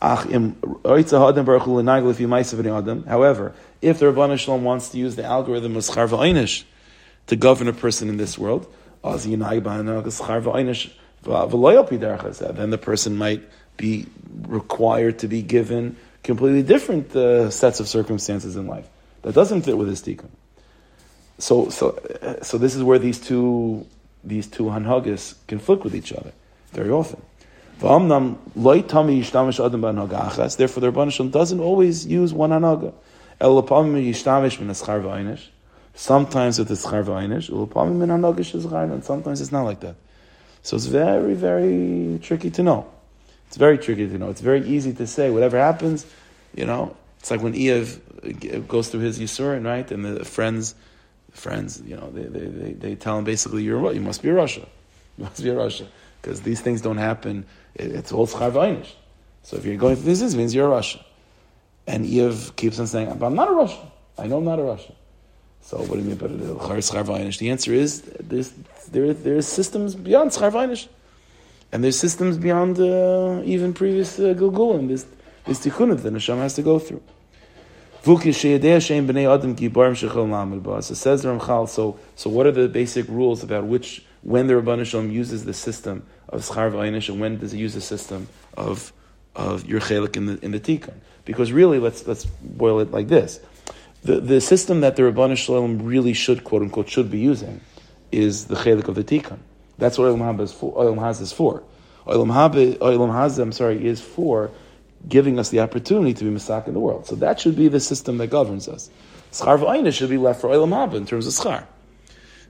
However, 0.00 0.34
if 3.80 3.98
the 3.98 4.06
Rabban 4.06 4.38
Shalom 4.38 4.64
wants 4.64 4.90
to 4.90 4.98
use 4.98 5.16
the 5.16 5.24
algorithm 5.24 5.76
of 5.76 5.82
Schar 5.84 6.64
to 7.26 7.36
govern 7.36 7.68
a 7.68 7.72
person 7.72 8.10
in 8.10 8.18
this 8.18 8.36
world, 8.38 8.66
then 9.02 9.40
the 12.70 12.80
person 12.82 13.16
might 13.16 13.42
be 13.76 14.06
required 14.46 15.18
to 15.18 15.28
be 15.28 15.42
given 15.42 15.96
completely 16.22 16.62
different 16.62 17.16
uh, 17.16 17.50
sets 17.50 17.80
of 17.80 17.88
circumstances 17.88 18.56
in 18.56 18.66
life 18.66 18.88
that 19.22 19.34
doesn't 19.34 19.62
fit 19.62 19.76
with 19.76 19.88
his 19.88 20.02
tikkun. 20.02 20.28
So, 21.38 21.68
so, 21.70 21.98
so 22.42 22.58
this 22.58 22.74
is 22.74 22.82
where 22.82 22.98
these 22.98 23.18
two 23.18 23.86
these 24.24 24.46
two 24.46 24.64
hanhagas 24.64 25.34
conflict 25.46 25.84
with 25.84 25.94
each 25.94 26.12
other 26.12 26.32
very 26.72 26.90
often. 26.90 27.22
Therefore, 27.80 28.00
the 28.00 28.16
Rebbeinu 30.92 31.30
doesn't 31.30 31.60
always 31.60 32.06
use 32.06 32.32
one 32.32 32.50
hanaga. 32.50 32.92
Sometimes 35.96 36.56
the 36.56 36.64
schar 36.64 37.32
and 38.92 39.04
sometimes 39.04 39.40
it's 39.40 39.52
not 39.52 39.62
like 39.62 39.80
that. 39.80 39.96
So 40.62 40.76
it's 40.76 40.86
very, 40.86 41.34
very 41.34 42.18
tricky 42.22 42.50
to 42.50 42.62
know. 42.62 42.86
It's 43.48 43.56
very 43.56 43.76
tricky 43.76 44.08
to 44.08 44.18
know. 44.18 44.30
It's 44.30 44.40
very 44.40 44.66
easy 44.66 44.92
to 44.94 45.06
say 45.06 45.30
whatever 45.30 45.58
happens, 45.58 46.06
you 46.54 46.64
know. 46.64 46.96
It's 47.18 47.30
like 47.30 47.42
when 47.42 47.52
Eev 47.52 48.66
goes 48.66 48.88
through 48.88 49.00
his 49.00 49.18
Yisurin, 49.18 49.64
right? 49.64 49.90
And 49.90 50.04
the 50.04 50.24
friends, 50.24 50.74
friends, 51.34 51.82
you 51.84 51.96
know, 51.96 52.10
they, 52.10 52.22
they, 52.22 52.46
they, 52.46 52.72
they 52.72 52.94
tell 52.94 53.18
him 53.18 53.24
basically, 53.24 53.62
you're 53.62 53.78
what? 53.78 53.94
You 53.94 54.00
must 54.00 54.22
be 54.22 54.30
a 54.30 54.34
rasha. 54.34 54.66
You 55.18 55.24
must 55.24 55.42
be 55.42 55.50
a 55.50 55.54
rasha. 55.54 55.86
Because 56.22 56.40
these 56.42 56.60
things 56.60 56.80
don't 56.80 56.96
happen. 56.96 57.44
it's 57.74 58.12
all 58.12 58.26
schar 58.26 58.86
So 59.42 59.56
if 59.56 59.64
you're 59.64 59.76
going 59.76 59.96
through 59.96 60.14
this, 60.14 60.34
it 60.34 60.36
means 60.36 60.54
you're 60.54 60.72
a 60.72 60.80
rasha. 60.80 61.02
And 61.86 62.06
Eev 62.06 62.56
keeps 62.56 62.78
on 62.78 62.86
saying, 62.86 63.14
but 63.18 63.26
I'm 63.26 63.34
not 63.34 63.50
a 63.50 63.52
Russian. 63.52 63.86
I 64.16 64.26
know 64.26 64.38
I'm 64.38 64.44
not 64.44 64.58
a 64.58 64.62
Russian. 64.62 64.94
So 65.60 65.78
what 65.78 65.92
do 65.92 65.98
you 65.98 66.04
mean 66.04 66.16
by 66.16 66.28
the 66.28 67.36
The 67.38 67.50
answer 67.50 67.72
is 67.72 68.02
there's, 68.20 68.52
there, 68.90 69.12
there's 69.12 69.46
systems 69.46 69.94
beyond 69.94 70.30
schar 70.30 70.88
and 71.72 71.82
there's 71.82 71.98
systems 71.98 72.38
beyond 72.38 72.78
uh, 72.78 73.42
even 73.44 73.74
previous 73.74 74.18
uh, 74.18 74.34
Gilgulim. 74.34 74.86
There's, 74.86 75.06
there's 75.44 75.58
tikkunah 75.58 76.00
that 76.02 76.12
Hashem 76.12 76.38
has 76.38 76.54
to 76.54 76.62
go 76.62 76.78
through. 76.78 77.02
So 78.04 78.18
says 78.18 78.36
Ramchal, 81.24 81.68
so, 81.70 81.98
so 82.16 82.28
what 82.28 82.46
are 82.46 82.52
the 82.52 82.68
basic 82.68 83.08
rules 83.08 83.42
about 83.42 83.64
which, 83.64 84.04
when 84.20 84.46
the 84.46 84.52
Rabban 84.52 84.76
Hashem 84.76 85.10
uses 85.10 85.46
the 85.46 85.54
system 85.54 86.04
of 86.28 86.42
Schar 86.42 86.70
V'aynish 86.70 87.08
and 87.08 87.18
when 87.18 87.38
does 87.38 87.52
he 87.52 87.60
use 87.60 87.72
the 87.72 87.80
system 87.80 88.28
of, 88.58 88.92
of 89.34 89.64
your 89.64 89.80
chelik 89.80 90.18
in 90.18 90.26
the, 90.26 90.38
in 90.44 90.50
the 90.50 90.60
tikkun? 90.60 90.92
Because 91.24 91.50
really, 91.50 91.78
let's, 91.78 92.06
let's 92.06 92.26
boil 92.26 92.80
it 92.80 92.90
like 92.90 93.08
this. 93.08 93.40
The, 94.02 94.20
the 94.20 94.42
system 94.42 94.82
that 94.82 94.96
the 94.96 95.04
Rabban 95.04 95.34
Shalom 95.38 95.78
really 95.78 96.12
should, 96.12 96.44
quote 96.44 96.60
unquote, 96.60 96.90
should 96.90 97.10
be 97.10 97.20
using 97.20 97.62
is 98.12 98.48
the 98.48 98.56
chelik 98.56 98.86
of 98.86 98.96
the 98.96 99.04
tikkun. 99.04 99.38
That's 99.78 99.96
what 99.96 100.08
Olam 100.08 100.18
Haba 100.18 100.42
is 100.42 100.52
for. 100.52 100.74
Olam 100.74 101.20
is 101.22 101.32
for. 101.32 101.62
Haba, 102.06 102.76
Olam 102.76 103.10
Haz, 103.10 103.38
I'm 103.38 103.52
sorry, 103.52 103.82
is 103.86 104.02
for 104.02 104.50
giving 105.08 105.38
us 105.38 105.50
the 105.50 105.60
opportunity 105.60 106.14
to 106.14 106.24
be 106.24 106.30
Masak 106.30 106.66
in 106.66 106.74
the 106.74 106.80
world. 106.80 107.06
So 107.06 107.14
that 107.16 107.40
should 107.40 107.56
be 107.56 107.68
the 107.68 107.80
system 107.80 108.18
that 108.18 108.28
governs 108.28 108.68
us. 108.68 108.90
Schar 109.32 109.58
v'ayna 109.58 109.92
should 109.92 110.10
be 110.10 110.18
left 110.18 110.40
for 110.40 110.48
Olam 110.48 110.70
Haba 110.70 110.94
in 110.94 111.06
terms 111.06 111.26
of 111.26 111.32
schar. 111.32 111.64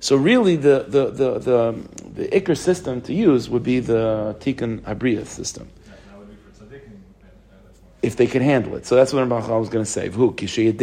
So 0.00 0.16
really, 0.16 0.56
the 0.56 0.84
the 0.86 1.10
the 1.10 1.38
the, 1.38 1.74
the 2.14 2.28
ikr 2.28 2.56
system 2.56 3.00
to 3.02 3.14
use 3.14 3.48
would 3.48 3.62
be 3.62 3.80
the 3.80 4.36
Tikkun 4.40 4.80
Habriya 4.80 5.26
system. 5.26 5.68
If 8.02 8.16
they 8.16 8.26
can 8.26 8.42
handle 8.42 8.76
it. 8.76 8.84
So 8.84 8.96
that's 8.96 9.14
what 9.14 9.26
Ramchal 9.26 9.60
was 9.60 9.70
going 9.70 9.82
to 9.82 9.90
say. 9.90 10.10
Who? 10.10 10.36
So 10.38 10.46
says 10.46 10.74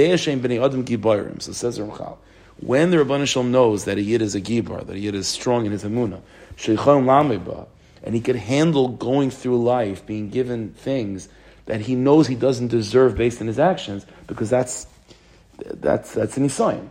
Ramchal. 1.77 2.17
When 2.61 2.89
the 2.89 2.97
Rabban 2.97 3.27
Shalom 3.27 3.51
knows 3.51 3.85
that 3.85 3.99
a 3.99 4.01
Yid 4.01 4.23
is 4.23 4.33
a 4.33 4.41
Gibar, 4.41 4.87
that 4.87 4.95
a 4.95 4.99
Yid 4.99 5.13
is 5.13 5.27
strong 5.27 5.67
in 5.67 5.71
his 5.71 5.83
Amunah, 5.83 6.21
and 8.03 8.15
he 8.15 8.21
could 8.21 8.35
handle 8.35 8.87
going 8.87 9.29
through 9.29 9.63
life, 9.63 10.05
being 10.05 10.29
given 10.29 10.71
things 10.71 11.29
that 11.65 11.81
he 11.81 11.95
knows 11.95 12.27
he 12.27 12.35
doesn't 12.35 12.67
deserve 12.67 13.15
based 13.15 13.41
on 13.41 13.47
his 13.47 13.59
actions, 13.59 14.05
because 14.27 14.49
that's, 14.49 14.87
that's, 15.57 16.13
that's 16.13 16.37
an 16.37 16.47
Isayim. 16.47 16.89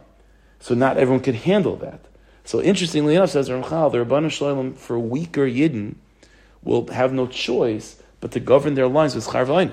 So 0.61 0.75
not 0.75 0.97
everyone 0.97 1.23
could 1.23 1.37
handle 1.37 1.77
that. 1.77 2.01
So 2.45 2.61
interestingly 2.63 3.15
enough, 3.15 3.31
says 3.31 3.49
Ramchal, 3.49 3.93
the 3.93 4.05
Rabban 4.05 4.31
Shalom 4.31 4.75
for 4.75 4.99
weaker 4.99 5.47
Yidden 5.47 5.97
will 6.63 6.87
have 6.89 7.13
no 7.13 7.27
choice 7.27 8.03
but 8.21 8.33
to 8.33 8.41
govern 8.41 8.75
their 8.75 8.89
lives 8.89 9.15
with 9.15 9.31
Char 9.31 9.71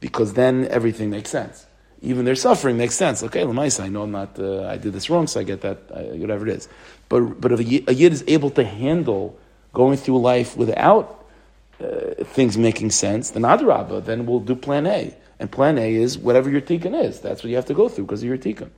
because 0.00 0.34
then 0.34 0.66
everything 0.68 1.10
makes 1.10 1.30
sense 1.30 1.66
even 2.02 2.24
their 2.24 2.34
suffering 2.34 2.76
makes 2.76 2.94
sense. 2.94 3.22
Okay, 3.22 3.42
Lamaisa, 3.42 3.84
I 3.84 3.88
know 3.88 4.02
I'm 4.02 4.12
not, 4.12 4.38
uh, 4.38 4.64
I 4.64 4.76
did 4.76 4.92
this 4.92 5.08
wrong, 5.08 5.26
so 5.26 5.40
I 5.40 5.42
get 5.42 5.62
that, 5.62 5.78
uh, 5.90 6.02
whatever 6.16 6.46
it 6.46 6.56
is. 6.56 6.68
But, 7.08 7.40
but 7.40 7.52
if 7.52 7.60
a 7.60 7.64
yid, 7.64 7.88
a 7.88 7.94
yid, 7.94 8.12
is 8.12 8.24
able 8.26 8.50
to 8.50 8.64
handle 8.64 9.38
going 9.72 9.96
through 9.96 10.20
life 10.20 10.56
without 10.56 11.15
uh, 11.82 12.24
things 12.24 12.56
making 12.56 12.90
sense, 12.90 13.30
then 13.30 13.42
Adarabba, 13.42 14.04
then 14.04 14.26
we'll 14.26 14.40
do 14.40 14.54
plan 14.54 14.86
A. 14.86 15.14
And 15.38 15.50
plan 15.50 15.78
A 15.78 15.94
is 15.94 16.16
whatever 16.16 16.48
your 16.48 16.62
tikkun 16.62 17.04
is. 17.04 17.20
That's 17.20 17.42
what 17.42 17.50
you 17.50 17.56
have 17.56 17.66
to 17.66 17.74
go 17.74 17.88
through 17.88 18.04
because 18.04 18.22
of 18.22 18.28
your 18.28 18.38
tikkun. 18.38 18.70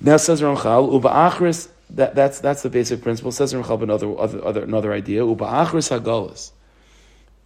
Now 0.00 0.16
says 0.16 0.40
Ramchal, 0.40 0.92
Uba 0.92 1.08
Achris, 1.08 1.68
that, 1.90 2.14
that's, 2.14 2.40
that's 2.40 2.62
the 2.62 2.70
basic 2.70 3.02
principle. 3.02 3.32
Says 3.32 3.52
Ramchal 3.52 3.82
another, 3.82 4.18
other, 4.18 4.44
other, 4.44 4.64
another 4.64 4.92
idea, 4.92 5.24
Uba 5.24 5.44
Achris 5.44 5.98
HaGolas. 5.98 6.52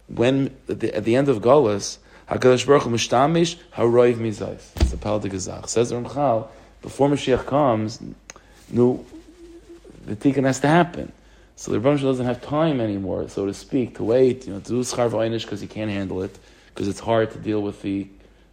When, 0.07 0.55
at 0.67 0.79
the, 0.79 0.95
at 0.95 1.03
the 1.03 1.15
end 1.15 1.29
of 1.29 1.39
Golas, 1.39 1.97
Hakadosh 2.29 2.65
Baruch 2.65 2.83
Hu 2.83 2.91
mishtamish 2.91 3.57
haroiv 3.75 4.15
mizayis. 4.15 4.69
It's 4.81 4.91
the 4.91 4.97
Pal 4.97 5.19
Gazach. 5.19 5.67
Says 5.67 5.91
Ramchal, 5.91 6.47
before 6.81 7.09
Mashiach 7.09 7.45
comes, 7.45 7.99
no, 8.69 9.05
the 10.05 10.15
tikkun 10.15 10.45
has 10.45 10.59
to 10.61 10.67
happen. 10.67 11.11
So 11.61 11.69
the 11.69 11.79
Rebbe 11.79 12.01
doesn't 12.01 12.25
have 12.25 12.41
time 12.41 12.81
anymore, 12.81 13.29
so 13.29 13.45
to 13.45 13.53
speak, 13.53 13.97
to 13.97 14.03
wait, 14.03 14.47
you 14.47 14.53
know, 14.53 14.59
to 14.61 14.67
do 14.67 14.79
schar 14.79 15.11
because 15.41 15.61
he 15.61 15.67
can't 15.67 15.91
handle 15.91 16.23
it, 16.23 16.39
because 16.69 16.87
it's 16.87 16.99
hard 16.99 17.29
to 17.33 17.37
deal 17.37 17.61
with 17.61 17.83
the 17.83 18.07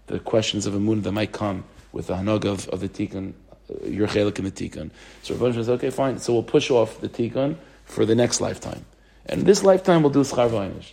the 0.09 0.19
questions 0.19 0.67
of 0.67 0.75
Amun 0.75 1.01
that 1.01 1.13
might 1.13 1.33
come 1.33 1.65
with 1.93 2.09
the 2.09 2.17
Hanog 2.17 2.45
of, 2.45 2.69
of 2.69 2.81
the 2.81 2.89
Tikkun, 2.91 3.33
uh, 3.71 3.87
your 3.87 4.09
Chelik 4.09 4.39
in 4.39 4.45
the 4.45 4.51
Tikkun. 4.51 4.91
So 5.23 5.35
Rabban 5.35 5.55
says, 5.55 5.71
okay, 5.71 5.89
fine. 5.89 6.19
So 6.19 6.35
we'll 6.35 6.43
push 6.43 6.71
off 6.71 7.01
the 7.01 7.09
Tikkun 7.09 7.57
for 7.87 8.05
the 8.05 8.15
next 8.15 8.43
lifetime. 8.43 8.85
And 9.25 9.47
this 9.47 9.65
lifetime 9.65 10.03
we'll 10.03 10.13
do 10.13 10.21
Schar 10.21 10.51
Vaynish. 10.51 10.93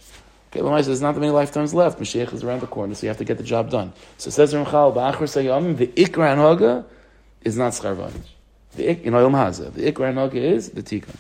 Okay, 0.52 0.62
Lamai 0.62 0.78
says, 0.78 0.88
there's 0.88 1.02
not 1.02 1.16
that 1.16 1.20
many 1.20 1.34
lifetimes 1.34 1.74
left. 1.74 2.00
Mashiach 2.00 2.32
is 2.34 2.46
around 2.46 2.62
the 2.62 2.68
corner, 2.68 2.96
so 2.96 3.02
you 3.04 3.10
have 3.10 3.18
to 3.18 3.26
get 3.26 3.38
the 3.38 3.44
job 3.44 3.70
done. 3.70 3.92
So 4.20 4.30
says 4.30 4.54
Ramchal, 4.54 4.96
Ba'achar 4.96 5.18
Sayyamim, 5.18 5.76
the 5.76 5.88
Ikra 5.88 6.38
Haga 6.38 6.86
is 7.42 7.58
not 7.58 7.74
Schar 7.74 7.94
Vaynish. 7.94 8.30
The 8.78 8.86
the 8.86 9.92
Ikra 9.92 10.14
Haga 10.14 10.40
is 10.40 10.70
the 10.70 10.82
Tikkun. 10.82 11.18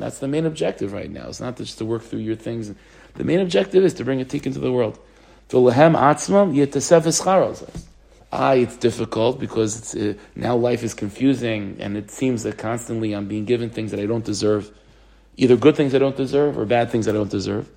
That's 0.00 0.18
the 0.18 0.28
main 0.28 0.46
objective 0.46 0.92
right 0.92 1.10
now. 1.10 1.28
It's 1.28 1.40
not 1.40 1.56
just 1.56 1.78
to 1.78 1.84
work 1.84 2.02
through 2.02 2.20
your 2.20 2.34
things. 2.34 2.74
The 3.14 3.24
main 3.24 3.40
objective 3.40 3.84
is 3.84 3.94
to 3.94 4.04
bring 4.04 4.20
a 4.20 4.24
tikkun 4.24 4.52
to 4.54 4.58
the 4.58 4.72
world. 4.72 4.98
Ah, 8.32 8.52
it's 8.52 8.76
difficult 8.78 9.38
because 9.38 9.78
it's, 9.78 9.94
uh, 9.94 10.14
now 10.34 10.56
life 10.56 10.82
is 10.82 10.94
confusing 10.94 11.76
and 11.78 11.96
it 11.98 12.10
seems 12.10 12.44
that 12.44 12.56
constantly 12.56 13.12
I'm 13.12 13.28
being 13.28 13.44
given 13.44 13.68
things 13.68 13.90
that 13.90 14.00
I 14.00 14.06
don't 14.06 14.24
deserve. 14.24 14.70
Either 15.36 15.56
good 15.56 15.76
things 15.76 15.94
I 15.94 15.98
don't 15.98 16.16
deserve 16.16 16.58
or 16.58 16.64
bad 16.64 16.90
things 16.90 17.06
I 17.06 17.12
don't 17.12 17.30
deserve. 17.30 17.68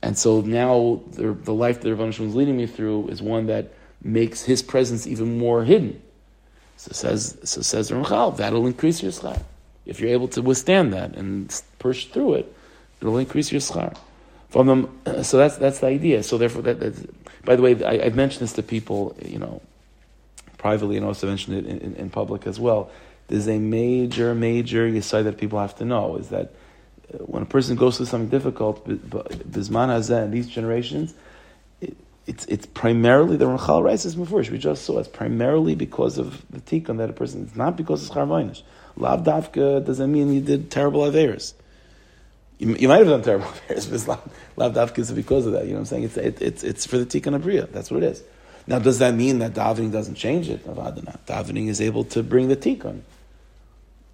And 0.00 0.16
so 0.16 0.40
now 0.40 1.02
the, 1.10 1.32
the 1.32 1.52
life 1.52 1.80
that 1.80 1.94
Rav 1.94 2.08
is 2.08 2.20
leading 2.20 2.56
me 2.56 2.66
through 2.66 3.08
is 3.08 3.20
one 3.20 3.46
that 3.46 3.72
makes 4.02 4.42
his 4.42 4.62
presence 4.62 5.06
even 5.06 5.38
more 5.38 5.64
hidden. 5.64 6.00
So 6.82 6.90
says 6.90 7.38
so 7.44 7.62
says 7.62 7.92
Ramchal, 7.92 8.36
that'll 8.38 8.66
increase 8.66 9.04
your 9.04 9.12
schar. 9.12 9.40
If 9.86 10.00
you're 10.00 10.10
able 10.10 10.26
to 10.28 10.42
withstand 10.42 10.92
that 10.92 11.14
and 11.14 11.62
push 11.78 12.06
through 12.06 12.34
it, 12.34 12.56
it'll 13.00 13.18
increase 13.18 13.52
your 13.52 13.60
schar. 13.60 13.96
From 14.48 14.66
them, 14.66 15.00
so 15.22 15.38
that's 15.38 15.58
that's 15.58 15.78
the 15.78 15.86
idea. 15.86 16.24
So 16.24 16.38
therefore, 16.38 16.62
that, 16.62 17.08
by 17.44 17.54
the 17.54 17.62
way, 17.62 17.84
I, 17.84 18.02
have 18.02 18.16
mentioned 18.16 18.42
this 18.42 18.54
to 18.54 18.64
people, 18.64 19.16
you 19.24 19.38
know, 19.38 19.62
privately, 20.58 20.96
and 20.96 21.06
also 21.06 21.28
mentioned 21.28 21.58
it 21.58 21.66
in, 21.66 21.78
in, 21.78 21.94
in 21.94 22.10
public 22.10 22.48
as 22.48 22.58
well. 22.58 22.90
There's 23.28 23.46
a 23.46 23.58
major, 23.58 24.34
major 24.34 24.90
yisai 24.90 25.22
that 25.22 25.38
people 25.38 25.60
have 25.60 25.76
to 25.76 25.84
know 25.84 26.16
is 26.16 26.30
that 26.30 26.52
uh, 27.14 27.18
when 27.18 27.44
a 27.44 27.46
person 27.46 27.76
goes 27.76 27.98
through 27.98 28.06
something 28.06 28.28
difficult, 28.28 28.84
bisman 28.88 29.88
hazeh, 29.88 30.24
in 30.24 30.32
these 30.32 30.48
generations, 30.48 31.14
it's 32.26 32.44
it's 32.46 32.66
primarily 32.66 33.36
the 33.36 33.46
Ramchal 33.46 33.90
this 33.90 34.14
before. 34.14 34.40
We 34.40 34.58
just 34.58 34.84
saw 34.84 34.98
it's 34.98 35.08
primarily 35.08 35.74
because 35.74 36.18
of 36.18 36.42
the 36.50 36.60
tikkun 36.60 36.98
that 36.98 37.10
a 37.10 37.12
person. 37.12 37.42
It's 37.42 37.56
not 37.56 37.76
because 37.76 38.04
it's 38.04 38.14
charvainish. 38.14 38.62
Lav 38.96 39.24
davka 39.24 39.84
doesn't 39.84 40.12
mean 40.12 40.32
you 40.32 40.40
did 40.40 40.70
terrible 40.70 41.00
averis. 41.00 41.54
You, 42.58 42.76
you 42.76 42.88
might 42.88 42.98
have 42.98 43.08
done 43.08 43.22
terrible 43.22 43.46
averis, 43.68 44.06
but 44.06 44.20
lav, 44.56 44.74
davka 44.74 45.00
is 45.00 45.12
because 45.12 45.46
of 45.46 45.52
that. 45.52 45.64
You 45.64 45.70
know 45.70 45.80
what 45.80 45.92
I'm 45.92 46.02
saying? 46.02 46.04
It's 46.04 46.16
it, 46.16 46.42
it's 46.42 46.62
it's 46.62 46.86
for 46.86 46.98
the 46.98 47.06
tikkun 47.06 47.40
abriya. 47.40 47.70
That's 47.72 47.90
what 47.90 48.02
it 48.02 48.06
is. 48.06 48.22
Now, 48.68 48.78
does 48.78 49.00
that 49.00 49.14
mean 49.14 49.40
that 49.40 49.54
davening 49.54 49.90
doesn't 49.90 50.14
change 50.14 50.48
it? 50.48 50.64
Davening 50.64 51.66
is 51.66 51.80
able 51.80 52.04
to 52.04 52.22
bring 52.22 52.46
the 52.46 52.56
tikkun 52.56 53.00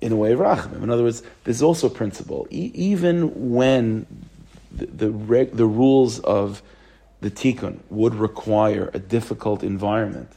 in 0.00 0.12
a 0.12 0.16
way 0.16 0.32
of 0.32 0.38
rachamim. 0.38 0.82
In 0.82 0.88
other 0.88 1.02
words, 1.02 1.22
there's 1.44 1.60
also 1.60 1.88
a 1.88 1.90
principle. 1.90 2.46
E- 2.50 2.70
even 2.74 3.52
when 3.52 4.06
the 4.72 4.86
the, 4.86 5.10
reg, 5.10 5.54
the 5.54 5.66
rules 5.66 6.20
of 6.20 6.62
the 7.20 7.30
tikkun 7.30 7.78
would 7.90 8.14
require 8.14 8.90
a 8.94 8.98
difficult 8.98 9.62
environment 9.62 10.30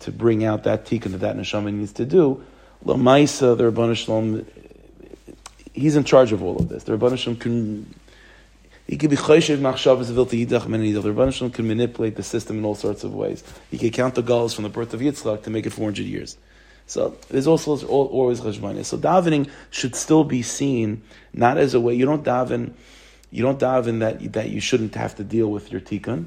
to 0.00 0.12
bring 0.12 0.44
out 0.44 0.64
that 0.64 0.84
tikkun 0.84 1.12
that 1.12 1.20
that 1.20 1.36
neshama 1.36 1.72
needs 1.72 1.92
to 1.92 2.04
do, 2.04 2.44
Lamaisa, 2.84 3.56
the 3.56 3.70
Rabban 3.70 3.96
Shalom, 3.96 4.46
he's 5.72 5.96
in 5.96 6.04
charge 6.04 6.32
of 6.32 6.42
all 6.42 6.56
of 6.56 6.68
this. 6.68 6.84
The 6.84 6.96
Rabban 6.96 7.16
Shalom 7.16 7.38
can 7.38 7.94
he 8.86 8.98
can 8.98 9.08
be 9.08 9.16
choshev 9.16 9.58
machshavas 9.58 10.10
vilti 10.10 10.46
yidach 10.46 10.66
men 10.66 10.80
The 10.80 11.00
Rabban 11.00 11.32
Shalom 11.32 11.50
can 11.50 11.66
manipulate 11.66 12.16
the 12.16 12.22
system 12.22 12.58
in 12.58 12.64
all 12.64 12.74
sorts 12.74 13.02
of 13.02 13.14
ways. 13.14 13.42
He 13.70 13.78
can 13.78 13.90
count 13.90 14.14
the 14.14 14.22
galls 14.22 14.52
from 14.52 14.64
the 14.64 14.70
birth 14.70 14.92
of 14.92 15.00
Yitzchak 15.00 15.44
to 15.44 15.50
make 15.50 15.64
it 15.64 15.70
400 15.70 16.04
years. 16.04 16.36
So 16.86 17.16
there's 17.30 17.46
also 17.46 17.86
always 17.86 18.40
cheshbon. 18.40 18.84
So 18.84 18.98
davening 18.98 19.48
should 19.70 19.94
still 19.94 20.24
be 20.24 20.42
seen 20.42 21.02
not 21.32 21.56
as 21.56 21.72
a 21.72 21.80
way 21.80 21.94
you 21.94 22.04
don't 22.04 22.24
daven 22.24 22.74
you 23.34 23.42
don't 23.42 23.58
daven 23.58 23.98
that 23.98 24.32
that 24.34 24.50
you 24.50 24.60
shouldn't 24.60 24.94
have 24.94 25.16
to 25.16 25.24
deal 25.24 25.50
with 25.50 25.72
your 25.72 25.80
tikkun, 25.80 26.26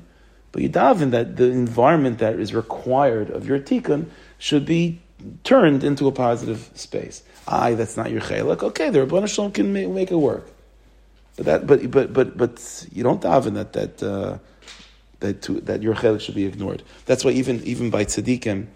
but 0.52 0.62
you 0.62 0.70
daven 0.70 1.12
that 1.12 1.38
the 1.38 1.46
environment 1.46 2.20
that 2.20 2.38
is 2.38 2.54
required 2.54 3.30
of 3.30 3.48
your 3.48 3.60
tikkun 3.60 4.08
should 4.38 4.66
be 4.66 5.00
turned 5.46 5.86
into 5.86 6.06
a 6.08 6.12
positive 6.12 6.70
space. 6.76 7.24
Aye, 7.48 7.76
that's 7.76 7.96
not 7.96 8.12
your 8.12 8.20
chelik. 8.20 8.62
Okay, 8.62 8.90
the 8.90 9.00
Rabban 9.00 9.26
Shalom 9.34 9.54
can 9.54 9.72
make, 9.72 9.88
make, 9.88 10.12
it 10.12 10.18
work, 10.18 10.52
but 11.38 11.46
that 11.46 11.66
but 11.66 11.90
but 11.90 12.12
but 12.12 12.38
but 12.38 12.88
you 12.92 13.04
don't 13.04 13.22
daven 13.22 13.54
that 13.54 13.72
that. 13.74 14.04
Uh, 14.04 14.38
that 15.20 15.42
to, 15.42 15.60
that 15.62 15.82
your 15.82 15.96
chelik 15.96 16.22
should 16.22 16.36
be 16.36 16.46
ignored. 16.46 16.84
That's 17.08 17.26
why 17.26 17.32
even 17.32 17.64
even 17.64 17.90
by 17.90 18.06
tzaddikim, 18.06 18.68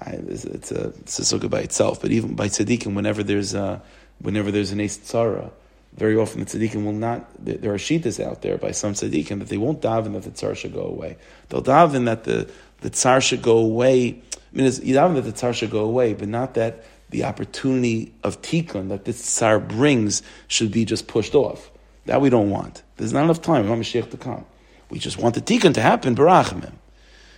I, 0.00 0.12
it's, 0.12 0.46
it's 0.46 0.72
a 0.72 0.94
it's 1.00 1.30
a 1.30 1.38
by 1.46 1.60
itself. 1.60 2.00
But 2.00 2.10
even 2.10 2.34
by 2.34 2.48
tzaddikim, 2.48 2.94
whenever 2.94 3.22
there's 3.22 3.52
a, 3.52 3.82
whenever 4.18 4.50
there's 4.50 4.72
an 4.72 4.80
ace 4.80 4.96
tzara, 4.96 5.50
very 5.94 6.16
often 6.16 6.40
the 6.40 6.46
tzaddikim 6.46 6.84
will 6.84 6.92
not, 6.92 7.28
there 7.38 7.72
are 7.72 7.78
shitas 7.78 8.22
out 8.22 8.42
there 8.42 8.58
by 8.58 8.72
some 8.72 8.94
tzaddikim 8.94 9.38
that 9.38 9.48
they 9.48 9.56
won't 9.56 9.80
daven 9.80 10.14
that 10.14 10.24
the 10.24 10.30
tsar 10.30 10.54
should 10.54 10.72
go 10.72 10.82
away. 10.82 11.16
They'll 11.48 11.62
daven 11.62 12.06
that 12.06 12.24
the, 12.24 12.50
the 12.80 12.90
tsar 12.90 13.20
should 13.20 13.42
go 13.42 13.58
away. 13.58 14.08
I 14.10 14.56
mean, 14.56 14.66
it's, 14.66 14.80
you 14.80 14.94
daven 14.94 15.14
that 15.14 15.22
the 15.22 15.32
tsar 15.32 15.52
should 15.52 15.70
go 15.70 15.84
away, 15.84 16.14
but 16.14 16.28
not 16.28 16.54
that 16.54 16.84
the 17.10 17.24
opportunity 17.24 18.12
of 18.24 18.42
tikkun 18.42 18.88
that 18.88 19.04
this 19.04 19.22
tsar 19.22 19.60
brings 19.60 20.22
should 20.48 20.72
be 20.72 20.84
just 20.84 21.06
pushed 21.06 21.34
off. 21.34 21.70
That 22.06 22.20
we 22.20 22.28
don't 22.28 22.50
want. 22.50 22.82
There's 22.96 23.12
not 23.12 23.24
enough 23.24 23.40
time 23.40 23.66
for 23.66 23.76
Mashiach 23.76 24.10
to 24.10 24.16
come. 24.16 24.44
We 24.90 24.98
just 24.98 25.16
want 25.16 25.36
the 25.36 25.40
tikkun 25.40 25.74
to 25.74 25.80
happen, 25.80 26.16
barachimim. 26.16 26.72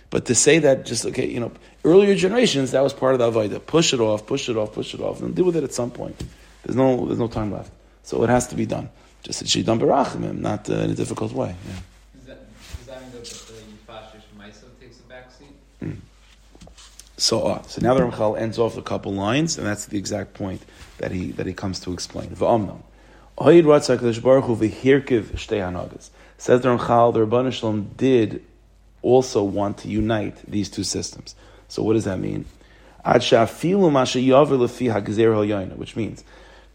But 0.09 0.25
to 0.25 0.35
say 0.35 0.59
that 0.59 0.85
just, 0.85 1.05
okay, 1.05 1.27
you 1.27 1.39
know, 1.39 1.51
earlier 1.85 2.15
generations, 2.15 2.71
that 2.71 2.81
was 2.81 2.93
part 2.93 3.13
of 3.13 3.19
the 3.19 3.31
Avodah. 3.31 3.65
Push 3.65 3.93
it 3.93 3.99
off, 3.99 4.25
push 4.25 4.49
it 4.49 4.57
off, 4.57 4.73
push 4.73 4.93
it 4.93 5.01
off, 5.01 5.21
and 5.21 5.35
deal 5.35 5.45
with 5.45 5.55
it 5.55 5.63
at 5.63 5.73
some 5.73 5.91
point. 5.91 6.21
There's 6.63 6.75
no, 6.75 7.05
there's 7.05 7.19
no 7.19 7.27
time 7.27 7.51
left. 7.51 7.71
So 8.07 8.23
it 8.23 8.29
has 8.29 8.47
to 8.47 8.55
be 8.55 8.65
done. 8.65 8.89
Just 9.21 9.41
it 9.41 9.49
should 9.49 9.59
be 9.59 9.63
done 9.65 9.79
not 10.41 10.69
uh, 10.69 10.75
in 10.75 10.91
a 10.91 10.95
difficult 10.95 11.33
way. 11.33 11.49
Yeah. 11.49 11.73
Does 12.15 12.25
that, 12.27 12.39
does 12.77 12.85
that 12.85 13.01
mean 13.01 13.11
that 13.11 13.23
the 13.23 13.27
Yifashish 13.27 14.79
takes 14.79 14.95
the 14.95 15.09
back 15.09 15.29
seat? 15.29 15.55
Mm. 15.83 15.97
So, 17.17 17.41
uh, 17.41 17.61
so 17.63 17.81
now 17.81 17.93
the 17.95 17.99
Ramchal 17.99 18.39
ends 18.39 18.57
off 18.59 18.77
a 18.77 18.81
couple 18.81 19.11
lines, 19.11 19.57
and 19.57 19.67
that's 19.67 19.87
the 19.87 19.97
exact 19.97 20.35
point 20.35 20.61
that 20.99 21.11
he 21.11 21.31
that 21.31 21.47
he 21.47 21.53
comes 21.53 21.81
to 21.81 21.91
explain. 21.91 22.29
V'amnam. 22.29 22.79
Says 26.37 26.61
the 26.61 26.69
Ramchal, 26.69 27.13
the 27.13 27.19
Rabban 27.25 27.51
Shalom 27.51 27.91
did 27.97 28.41
also 29.01 29.43
want 29.43 29.79
to 29.79 29.89
unite 29.89 30.49
these 30.49 30.69
two 30.69 30.85
systems. 30.85 31.35
So 31.67 31.83
what 31.83 31.95
does 31.95 32.05
that 32.05 32.19
mean? 32.19 32.45
Which 35.75 35.95
means 35.97 36.23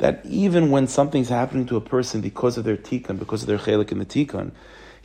that 0.03 0.21
even 0.27 0.73
when 0.73 0.89
something's 0.89 1.29
happening 1.29 1.65
to 1.65 1.77
a 1.77 1.81
person 1.81 2.21
because 2.21 2.59
of 2.59 2.65
their 2.65 2.77
tikkun, 2.77 3.21
because 3.21 3.43
of 3.43 3.47
their 3.47 3.57
chelik 3.57 3.93
in 3.93 4.01
the 4.01 4.05
tikkun, 4.05 4.51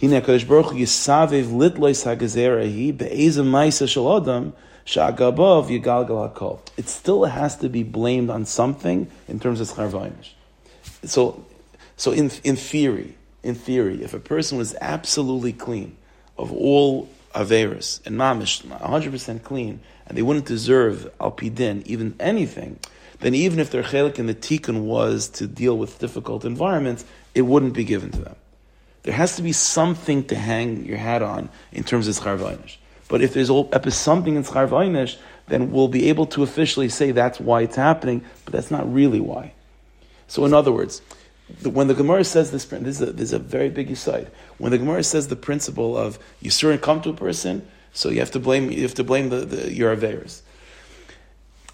Hine 0.01 0.09
HaKadosh 0.09 0.47
Baruch 0.47 0.71
Hu 0.71 0.79
yisavev 0.79 1.45
litlois 1.51 2.03
ha'gezerahi 2.03 2.97
be'ezem 2.97 3.45
ma'isa 3.45 3.87
shel 3.87 4.17
adam 4.17 4.53
sha'agabav 4.87 5.67
yigalgal 5.69 6.33
hakol. 6.33 6.61
It 6.77 6.89
still 6.89 7.25
has 7.25 7.55
to 7.57 7.69
be 7.69 7.83
blamed 7.83 8.31
on 8.31 8.45
something 8.45 9.07
in 9.27 9.39
terms 9.39 9.61
of 9.61 9.67
schar 9.67 10.11
So, 11.03 11.45
so 11.95 12.11
in, 12.11 12.31
in 12.43 12.55
theory, 12.55 13.17
in 13.43 13.53
theory, 13.53 14.01
if 14.01 14.15
a 14.15 14.19
person 14.19 14.57
was 14.57 14.75
absolutely 14.81 15.53
clean 15.53 15.95
of 16.39 16.51
all 16.51 17.07
averis 17.35 18.03
and 18.07 18.17
mamish, 18.17 18.65
100% 18.65 19.43
clean, 19.43 19.79
and 20.07 20.17
they 20.17 20.23
wouldn't 20.23 20.47
deserve 20.47 21.07
alpidin, 21.19 21.85
even 21.85 22.15
anything, 22.19 22.79
then 23.19 23.33
even 23.33 23.59
if 23.59 23.71
their 23.71 23.83
chelik 23.83 24.19
in 24.19 24.27
the 24.27 24.35
tikkun 24.35 24.83
was 24.83 25.27
to 25.29 25.47
deal 25.47 25.77
with 25.77 25.99
difficult 25.99 26.45
environments, 26.45 27.03
it 27.33 27.41
wouldn't 27.41 27.73
be 27.73 27.83
given 27.83 28.11
to 28.11 28.19
them. 28.19 28.35
There 29.03 29.13
has 29.13 29.35
to 29.37 29.41
be 29.41 29.53
something 29.53 30.25
to 30.25 30.35
hang 30.35 30.85
your 30.85 30.97
hat 30.97 31.23
on 31.23 31.49
in 31.71 31.83
terms 31.83 32.07
of 32.07 32.15
schar 32.15 32.77
But 33.07 33.21
if 33.21 33.33
there's 33.33 33.49
something 33.95 34.35
in 34.35 34.43
schar 34.43 35.17
then 35.47 35.71
we'll 35.71 35.87
be 35.87 36.09
able 36.09 36.25
to 36.27 36.43
officially 36.43 36.89
say 36.89 37.11
that's 37.11 37.39
why 37.39 37.61
it's 37.61 37.77
happening, 37.77 38.23
but 38.43 38.53
that's 38.53 38.69
not 38.69 38.91
really 38.91 39.21
why. 39.21 39.53
So 40.27 40.43
in 40.43 40.53
other 40.53 40.71
words, 40.71 41.01
when 41.63 41.87
the 41.87 41.93
Gemara 41.93 42.25
says 42.25 42.51
this, 42.51 42.65
this 42.65 42.99
is 42.99 43.01
a, 43.01 43.11
this 43.13 43.29
is 43.29 43.33
a 43.33 43.39
very 43.39 43.69
big 43.69 43.89
aside. 43.89 44.29
When 44.57 44.71
the 44.71 44.77
Gemara 44.77 45.03
says 45.03 45.29
the 45.29 45.37
principle 45.37 45.97
of 45.97 46.19
you 46.41 46.51
and 46.69 46.81
come 46.81 47.01
to 47.03 47.09
a 47.09 47.13
person, 47.13 47.65
so 47.93 48.09
you 48.09 48.19
have 48.19 48.31
to 48.31 48.39
blame 48.39 48.69
you 48.69 48.81
have 48.83 48.93
to 48.95 49.03
blame 49.03 49.29
the, 49.29 49.37
the 49.37 49.73
your 49.73 49.95
averis 49.95 50.41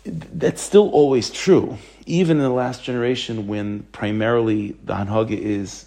that's 0.06 0.62
still 0.62 0.89
always 0.89 1.30
true, 1.30 1.78
even 2.06 2.38
in 2.38 2.43
the 2.43 2.49
last 2.49 2.84
generation 2.84 3.47
when 3.47 3.84
primarily 3.91 4.72
the 4.84 4.93
Hanhaga 4.93 5.38
is 5.38 5.86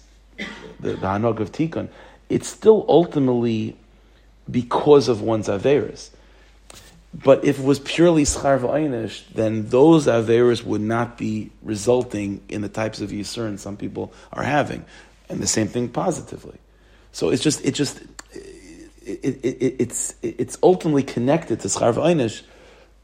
the, 0.79 0.93
the 0.93 0.95
Hanhaga 0.95 1.41
of 1.41 1.51
Tikkun. 1.51 1.89
It's 2.29 2.47
still 2.47 2.85
ultimately 2.87 3.77
because 4.49 5.07
of 5.07 5.21
one's 5.21 5.47
Averis. 5.47 6.09
But 7.13 7.45
if 7.45 7.59
it 7.59 7.65
was 7.65 7.79
purely 7.79 8.23
schar 8.23 8.59
v'aynish, 8.59 9.23
then 9.33 9.69
those 9.69 10.07
averas 10.07 10.63
would 10.63 10.81
not 10.81 11.17
be 11.17 11.51
resulting 11.63 12.41
in 12.49 12.61
the 12.61 12.69
types 12.69 13.01
of 13.01 13.09
yisurin 13.11 13.57
some 13.57 13.77
people 13.77 14.13
are 14.33 14.43
having, 14.43 14.85
and 15.29 15.39
the 15.39 15.47
same 15.47 15.67
thing 15.67 15.89
positively. 15.89 16.57
So 17.13 17.29
it's 17.29 17.41
just 17.41 17.65
it 17.65 17.73
just 17.73 18.01
it, 18.31 19.19
it, 19.23 19.35
it, 19.43 19.75
it's 19.79 20.15
it's 20.21 20.57
ultimately 20.61 21.03
connected 21.03 21.61
to 21.61 21.69
schar 21.69 21.93
v'einish, 21.93 22.43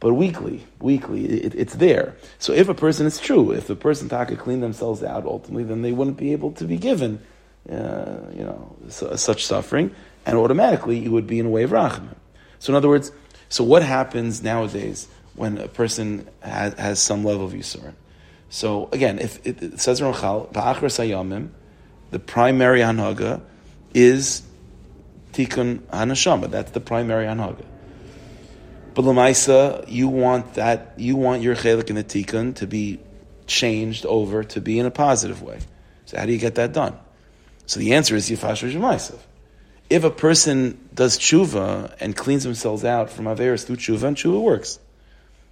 but 0.03 0.15
weekly, 0.15 0.61
weekly, 0.81 1.23
it, 1.23 1.55
it's 1.55 1.75
there. 1.75 2.17
So 2.37 2.51
if 2.51 2.67
a 2.67 2.73
person, 2.73 3.07
it's 3.07 3.21
true, 3.21 3.53
if 3.53 3.67
the 3.67 3.75
person 3.77 4.09
taka 4.09 4.35
clean 4.35 4.59
themselves 4.59 5.01
out 5.01 5.23
ultimately, 5.23 5.63
then 5.63 5.81
they 5.81 5.93
wouldn't 5.93 6.17
be 6.17 6.33
able 6.33 6.51
to 6.51 6.65
be 6.65 6.75
given, 6.75 7.21
uh, 7.71 8.17
you 8.35 8.43
know, 8.43 8.75
su- 8.89 9.15
such 9.15 9.45
suffering, 9.45 9.95
and 10.25 10.37
automatically 10.37 11.05
it 11.05 11.07
would 11.07 11.25
be 11.25 11.39
in 11.39 11.45
a 11.45 11.49
way 11.49 11.63
of 11.63 11.69
rachamim. 11.69 12.17
So 12.59 12.73
in 12.73 12.75
other 12.75 12.89
words, 12.89 13.13
so 13.47 13.63
what 13.63 13.81
happens 13.81 14.43
nowadays 14.43 15.07
when 15.35 15.57
a 15.57 15.69
person 15.69 16.27
has, 16.41 16.73
has 16.73 16.99
some 16.99 17.23
level 17.23 17.45
of 17.45 17.53
yisurin? 17.53 17.93
So 18.49 18.89
again, 18.91 19.19
if 19.19 19.39
it, 19.47 19.63
it 19.63 19.79
says 19.79 20.01
Ramchal, 20.01 20.51
ba'achar 20.51 20.91
sayamim, 20.91 21.51
the 22.11 22.19
primary 22.19 22.81
anhaga 22.81 23.39
is 23.93 24.41
tikkun 25.31 25.79
hanashama. 25.83 26.51
That's 26.51 26.71
the 26.71 26.81
primary 26.81 27.25
anhaga. 27.25 27.63
But 28.93 29.05
lemaisa, 29.05 29.85
you 29.87 30.07
want 30.07 30.55
that, 30.55 30.93
you 30.97 31.15
want 31.15 31.41
your 31.41 31.55
chelik 31.55 31.89
in 31.89 31.95
the 31.95 32.03
tikkun 32.03 32.55
to 32.55 32.67
be 32.67 32.99
changed 33.47 34.05
over 34.05 34.43
to 34.43 34.61
be 34.61 34.79
in 34.79 34.85
a 34.85 34.91
positive 34.91 35.41
way. 35.41 35.59
So 36.05 36.17
how 36.17 36.25
do 36.25 36.31
you 36.31 36.37
get 36.37 36.55
that 36.55 36.73
done? 36.73 36.97
So 37.65 37.79
the 37.79 37.93
answer 37.93 38.15
is 38.15 38.29
yifash 38.29 38.69
rishmaisav. 38.69 39.17
If 39.89 40.03
a 40.03 40.09
person 40.09 40.79
does 40.93 41.17
tshuva 41.17 41.95
and 41.99 42.15
cleans 42.15 42.43
themselves 42.43 42.83
out 42.83 43.09
from 43.09 43.25
averis 43.25 43.65
through 43.65 43.77
tshuva, 43.77 44.03
and 44.03 44.17
tshuva 44.17 44.41
works, 44.41 44.79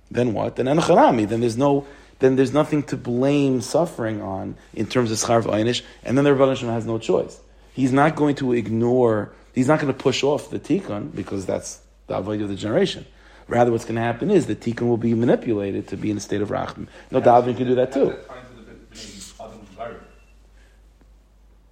then 0.10 0.34
what? 0.34 0.56
Then 0.56 0.66
anacharami. 0.66 1.28
Then 1.28 1.42
there's 1.42 1.58
no, 1.58 1.86
then 2.20 2.36
there's 2.36 2.54
nothing 2.54 2.84
to 2.84 2.98
blame 2.98 3.62
suffering 3.62 4.22
on 4.22 4.56
in 4.74 4.86
terms 4.86 5.12
of 5.12 5.18
schar 5.18 5.42
v'einish, 5.42 5.84
and 6.04 6.18
then 6.18 6.26
the 6.26 6.34
Rebbe 6.34 6.56
has 6.56 6.86
no 6.86 6.98
choice. 6.98 7.40
He's 7.74 7.92
not 7.92 8.16
going 8.16 8.36
to 8.36 8.54
ignore. 8.54 9.32
He's 9.54 9.68
not 9.68 9.80
going 9.80 9.94
to 9.94 9.98
push 9.98 10.24
off 10.24 10.50
the 10.50 10.60
tikkun 10.60 11.16
because 11.16 11.46
that's 11.46 11.82
the 12.08 12.18
avoid 12.18 12.42
of 12.42 12.50
the 12.50 12.56
generation. 12.56 13.06
Rather, 13.52 13.70
what's 13.70 13.84
going 13.84 13.96
to 13.96 14.02
happen 14.02 14.32
is 14.32 14.46
the 14.46 14.56
tikkun 14.56 14.88
will 14.88 14.96
be 14.96 15.14
manipulated 15.14 15.86
to 15.90 15.98
be 15.98 16.10
in 16.10 16.16
a 16.16 16.22
state 16.22 16.42
of 16.42 16.48
rachim. 16.48 16.88
No, 17.12 17.20
Davin 17.20 17.58
can 17.58 17.68
do 17.68 17.76
that 17.76 17.92
too. 17.92 18.06
That's 18.06 18.26
fine 18.26 18.44
to 18.44 18.62
the 18.62 18.72
Bnei 18.96 19.46
Adam 19.46 19.68
Gvar. 19.76 19.96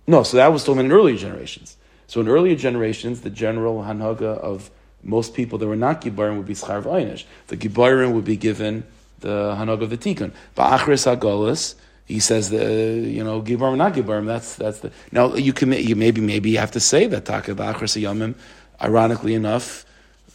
No, 0.06 0.24
so 0.24 0.36
that 0.36 0.52
was 0.52 0.62
still 0.62 0.78
in 0.78 0.92
earlier 0.92 1.16
generations. 1.16 1.78
So 2.08 2.20
in 2.20 2.28
earlier 2.28 2.58
generations, 2.58 3.22
the 3.22 3.30
general 3.30 3.82
hanhaga 3.84 4.38
of 4.40 4.70
most 5.04 5.34
people 5.34 5.58
that 5.58 5.68
were 5.68 5.78
not 5.78 6.02
gibarim 6.02 6.36
would 6.36 6.48
be 6.48 6.54
schar 6.54 6.84
v'einish. 6.84 7.24
The 7.48 7.56
gibarim 7.56 8.12
would 8.12 8.26
be 8.26 8.36
given 8.36 8.84
the 9.22 9.56
hanhaga 9.58 9.84
of 9.84 9.90
the 9.90 9.98
tikkun. 9.98 10.34
Ba'achris 10.58 11.08
hagolas, 11.08 11.76
he 12.04 12.20
says 12.20 12.50
the 12.50 12.62
uh, 12.62 13.08
you 13.08 13.24
know 13.24 13.42
gibarim 13.42 13.78
not 13.78 13.94
gibarim. 13.94 14.26
That's 14.26 14.58
that's 14.58 14.82
the 14.82 14.92
now 15.14 15.34
you 15.36 15.54
can 15.54 15.72
you 15.72 15.96
maybe 15.96 16.20
maybe 16.20 16.50
you 16.50 16.58
have 16.58 16.72
to 16.72 16.82
say 16.82 17.08
that 17.08 17.24
taka 17.24 17.56
ba'achris 17.56 17.96
yamim. 18.02 18.36
Ironically 18.82 19.34
enough, 19.34 19.86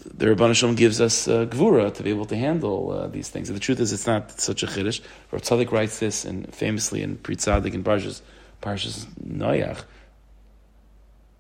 the 0.05 0.27
Rebbeinu 0.27 0.55
Shalom 0.55 0.75
gives 0.75 1.01
us 1.01 1.27
uh, 1.29 1.47
gvura 1.47 1.93
to 1.95 2.03
be 2.03 2.11
able 2.11 2.27
to 2.27 2.37
handle 2.37 2.91
uh, 2.91 3.07
these 3.07 3.29
things. 3.29 3.49
And 3.49 3.57
the 3.57 3.61
truth 3.61 3.81
is, 3.81 3.93
it's 3.93 4.07
not 4.07 4.39
such 4.39 4.63
a 4.63 4.67
chiddush. 4.67 5.01
Rav 5.31 5.43
Tzadok 5.43 5.71
writes 5.73 5.99
this, 5.99 6.25
and 6.25 6.53
famously 6.55 7.03
in 7.03 7.17
Pri 7.17 7.37
Tzaddik 7.37 7.75
and 7.75 7.85
Parshas 7.85 8.21
Parshas 8.63 9.07
Noach. 9.27 9.85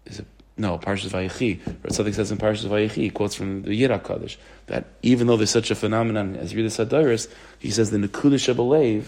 Is 0.07 0.21
it 0.21 0.27
no 0.57 0.79
Parshas 0.79 1.11
Vayechi? 1.11 1.65
Rav 1.67 1.93
Tzadok 1.93 2.15
says 2.15 2.33
in 2.33 2.39
Parshas 2.39 2.67
Vayechi, 2.67 3.13
quotes 3.13 3.35
from 3.35 3.63
the 3.63 3.71
Yirah 3.71 4.03
Kaddish 4.03 4.39
that 4.67 4.87
even 5.03 5.27
though 5.27 5.37
there's 5.37 5.51
such 5.51 5.71
a 5.71 5.75
phenomenon 5.75 6.37
as 6.37 6.55
Yirah 6.55 6.87
Sadiris, 6.87 7.31
he 7.59 7.71
says 7.71 7.91
the 7.91 7.99
Nekudah 7.99 8.55
Shebelev, 8.55 9.05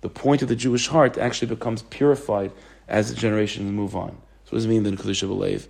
the 0.00 0.08
point 0.08 0.40
of 0.40 0.48
the 0.48 0.56
Jewish 0.56 0.88
heart, 0.88 1.18
actually 1.18 1.48
becomes 1.48 1.82
purified 1.82 2.50
as 2.88 3.10
the 3.10 3.14
generations 3.14 3.70
move 3.70 3.94
on. 3.94 4.10
So 4.44 4.52
what 4.52 4.58
does 4.58 4.64
it 4.64 4.68
mean 4.68 4.84
the 4.84 4.90
Nekudah 4.90 5.10
Shebelev? 5.10 5.66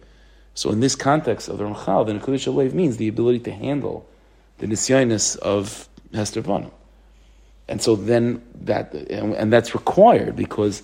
So 0.54 0.70
in 0.70 0.80
this 0.80 0.94
context 0.94 1.48
of 1.48 1.58
the 1.58 1.64
Ramchal, 1.64 2.06
the 2.06 2.12
Nekudah 2.12 2.34
Shebelev 2.34 2.72
means 2.72 2.96
the 2.96 3.08
ability 3.08 3.40
to 3.40 3.52
handle 3.52 4.06
the 4.58 4.66
nisyanis 4.66 5.38
of 5.38 5.88
Hester 6.12 6.42
Banu. 6.42 6.70
And 7.68 7.80
so 7.80 7.96
then 7.96 8.42
that, 8.62 8.92
and, 8.92 9.34
and 9.34 9.52
that's 9.52 9.74
required 9.74 10.36
because 10.36 10.82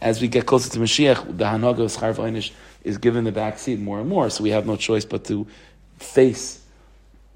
as 0.00 0.20
we 0.20 0.28
get 0.28 0.46
closer 0.46 0.70
to 0.70 0.78
Mashiach, 0.78 1.36
the 1.36 1.44
Hanaga 1.44 1.80
of 1.80 1.92
Schar 1.92 2.52
is 2.84 2.98
given 2.98 3.24
the 3.24 3.32
back 3.32 3.58
seat 3.58 3.78
more 3.78 4.00
and 4.00 4.08
more, 4.08 4.30
so 4.30 4.42
we 4.42 4.50
have 4.50 4.66
no 4.66 4.76
choice 4.76 5.04
but 5.04 5.24
to 5.24 5.46
face, 5.98 6.60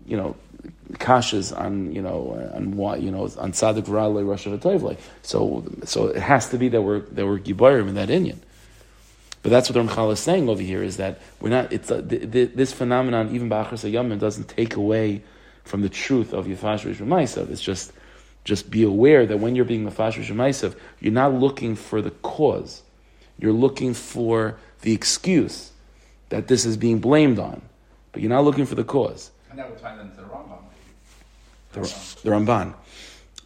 you 0.06 0.16
know, 0.16 0.36
kashas 0.92 1.56
on, 1.58 1.92
you 1.92 2.02
know, 2.02 2.50
on 2.54 2.76
what, 2.76 3.02
you 3.02 3.10
know, 3.10 3.28
on 3.38 3.52
Sadik 3.52 3.84
V'Ralei, 3.84 4.26
Rosh 4.26 4.46
Hashanah 4.46 4.96
So, 5.22 5.64
so 5.84 6.06
it 6.06 6.22
has 6.22 6.48
to 6.50 6.58
be 6.58 6.68
that 6.68 6.82
we're, 6.82 7.00
that 7.00 7.26
we're 7.26 7.38
Gibarim 7.38 7.88
in 7.88 7.94
that 7.94 8.08
Inyan. 8.08 8.38
But 9.42 9.50
that's 9.50 9.70
what 9.70 9.74
the 9.74 9.92
Ramchal 9.92 10.12
is 10.12 10.20
saying 10.20 10.48
over 10.48 10.62
here 10.62 10.82
is 10.82 10.98
that 10.98 11.20
we're 11.40 11.48
not. 11.48 11.72
It's 11.72 11.90
uh, 11.90 12.02
the, 12.04 12.44
this 12.44 12.72
phenomenon, 12.72 13.34
even 13.34 13.48
ba'achras 13.48 13.90
Yamin, 13.90 14.18
doesn't 14.18 14.48
take 14.48 14.76
away 14.76 15.22
from 15.64 15.82
the 15.82 15.88
truth 15.88 16.32
of 16.32 16.46
Yifash 16.46 16.84
Rish 16.84 17.00
It's 17.50 17.60
just, 17.62 17.92
just 18.44 18.70
be 18.70 18.82
aware 18.82 19.24
that 19.24 19.38
when 19.38 19.56
you're 19.56 19.64
being 19.64 19.88
Yifash 19.88 20.16
Rish 20.16 20.74
you're 21.00 21.12
not 21.12 21.34
looking 21.34 21.74
for 21.74 22.02
the 22.02 22.10
cause. 22.10 22.82
You're 23.38 23.52
looking 23.52 23.94
for 23.94 24.58
the 24.82 24.92
excuse 24.92 25.70
that 26.28 26.48
this 26.48 26.66
is 26.66 26.76
being 26.76 26.98
blamed 26.98 27.38
on, 27.38 27.62
but 28.12 28.20
you're 28.20 28.30
not 28.30 28.44
looking 28.44 28.66
for 28.66 28.74
the 28.74 28.84
cause. 28.84 29.30
And 29.48 29.58
that 29.58 29.70
would 29.70 29.80
tie 29.80 29.98
into 29.98 30.16
the 30.16 30.22
Rambam. 30.22 30.58
The, 31.72 31.80
the 31.80 32.30
Ramban. 32.30 32.74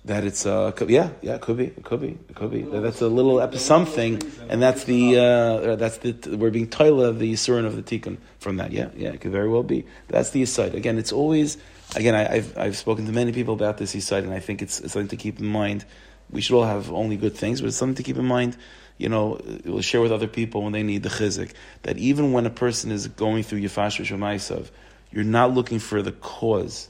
That 0.06 0.24
it's 0.24 0.44
uh 0.44 0.72
yeah 0.86 1.10
yeah 1.22 1.36
it 1.36 1.40
could 1.40 1.56
be 1.56 1.64
it 1.64 1.82
could 1.82 2.00
be 2.00 2.18
it 2.28 2.34
could 2.34 2.50
be. 2.50 2.62
That's 2.62 3.00
a 3.00 3.08
little 3.08 3.40
ep- 3.40 3.54
something 3.54 4.20
and 4.50 4.62
that's 4.62 4.84
the 4.84 5.18
uh, 5.18 5.76
that's 5.76 5.96
the 5.98 6.36
we're 6.36 6.50
being 6.50 6.68
toila 6.68 7.08
of 7.08 7.18
the 7.18 7.32
yisurin 7.32 7.64
of 7.64 7.74
the 7.74 7.82
tikkun 7.82 8.18
from 8.38 8.58
that. 8.58 8.70
Yeah 8.72 8.88
yeah 8.96 9.10
it 9.10 9.22
could 9.22 9.32
very 9.32 9.48
well 9.48 9.62
be. 9.62 9.86
That's 10.08 10.30
the 10.30 10.42
aside 10.42 10.74
again 10.74 10.98
it's 10.98 11.12
always 11.12 11.56
again 11.96 12.14
I, 12.14 12.34
I've 12.34 12.58
I've 12.58 12.76
spoken 12.76 13.06
to 13.06 13.12
many 13.12 13.32
people 13.32 13.54
about 13.54 13.78
this 13.78 13.94
aside 13.94 14.24
and 14.24 14.34
I 14.34 14.40
think 14.40 14.60
it's, 14.60 14.78
it's 14.80 14.92
something 14.92 15.08
to 15.08 15.16
keep 15.16 15.40
in 15.40 15.46
mind. 15.46 15.86
We 16.30 16.42
should 16.42 16.56
all 16.56 16.66
have 16.66 16.92
only 16.92 17.16
good 17.16 17.34
things 17.34 17.62
but 17.62 17.68
it's 17.68 17.76
something 17.76 17.96
to 17.96 18.02
keep 18.02 18.18
in 18.18 18.26
mind 18.26 18.58
you 18.98 19.08
know 19.08 19.40
we'll 19.64 19.80
share 19.80 20.00
with 20.00 20.12
other 20.12 20.28
people 20.28 20.62
when 20.62 20.72
they 20.72 20.82
need 20.82 21.02
the 21.02 21.08
chizik 21.08 21.52
that 21.82 21.96
even 21.98 22.32
when 22.32 22.46
a 22.46 22.50
person 22.50 22.92
is 22.92 23.08
going 23.08 23.42
through 23.42 23.60
yifash 23.60 24.04
Maisav, 24.16 24.70
you're 25.10 25.24
not 25.24 25.54
looking 25.54 25.78
for 25.78 26.02
the 26.02 26.12
cause 26.12 26.88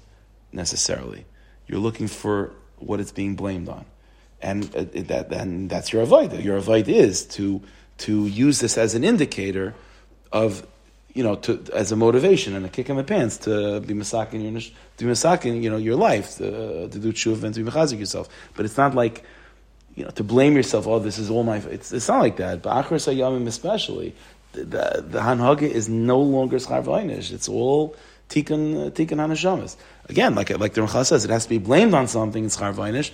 necessarily. 0.52 1.26
You're 1.66 1.78
looking 1.78 2.08
for 2.08 2.52
what 2.78 3.00
it's 3.00 3.12
being 3.12 3.34
blamed 3.34 3.68
on. 3.68 3.84
And 4.40 4.64
uh, 4.76 4.84
that, 4.94 5.32
and 5.32 5.70
that's 5.70 5.92
your 5.92 6.02
avoid. 6.02 6.32
Your 6.40 6.56
avoid 6.56 6.88
is 6.88 7.24
to, 7.26 7.62
to 7.98 8.26
use 8.26 8.60
this 8.60 8.76
as 8.76 8.94
an 8.94 9.04
indicator 9.04 9.74
of, 10.32 10.66
you 11.14 11.22
know, 11.22 11.36
to, 11.36 11.62
as 11.72 11.92
a 11.92 11.96
motivation 11.96 12.54
and 12.54 12.66
a 12.66 12.68
kick 12.68 12.90
in 12.90 12.96
the 12.96 13.04
pants 13.04 13.38
to 13.38 13.80
be 13.80 13.94
masakin 13.94 14.42
your, 14.42 14.60
to 14.60 15.04
be 15.04 15.10
masakin, 15.10 15.62
you 15.62 15.70
know, 15.70 15.76
your 15.76 15.96
life, 15.96 16.36
to, 16.36 16.88
to 16.88 16.98
do 16.98 17.12
tshuv 17.12 17.42
and 17.42 17.54
to 17.54 17.62
be 17.62 17.70
mechazik 17.70 17.98
yourself. 17.98 18.28
But 18.54 18.66
it's 18.66 18.76
not 18.76 18.94
like, 18.94 19.24
you 19.94 20.04
know, 20.04 20.10
to 20.10 20.24
blame 20.24 20.56
yourself, 20.56 20.86
oh, 20.86 20.98
this 20.98 21.18
is 21.18 21.30
all 21.30 21.44
my, 21.44 21.58
it's, 21.58 21.92
it's 21.92 22.08
not 22.08 22.18
like 22.18 22.36
that. 22.36 22.62
But 22.62 22.84
Achar 22.84 22.96
Sayyamim 22.96 23.46
especially, 23.46 24.14
the, 24.52 24.64
the, 24.64 25.04
the 25.06 25.20
Hanhaga 25.20 25.62
is 25.62 25.88
no 25.88 26.20
longer 26.20 26.58
Schar 26.58 27.32
It's 27.32 27.48
all 27.48 27.96
tikkun, 28.28 28.86
uh, 28.86 28.90
tikkun 28.90 29.18
Hanashamas. 29.18 29.76
Again, 30.08 30.34
like, 30.34 30.50
like 30.58 30.74
the 30.74 30.82
Ramchal 30.82 31.06
says, 31.06 31.24
it 31.24 31.30
has 31.30 31.44
to 31.44 31.48
be 31.48 31.58
blamed 31.58 31.94
on 31.94 32.08
something, 32.08 32.44
it's 32.44 32.56
Schar 32.56 33.10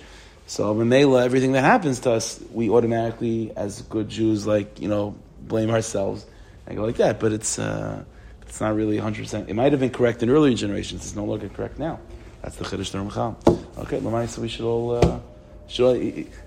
So, 0.47 0.75
Mamela, 0.75 1.23
everything 1.23 1.53
that 1.53 1.63
happens 1.63 1.99
to 2.01 2.11
us, 2.11 2.41
we 2.51 2.69
automatically, 2.69 3.51
as 3.55 3.81
good 3.83 4.09
Jews, 4.09 4.45
like, 4.45 4.79
you 4.79 4.89
know, 4.89 5.15
blame 5.41 5.69
ourselves 5.69 6.25
and 6.67 6.77
go 6.77 6.85
like 6.85 6.97
that. 6.97 7.19
But 7.19 7.31
it's, 7.31 7.59
uh, 7.59 8.03
it's 8.41 8.59
not 8.59 8.75
really 8.75 8.97
100%. 8.97 9.47
It 9.47 9.53
might 9.53 9.71
have 9.71 9.79
been 9.79 9.91
correct 9.91 10.23
in 10.23 10.29
earlier 10.29 10.55
generations. 10.55 11.05
It's 11.05 11.15
no 11.15 11.25
longer 11.25 11.49
correct 11.49 11.79
now. 11.79 11.99
That's 12.41 12.55
the 12.57 12.65
Chiddush 12.65 12.91
Ramchal. 12.91 13.79
Okay, 13.79 13.99
Lamai, 13.99 14.27
so 14.27 14.41
we 14.41 14.47
should 14.47 14.65
all, 14.65 14.95
uh, 14.95 15.19
should 15.67 15.85
all, 15.85 15.93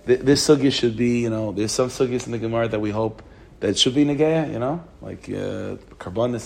this 0.04 0.46
sugya 0.46 0.72
should 0.72 0.96
be, 0.96 1.20
you 1.20 1.30
know, 1.30 1.52
there's 1.52 1.72
some 1.72 1.88
sugyas 1.88 2.26
in 2.26 2.32
the 2.32 2.38
Gemara 2.38 2.68
that 2.68 2.80
we 2.80 2.90
hope 2.90 3.22
that 3.64 3.78
should 3.78 3.94
be 3.94 4.04
Nageya, 4.04 4.52
you 4.52 4.58
know, 4.58 4.84
like 5.00 5.26
uh, 5.30 5.76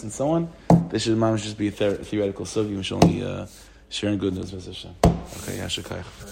and 0.04 0.12
so 0.12 0.30
on. 0.30 0.48
This 0.88 1.02
should 1.02 1.18
just 1.42 1.58
be 1.58 1.66
a 1.66 1.70
theoretical 1.72 2.44
sugya. 2.44 2.82
Should 2.84 3.02
only 3.02 3.24
uh, 3.24 3.46
sharing 3.88 4.18
good 4.18 4.34
news. 4.34 4.52
Okay, 4.54 5.58
Yashakayach. 5.58 6.28